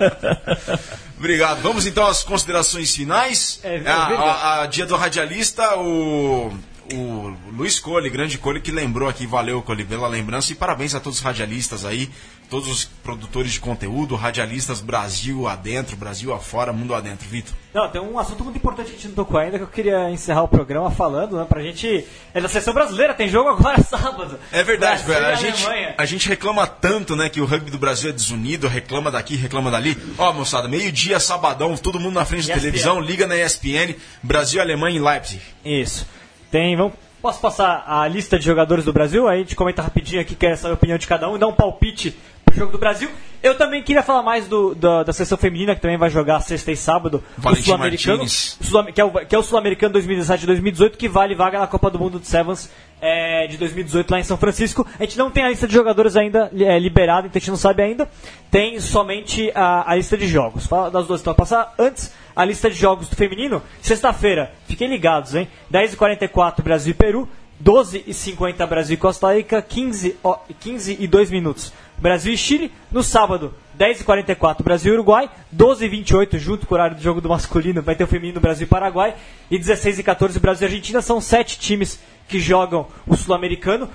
Obrigado. 1.18 1.60
Vamos 1.62 1.86
então 1.86 2.06
às 2.06 2.22
considerações 2.22 2.94
finais. 2.94 3.60
É, 3.62 3.76
é 3.78 3.88
a, 3.90 3.94
a- 3.96 4.62
a 4.62 4.66
dia 4.66 4.86
do 4.86 4.96
radialista, 4.96 5.76
o, 5.78 6.52
o 6.92 7.36
Luiz 7.52 7.78
Cole, 7.78 8.10
grande 8.10 8.38
Cole, 8.38 8.60
que 8.60 8.70
lembrou 8.70 9.08
aqui, 9.08 9.26
valeu, 9.26 9.62
Cole, 9.62 9.84
pela 9.84 10.08
lembrança. 10.08 10.52
E 10.52 10.54
parabéns 10.54 10.94
a 10.94 11.00
todos 11.00 11.18
os 11.18 11.24
radialistas 11.24 11.84
aí, 11.84 12.10
todos 12.48 12.68
os 12.68 12.84
produtores 12.84 13.52
de 13.52 13.60
conteúdo, 13.60 14.16
radialistas 14.16 14.80
Brasil 14.80 15.46
adentro, 15.46 15.96
Brasil 15.96 16.32
afora, 16.34 16.72
mundo 16.72 16.94
adentro. 16.94 17.28
Vitor. 17.28 17.54
Não, 17.72 17.88
tem 17.88 18.00
um 18.00 18.18
assunto 18.18 18.42
muito 18.42 18.56
importante 18.56 18.86
que 18.86 18.92
a 18.92 18.96
gente 18.96 19.08
não 19.08 19.14
tocou 19.14 19.38
ainda 19.38 19.56
que 19.56 19.62
eu 19.62 19.68
queria 19.68 20.10
encerrar 20.10 20.42
o 20.42 20.48
programa 20.48 20.90
falando, 20.90 21.36
né? 21.36 21.46
Pra 21.48 21.62
gente. 21.62 22.04
É 22.34 22.40
da 22.40 22.48
seleção 22.48 22.74
brasileira, 22.74 23.14
tem 23.14 23.28
jogo 23.28 23.48
agora 23.48 23.80
sábado. 23.84 24.38
É 24.50 24.62
verdade, 24.62 25.04
Brasil 25.04 25.14
velho. 25.14 25.26
A 25.26 25.32
e 25.32 25.36
gente, 25.36 25.66
Alemanha. 25.66 25.94
a 25.96 26.04
gente 26.04 26.28
reclama 26.28 26.66
tanto, 26.66 27.14
né, 27.14 27.28
que 27.28 27.40
o 27.40 27.44
rugby 27.44 27.70
do 27.70 27.78
Brasil 27.78 28.10
é 28.10 28.12
desunido, 28.12 28.66
reclama 28.66 29.10
daqui, 29.10 29.36
reclama 29.36 29.70
dali. 29.70 29.96
Ó, 30.18 30.32
moçada, 30.32 30.66
meio-dia, 30.66 31.20
sabadão, 31.20 31.76
todo 31.76 32.00
mundo 32.00 32.14
na 32.14 32.24
frente 32.24 32.48
da 32.48 32.54
televisão, 32.54 33.00
liga 33.00 33.26
na 33.26 33.36
ESPN, 33.36 33.94
Brasil 34.22 34.58
e 34.58 34.62
Alemanha 34.62 34.96
em 34.98 35.02
Leipzig. 35.02 35.40
Isso. 35.64 36.06
Tem. 36.50 36.76
Vamos, 36.76 36.94
posso 37.22 37.40
passar 37.40 37.84
a 37.86 38.06
lista 38.08 38.38
de 38.38 38.44
jogadores 38.44 38.84
do 38.84 38.92
Brasil? 38.92 39.28
Aí 39.28 39.38
a 39.40 39.42
gente 39.42 39.56
comenta 39.56 39.82
rapidinho 39.82 40.20
aqui, 40.20 40.34
quer 40.34 40.56
saber 40.56 40.72
a 40.72 40.74
opinião 40.74 40.98
de 40.98 41.06
cada 41.06 41.28
um, 41.28 41.38
dar 41.38 41.46
um 41.46 41.52
palpite 41.52 42.16
pro 42.44 42.56
jogo 42.56 42.72
do 42.72 42.78
Brasil. 42.78 43.08
Eu 43.42 43.56
também 43.56 43.82
queria 43.82 44.02
falar 44.02 44.22
mais 44.22 44.46
do, 44.48 44.74
da, 44.74 45.02
da 45.02 45.12
seleção 45.14 45.38
feminina, 45.38 45.74
que 45.74 45.80
também 45.80 45.96
vai 45.96 46.10
jogar 46.10 46.40
sexta 46.40 46.72
e 46.72 46.76
sábado. 46.76 47.22
Valentim 47.38 47.62
o 47.62 47.64
Sul-Americano. 47.64 48.28
Sul- 48.28 48.84
Que 48.92 49.00
é 49.00 49.04
o, 49.04 49.10
que 49.12 49.34
é 49.34 49.38
o 49.38 49.42
Sul-Americano 49.42 49.92
2017 49.94 50.42
e 50.42 50.46
2018, 50.46 50.98
que 50.98 51.08
vale 51.08 51.34
vaga 51.34 51.58
na 51.58 51.66
Copa 51.66 51.88
do 51.90 51.98
Mundo 51.98 52.18
de 52.20 52.26
Sevens 52.26 52.70
é, 53.00 53.46
de 53.46 53.56
2018 53.56 54.10
lá 54.10 54.20
em 54.20 54.24
São 54.24 54.36
Francisco. 54.36 54.86
A 54.98 55.04
gente 55.04 55.16
não 55.16 55.30
tem 55.30 55.44
a 55.44 55.48
lista 55.48 55.66
de 55.66 55.72
jogadores 55.72 56.16
ainda 56.16 56.50
é, 56.54 56.78
liberada, 56.78 57.28
então 57.28 57.38
a 57.38 57.40
gente 57.40 57.48
não 57.50 57.56
sabe 57.56 57.82
ainda. 57.82 58.06
Tem 58.50 58.78
somente 58.78 59.50
a, 59.54 59.90
a 59.90 59.94
lista 59.94 60.18
de 60.18 60.26
jogos. 60.26 60.66
Fala 60.66 60.90
das 60.90 61.06
duas, 61.06 61.20
então, 61.22 61.32
passar 61.32 61.72
antes 61.78 62.12
a 62.34 62.44
lista 62.44 62.70
de 62.70 62.76
jogos 62.76 63.08
do 63.08 63.16
feminino. 63.16 63.62
Sexta-feira, 63.82 64.52
fiquem 64.66 64.88
ligados, 64.88 65.34
hein? 65.34 65.48
10h44 65.72 66.62
Brasil 66.62 66.92
e 66.92 66.94
Peru. 66.94 67.28
12 67.60 68.04
e 68.06 68.14
50 68.14 68.66
Brasil 68.66 68.94
e 68.94 68.96
Costa 68.96 69.34
Rica, 69.34 69.60
15, 69.60 70.16
ó, 70.24 70.38
15 70.60 70.96
e 70.98 71.06
2 71.06 71.30
minutos 71.30 71.74
Brasil 71.98 72.32
e 72.32 72.36
Chile. 72.36 72.72
No 72.90 73.02
sábado, 73.02 73.54
10 73.74 74.00
e 74.00 74.04
44 74.04 74.64
Brasil 74.64 74.92
e 74.92 74.96
Uruguai, 74.96 75.30
12 75.52 75.84
e 75.84 75.88
28 75.88 76.38
junto 76.38 76.66
com 76.66 76.74
o 76.74 76.76
horário 76.76 76.96
do 76.96 77.02
jogo 77.02 77.20
do 77.20 77.28
masculino, 77.28 77.82
vai 77.82 77.94
ter 77.94 78.04
o 78.04 78.06
feminino 78.06 78.40
Brasil 78.40 78.66
e 78.66 78.68
Paraguai, 78.68 79.14
e 79.50 79.58
16 79.58 79.98
e 79.98 80.02
14 80.02 80.40
Brasil 80.40 80.66
e 80.66 80.70
Argentina. 80.70 81.02
São 81.02 81.20
sete 81.20 81.58
times 81.58 82.00
que 82.26 82.40
jogam 82.40 82.86
o 83.06 83.14
sul-americano. 83.14 83.90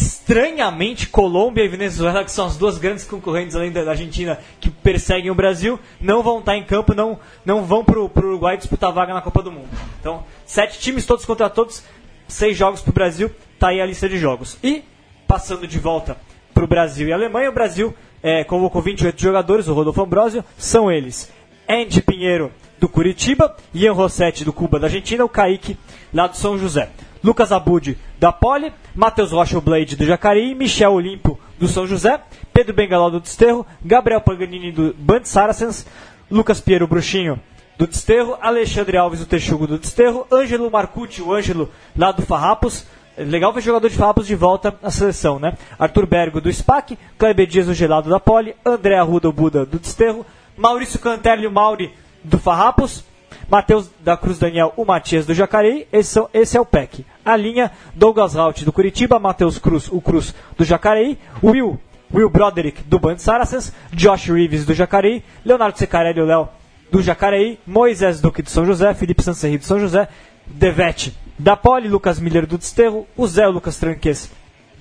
Estranhamente, 0.00 1.08
Colômbia 1.08 1.64
e 1.64 1.68
Venezuela, 1.68 2.24
que 2.24 2.30
são 2.30 2.46
as 2.46 2.56
duas 2.56 2.78
grandes 2.78 3.04
concorrentes 3.04 3.56
além 3.56 3.72
da 3.72 3.80
Argentina 3.88 4.38
que 4.60 4.70
perseguem 4.70 5.30
o 5.30 5.34
Brasil, 5.34 5.78
não 6.00 6.22
vão 6.22 6.38
estar 6.38 6.56
em 6.56 6.62
campo, 6.62 6.94
não, 6.94 7.18
não 7.44 7.64
vão 7.64 7.84
para 7.84 7.98
o 7.98 8.10
Uruguai 8.14 8.56
disputar 8.56 8.92
vaga 8.92 9.14
na 9.14 9.20
Copa 9.20 9.42
do 9.42 9.50
Mundo. 9.50 9.68
Então, 10.00 10.24
sete 10.46 10.78
times, 10.78 11.06
todos 11.06 11.24
contra 11.24 11.50
todos, 11.50 11.82
seis 12.26 12.56
jogos 12.56 12.80
para 12.80 12.90
o 12.90 12.94
Brasil, 12.94 13.30
tá 13.58 13.68
aí 13.68 13.80
a 13.80 13.86
lista 13.86 14.08
de 14.08 14.18
jogos. 14.18 14.56
E, 14.62 14.84
passando 15.26 15.66
de 15.66 15.78
volta 15.78 16.16
para 16.54 16.64
o 16.64 16.68
Brasil 16.68 17.08
e 17.08 17.12
Alemanha, 17.12 17.50
o 17.50 17.54
Brasil 17.54 17.94
é, 18.22 18.44
convocou 18.44 18.82
28 18.82 19.20
jogadores, 19.20 19.68
o 19.68 19.74
Rodolfo 19.74 20.02
Ambrosio, 20.02 20.44
são 20.56 20.90
eles 20.90 21.32
Andy 21.68 22.00
Pinheiro, 22.00 22.50
do 22.80 22.88
Curitiba, 22.88 23.54
Ian 23.74 23.92
Rossetti, 23.92 24.44
do 24.44 24.52
Cuba, 24.52 24.78
da 24.78 24.86
Argentina, 24.86 25.24
o 25.24 25.28
Kaique, 25.28 25.76
lá 26.12 26.26
do 26.26 26.36
São 26.36 26.58
José. 26.58 26.88
Lucas 27.22 27.50
Abud, 27.50 27.98
da 28.18 28.32
Poli, 28.32 28.72
Matheus 28.94 29.32
Rocha, 29.32 29.60
Blade, 29.60 29.96
do 29.96 30.06
Jacareí, 30.06 30.54
Michel 30.54 30.92
Olimpo, 30.92 31.38
do 31.58 31.66
São 31.66 31.86
José, 31.86 32.20
Pedro 32.52 32.74
Bengaló, 32.74 33.10
do 33.10 33.20
Desterro, 33.20 33.66
Gabriel 33.84 34.20
Paganini, 34.20 34.70
do 34.70 34.94
Band 34.96 35.24
Saracens, 35.24 35.84
Lucas 36.30 36.60
Piero 36.60 36.86
Bruxinho, 36.86 37.40
do 37.76 37.86
Desterro, 37.86 38.38
Alexandre 38.40 38.96
Alves, 38.96 39.20
do 39.20 39.26
Texugo, 39.26 39.66
do 39.66 39.78
Desterro, 39.78 40.26
Ângelo 40.32 40.70
Marcucci, 40.70 41.20
o 41.20 41.32
Ângelo, 41.32 41.70
lá 41.96 42.12
do 42.12 42.22
Farrapos, 42.22 42.86
Legal 43.18 43.52
ver 43.52 43.62
jogador 43.62 43.88
de 43.88 43.96
Farrapos 43.96 44.28
de 44.28 44.36
volta 44.36 44.78
à 44.80 44.92
seleção, 44.92 45.40
né? 45.40 45.54
Arthur 45.76 46.06
Bergo 46.06 46.40
do 46.40 46.52
SPAC, 46.52 46.96
Kleber 47.18 47.48
Dias 47.48 47.66
do 47.66 47.74
Gelado 47.74 48.08
da 48.08 48.20
Poli, 48.20 48.54
André 48.64 48.96
Arruda 48.96 49.32
Buda 49.32 49.66
do 49.66 49.80
Desterro, 49.80 50.24
Maurício 50.58 50.98
Cantelli 50.98 51.46
o 51.46 51.50
Mauri 51.52 51.94
do 52.22 52.36
Farrapos, 52.38 53.04
Matheus 53.48 53.88
da 54.00 54.16
Cruz 54.16 54.38
Daniel, 54.38 54.74
o 54.76 54.84
Matias 54.84 55.24
do 55.24 55.32
Jacareí, 55.32 55.86
esse, 55.92 56.10
são- 56.10 56.28
esse 56.34 56.56
é 56.56 56.60
o 56.60 56.66
PEC. 56.66 57.06
A 57.24 57.34
linha, 57.36 57.70
Douglas 57.94 58.34
Raut 58.34 58.62
do 58.64 58.72
Curitiba, 58.72 59.18
Matheus 59.18 59.58
Cruz, 59.58 59.88
o 59.90 60.00
Cruz 60.00 60.34
do 60.56 60.64
Jacareí, 60.64 61.16
Will, 61.42 61.78
Will 62.12 62.28
Broderick 62.28 62.82
do 62.82 62.98
Band 62.98 63.18
Saracens, 63.18 63.72
Josh 63.92 64.26
Reeves 64.28 64.66
do 64.66 64.74
Jacareí, 64.74 65.22
Leonardo 65.44 65.78
Secarelli, 65.78 66.20
o 66.20 66.26
Léo 66.26 66.48
do 66.90 67.00
Jacareí, 67.00 67.58
Moisés 67.66 68.20
Duque 68.20 68.42
do 68.42 68.50
São 68.50 68.66
José, 68.66 68.92
Felipe 68.94 69.22
Sancerri 69.22 69.58
do 69.58 69.64
São 69.64 69.78
José, 69.78 70.08
Devete 70.46 71.16
da 71.38 71.56
Poli, 71.56 71.88
Lucas 71.88 72.18
Miller 72.18 72.46
do 72.46 72.58
Desterro, 72.58 73.06
o 73.16 73.26
Zé 73.26 73.46
Lucas 73.46 73.76
Tranques 73.78 74.30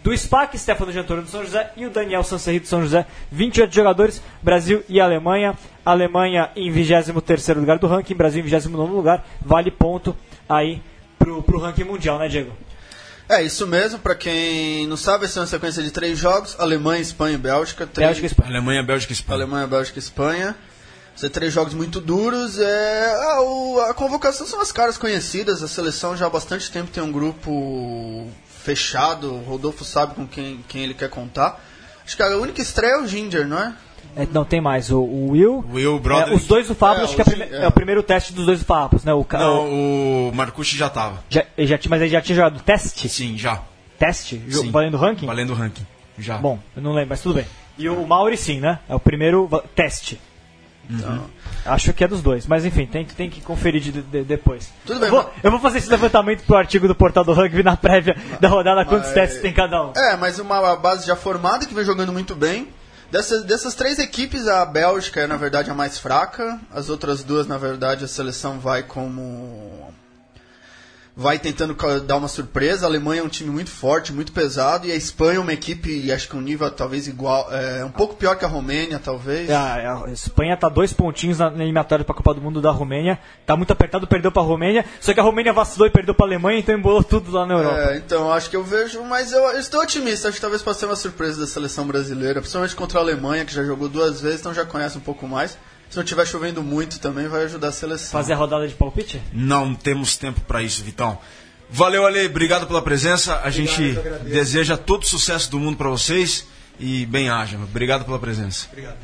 do 0.07 0.17
SPAC, 0.17 0.57
Stefano 0.57 0.89
Giantoro 0.89 1.21
do 1.21 1.27
São 1.29 1.43
José 1.43 1.69
e 1.75 1.85
o 1.85 1.89
Daniel 1.89 2.23
Sancerri 2.23 2.59
do 2.61 2.67
São 2.67 2.81
José. 2.81 3.05
28 3.29 3.73
jogadores, 3.75 4.21
Brasil 4.41 4.81
e 4.87 5.01
Alemanha. 5.01 5.53
Alemanha 5.85 6.49
em 6.55 6.71
23º 6.71 7.55
lugar 7.59 7.77
do 7.77 7.87
ranking, 7.87 8.15
Brasil 8.15 8.41
em 8.41 8.47
29º 8.49 8.89
lugar. 8.89 9.27
Vale 9.41 9.69
ponto 9.69 10.15
aí 10.47 10.81
pro, 11.19 11.43
pro 11.43 11.59
ranking 11.59 11.83
mundial, 11.83 12.19
né, 12.19 12.29
Diego? 12.29 12.53
É, 13.27 13.43
isso 13.43 13.67
mesmo, 13.67 13.99
pra 13.99 14.15
quem 14.15 14.87
não 14.87 14.95
sabe, 14.95 15.25
essa 15.25 15.39
é 15.39 15.41
uma 15.41 15.47
sequência 15.47 15.83
de 15.83 15.91
três 15.91 16.17
jogos: 16.17 16.55
Alemanha, 16.57 17.01
Espanha 17.01 17.35
e 17.35 17.37
Bélgica. 17.37 17.85
Três- 17.85 18.07
Bélgica 18.07 18.25
e 18.25 18.29
Espanha. 18.29 18.49
Alemanha, 18.49 18.83
Bélgica 18.83 19.11
e 19.11 19.15
Espanha. 19.15 19.35
Alemanha, 19.41 19.67
Bélgica 19.67 19.99
e 19.99 20.01
Espanha. 20.01 20.55
São 21.17 21.29
três 21.29 21.51
jogos 21.51 21.73
muito 21.73 21.99
duros. 21.99 22.57
É, 22.57 23.13
a, 23.33 23.41
o- 23.41 23.79
a 23.89 23.93
convocação 23.93 24.47
são 24.47 24.61
as 24.61 24.71
caras 24.71 24.97
conhecidas. 24.97 25.61
A 25.61 25.67
seleção 25.67 26.15
já 26.15 26.27
há 26.27 26.29
bastante 26.29 26.71
tempo 26.71 26.89
tem 26.91 27.03
um 27.03 27.11
grupo 27.11 28.25
fechado. 28.67 29.33
O 29.33 29.43
Rodolfo 29.43 29.85
sabe 29.85 30.13
com 30.15 30.27
quem, 30.27 30.59
quem 30.67 30.83
ele 30.83 30.93
quer 30.93 31.09
contar. 31.09 31.63
Acho 32.05 32.15
que 32.17 32.23
a 32.23 32.37
única 32.37 32.61
estreia 32.61 32.93
é 32.95 33.01
o 33.01 33.07
Ginger, 33.07 33.47
não 33.47 33.57
é? 33.57 33.73
É, 34.15 34.27
não, 34.31 34.43
tem 34.43 34.59
mais. 34.59 34.89
O, 34.91 34.99
o 34.99 35.31
Will. 35.31 35.63
Will 35.71 35.99
Broderick. 35.99 36.33
É, 36.33 36.35
os 36.35 36.45
dois 36.45 36.67
do 36.67 36.75
Fábio, 36.75 37.01
É, 37.01 37.03
acho 37.05 37.15
que 37.15 37.21
é, 37.21 37.25
o 37.25 37.43
é. 37.43 37.63
é. 37.63 37.67
o 37.67 37.71
primeiro 37.71 38.01
teste 38.03 38.33
dos 38.33 38.45
dois 38.45 38.59
do 38.59 38.65
Fábio, 38.65 38.99
né? 39.05 39.13
O, 39.13 39.25
Não, 39.33 40.29
o 40.29 40.31
Marcucci 40.33 40.75
já 40.75 40.89
tava. 40.89 41.23
já, 41.29 41.45
já, 41.57 41.77
tinha- 41.77 41.89
mas 41.89 42.01
ele 42.01 42.09
já 42.11 42.21
tinha 42.21 42.35
jogado 42.35 42.59
teste? 42.61 43.07
Sim, 43.09 43.37
já. 43.37 43.61
Teste? 43.99 44.41
Sim. 44.49 44.71
Valendo 44.71 44.97
ranking? 44.97 45.25
Valendo 45.25 45.51
o 45.51 45.55
ranking. 45.55 45.85
Já. 46.17 46.37
Bom, 46.37 46.59
eu 46.75 46.81
não 46.81 46.93
lembro, 46.93 47.09
mas 47.11 47.21
tudo 47.21 47.35
bem. 47.35 47.45
E 47.77 47.87
o 47.89 48.07
Mauri 48.07 48.37
sim, 48.37 48.59
né? 48.59 48.79
É 48.89 48.95
o 48.95 48.99
primeiro 48.99 49.47
va- 49.47 49.63
teste. 50.95 51.05
Uhum. 51.07 51.23
Acho 51.65 51.93
que 51.93 52.03
é 52.03 52.07
dos 52.07 52.21
dois, 52.21 52.47
mas 52.47 52.65
enfim, 52.65 52.85
tem, 52.85 53.05
tem 53.05 53.29
que 53.29 53.41
conferir 53.41 53.81
de- 53.81 53.91
de- 54.01 54.23
depois. 54.23 54.71
Tudo 54.85 54.99
bem, 54.99 55.09
eu, 55.09 55.15
vou, 55.15 55.23
mas- 55.23 55.43
eu 55.43 55.51
vou 55.51 55.59
fazer 55.59 55.79
esse 55.79 55.89
levantamento 55.89 56.43
pro 56.45 56.55
artigo 56.57 56.87
do 56.87 56.95
portal 56.95 57.23
do 57.23 57.33
rugby 57.33 57.63
na 57.63 57.75
prévia 57.75 58.15
da 58.39 58.47
rodada, 58.47 58.85
quantos 58.85 59.07
Mas- 59.07 59.13
testes 59.13 59.41
tem 59.41 59.53
cada 59.53 59.87
um. 59.87 59.93
É, 59.95 60.15
mas 60.15 60.39
uma 60.39 60.75
base 60.75 61.05
já 61.05 61.15
formada 61.15 61.65
que 61.65 61.73
vem 61.73 61.83
jogando 61.85 62.13
muito 62.13 62.35
bem. 62.35 62.69
Dessas, 63.11 63.43
dessas 63.45 63.73
três 63.73 63.99
equipes, 63.99 64.47
a 64.49 64.65
Bélgica 64.65 65.21
é 65.21 65.27
na 65.27 65.37
verdade 65.37 65.71
a 65.71 65.73
mais 65.73 65.97
fraca. 65.97 66.59
As 66.73 66.89
outras 66.89 67.23
duas, 67.23 67.47
na 67.47 67.57
verdade, 67.57 68.03
a 68.03 68.07
seleção 68.07 68.59
vai 68.59 68.83
como. 68.83 69.93
Vai 71.19 71.39
tentando 71.39 71.75
dar 72.05 72.15
uma 72.15 72.27
surpresa. 72.27 72.85
A 72.85 72.89
Alemanha 72.89 73.21
é 73.21 73.23
um 73.23 73.27
time 73.27 73.49
muito 73.49 73.71
forte, 73.71 74.13
muito 74.13 74.31
pesado. 74.31 74.85
E 74.85 74.91
a 74.91 74.95
Espanha 74.95 75.37
é 75.37 75.39
uma 75.39 75.51
equipe, 75.51 76.11
acho 76.11 76.29
que 76.29 76.37
um 76.37 76.41
nível 76.41 76.69
talvez 76.69 77.07
igual. 77.07 77.51
É, 77.51 77.83
um 77.83 77.89
pouco 77.89 78.15
pior 78.15 78.35
que 78.35 78.45
a 78.45 78.47
Romênia, 78.47 78.99
talvez. 79.03 79.49
A, 79.49 80.03
a 80.05 80.11
Espanha 80.11 80.55
tá 80.55 80.69
dois 80.69 80.93
pontinhos 80.93 81.39
na, 81.39 81.49
na 81.49 81.63
eliminatória 81.63 82.05
para 82.05 82.13
a 82.13 82.15
Copa 82.15 82.35
do 82.35 82.41
Mundo 82.41 82.61
da 82.61 82.69
Romênia. 82.69 83.17
Tá 83.47 83.55
muito 83.55 83.73
apertado, 83.73 84.05
perdeu 84.05 84.31
para 84.31 84.43
a 84.43 84.45
Romênia. 84.45 84.85
Só 85.01 85.11
que 85.11 85.19
a 85.19 85.23
Romênia 85.23 85.51
vacilou 85.51 85.87
e 85.87 85.91
perdeu 85.91 86.13
para 86.13 86.27
a 86.27 86.29
Alemanha, 86.29 86.59
então 86.59 86.75
embolou 86.75 87.03
tudo 87.03 87.31
lá 87.31 87.47
na 87.47 87.55
Europa. 87.55 87.79
É, 87.79 87.97
então 87.97 88.31
acho 88.31 88.51
que 88.51 88.55
eu 88.55 88.63
vejo, 88.63 89.03
mas 89.03 89.31
eu, 89.31 89.41
eu 89.41 89.59
estou 89.59 89.81
otimista. 89.81 90.27
Acho 90.27 90.35
que 90.35 90.41
talvez 90.41 90.61
possa 90.61 90.81
ser 90.81 90.85
uma 90.85 90.95
surpresa 90.95 91.39
da 91.41 91.47
seleção 91.47 91.87
brasileira, 91.87 92.41
principalmente 92.41 92.75
contra 92.75 92.99
a 92.99 93.01
Alemanha, 93.01 93.43
que 93.43 93.55
já 93.55 93.63
jogou 93.63 93.89
duas 93.89 94.21
vezes, 94.21 94.41
então 94.41 94.53
já 94.53 94.65
conhece 94.65 94.99
um 94.99 95.01
pouco 95.01 95.27
mais. 95.27 95.57
Se 95.89 95.95
não 95.95 96.03
estiver 96.03 96.25
chovendo 96.25 96.61
muito 96.61 96.99
também, 96.99 97.27
vai 97.27 97.45
ajudar 97.45 97.69
a 97.69 97.71
seleção. 97.71 98.11
Fazer 98.11 98.33
a 98.33 98.35
rodada 98.35 98.67
de 98.67 98.73
palpite? 98.73 99.21
Não 99.31 99.73
temos 99.73 100.17
tempo 100.17 100.41
pra 100.41 100.61
isso, 100.61 100.83
Vitão. 100.83 101.17
Valeu, 101.69 102.05
Ale. 102.05 102.25
Obrigado 102.25 102.67
pela 102.67 102.81
presença. 102.81 103.41
A 103.43 103.49
gente 103.49 103.93
deseja 104.23 104.77
todo 104.77 105.03
o 105.03 105.07
sucesso 105.07 105.49
do 105.51 105.59
mundo 105.59 105.77
pra 105.77 105.89
vocês 105.89 106.45
e 106.79 107.05
bem 107.05 107.29
haja. 107.29 107.57
Obrigado 107.57 108.05
pela 108.05 108.19
presença. 108.19 108.67
Obrigado. 108.71 108.97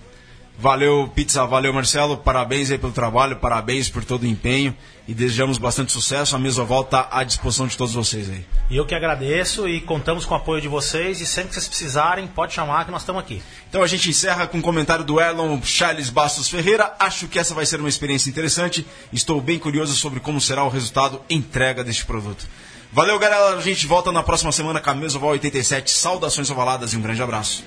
Valeu, 0.58 1.12
Pizza. 1.14 1.46
Valeu, 1.46 1.74
Marcelo. 1.74 2.16
Parabéns 2.16 2.70
aí 2.72 2.78
pelo 2.78 2.94
trabalho. 2.94 3.36
Parabéns 3.38 3.90
por 3.90 4.06
todo 4.06 4.24
o 4.24 4.28
empenho. 4.28 4.76
E 5.08 5.14
desejamos 5.14 5.58
bastante 5.58 5.92
sucesso. 5.92 6.36
A 6.36 6.40
Mesoval 6.40 6.84
tá 6.84 7.10
à 7.12 7.24
disposição 7.24 7.68
de 7.68 7.76
todos 7.76 7.94
vocês 7.94 8.30
aí. 8.30 8.46
E 8.70 8.78
eu 8.78 8.86
que 8.86 8.96
agradeço 8.96 9.68
e 9.68 9.82
contamos 9.82 10.26
com 10.26 10.34
o 10.34 10.38
apoio 10.38 10.62
de 10.62 10.68
vocês. 10.68 11.20
E 11.20 11.26
sempre 11.26 11.50
que 11.50 11.56
vocês 11.56 11.68
precisarem, 11.68 12.28
pode 12.28 12.54
chamar 12.54 12.86
que 12.86 12.92
nós 12.92 13.02
estamos 13.02 13.22
aqui. 13.22 13.42
Então 13.68 13.84
a 13.84 13.88
gente 13.88 14.10
encerra 14.10 14.48
com 14.48 14.60
um 14.60 14.62
comentário 14.62 15.04
do 15.04 15.20
Erlon 15.20 15.60
Charles 15.64 16.10
Bastos 16.10 16.48
Ferreira. 16.48 16.94
Acho 17.00 17.28
que 17.28 17.40
essa 17.40 17.54
vai 17.54 17.66
ser 17.66 17.80
uma 17.80 17.90
experiência 17.90 18.30
interessante. 18.30 18.86
Estou 19.12 19.42
bem 19.42 19.60
curioso 19.60 19.94
sobre 19.96 20.20
como 20.20 20.40
será 20.40 20.64
o 20.64 20.70
resultado 20.70 21.20
entrega 21.30 21.84
deste 21.84 22.06
produto. 22.06 22.48
Valeu, 22.92 23.18
galera. 23.18 23.58
A 23.58 23.62
gente 23.62 23.88
volta 23.88 24.12
na 24.12 24.22
próxima 24.22 24.52
semana 24.52 24.80
com 24.80 24.90
a 24.90 24.94
Mesoval 24.94 25.32
87. 25.32 25.92
Saudações 25.92 26.50
ovaladas 26.50 26.94
e 26.94 26.98
um 26.98 27.02
grande 27.02 27.22
abraço. 27.22 27.66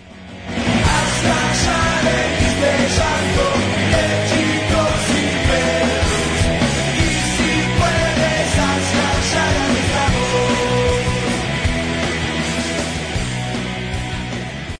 As 0.49 1.23
canções 1.23 2.57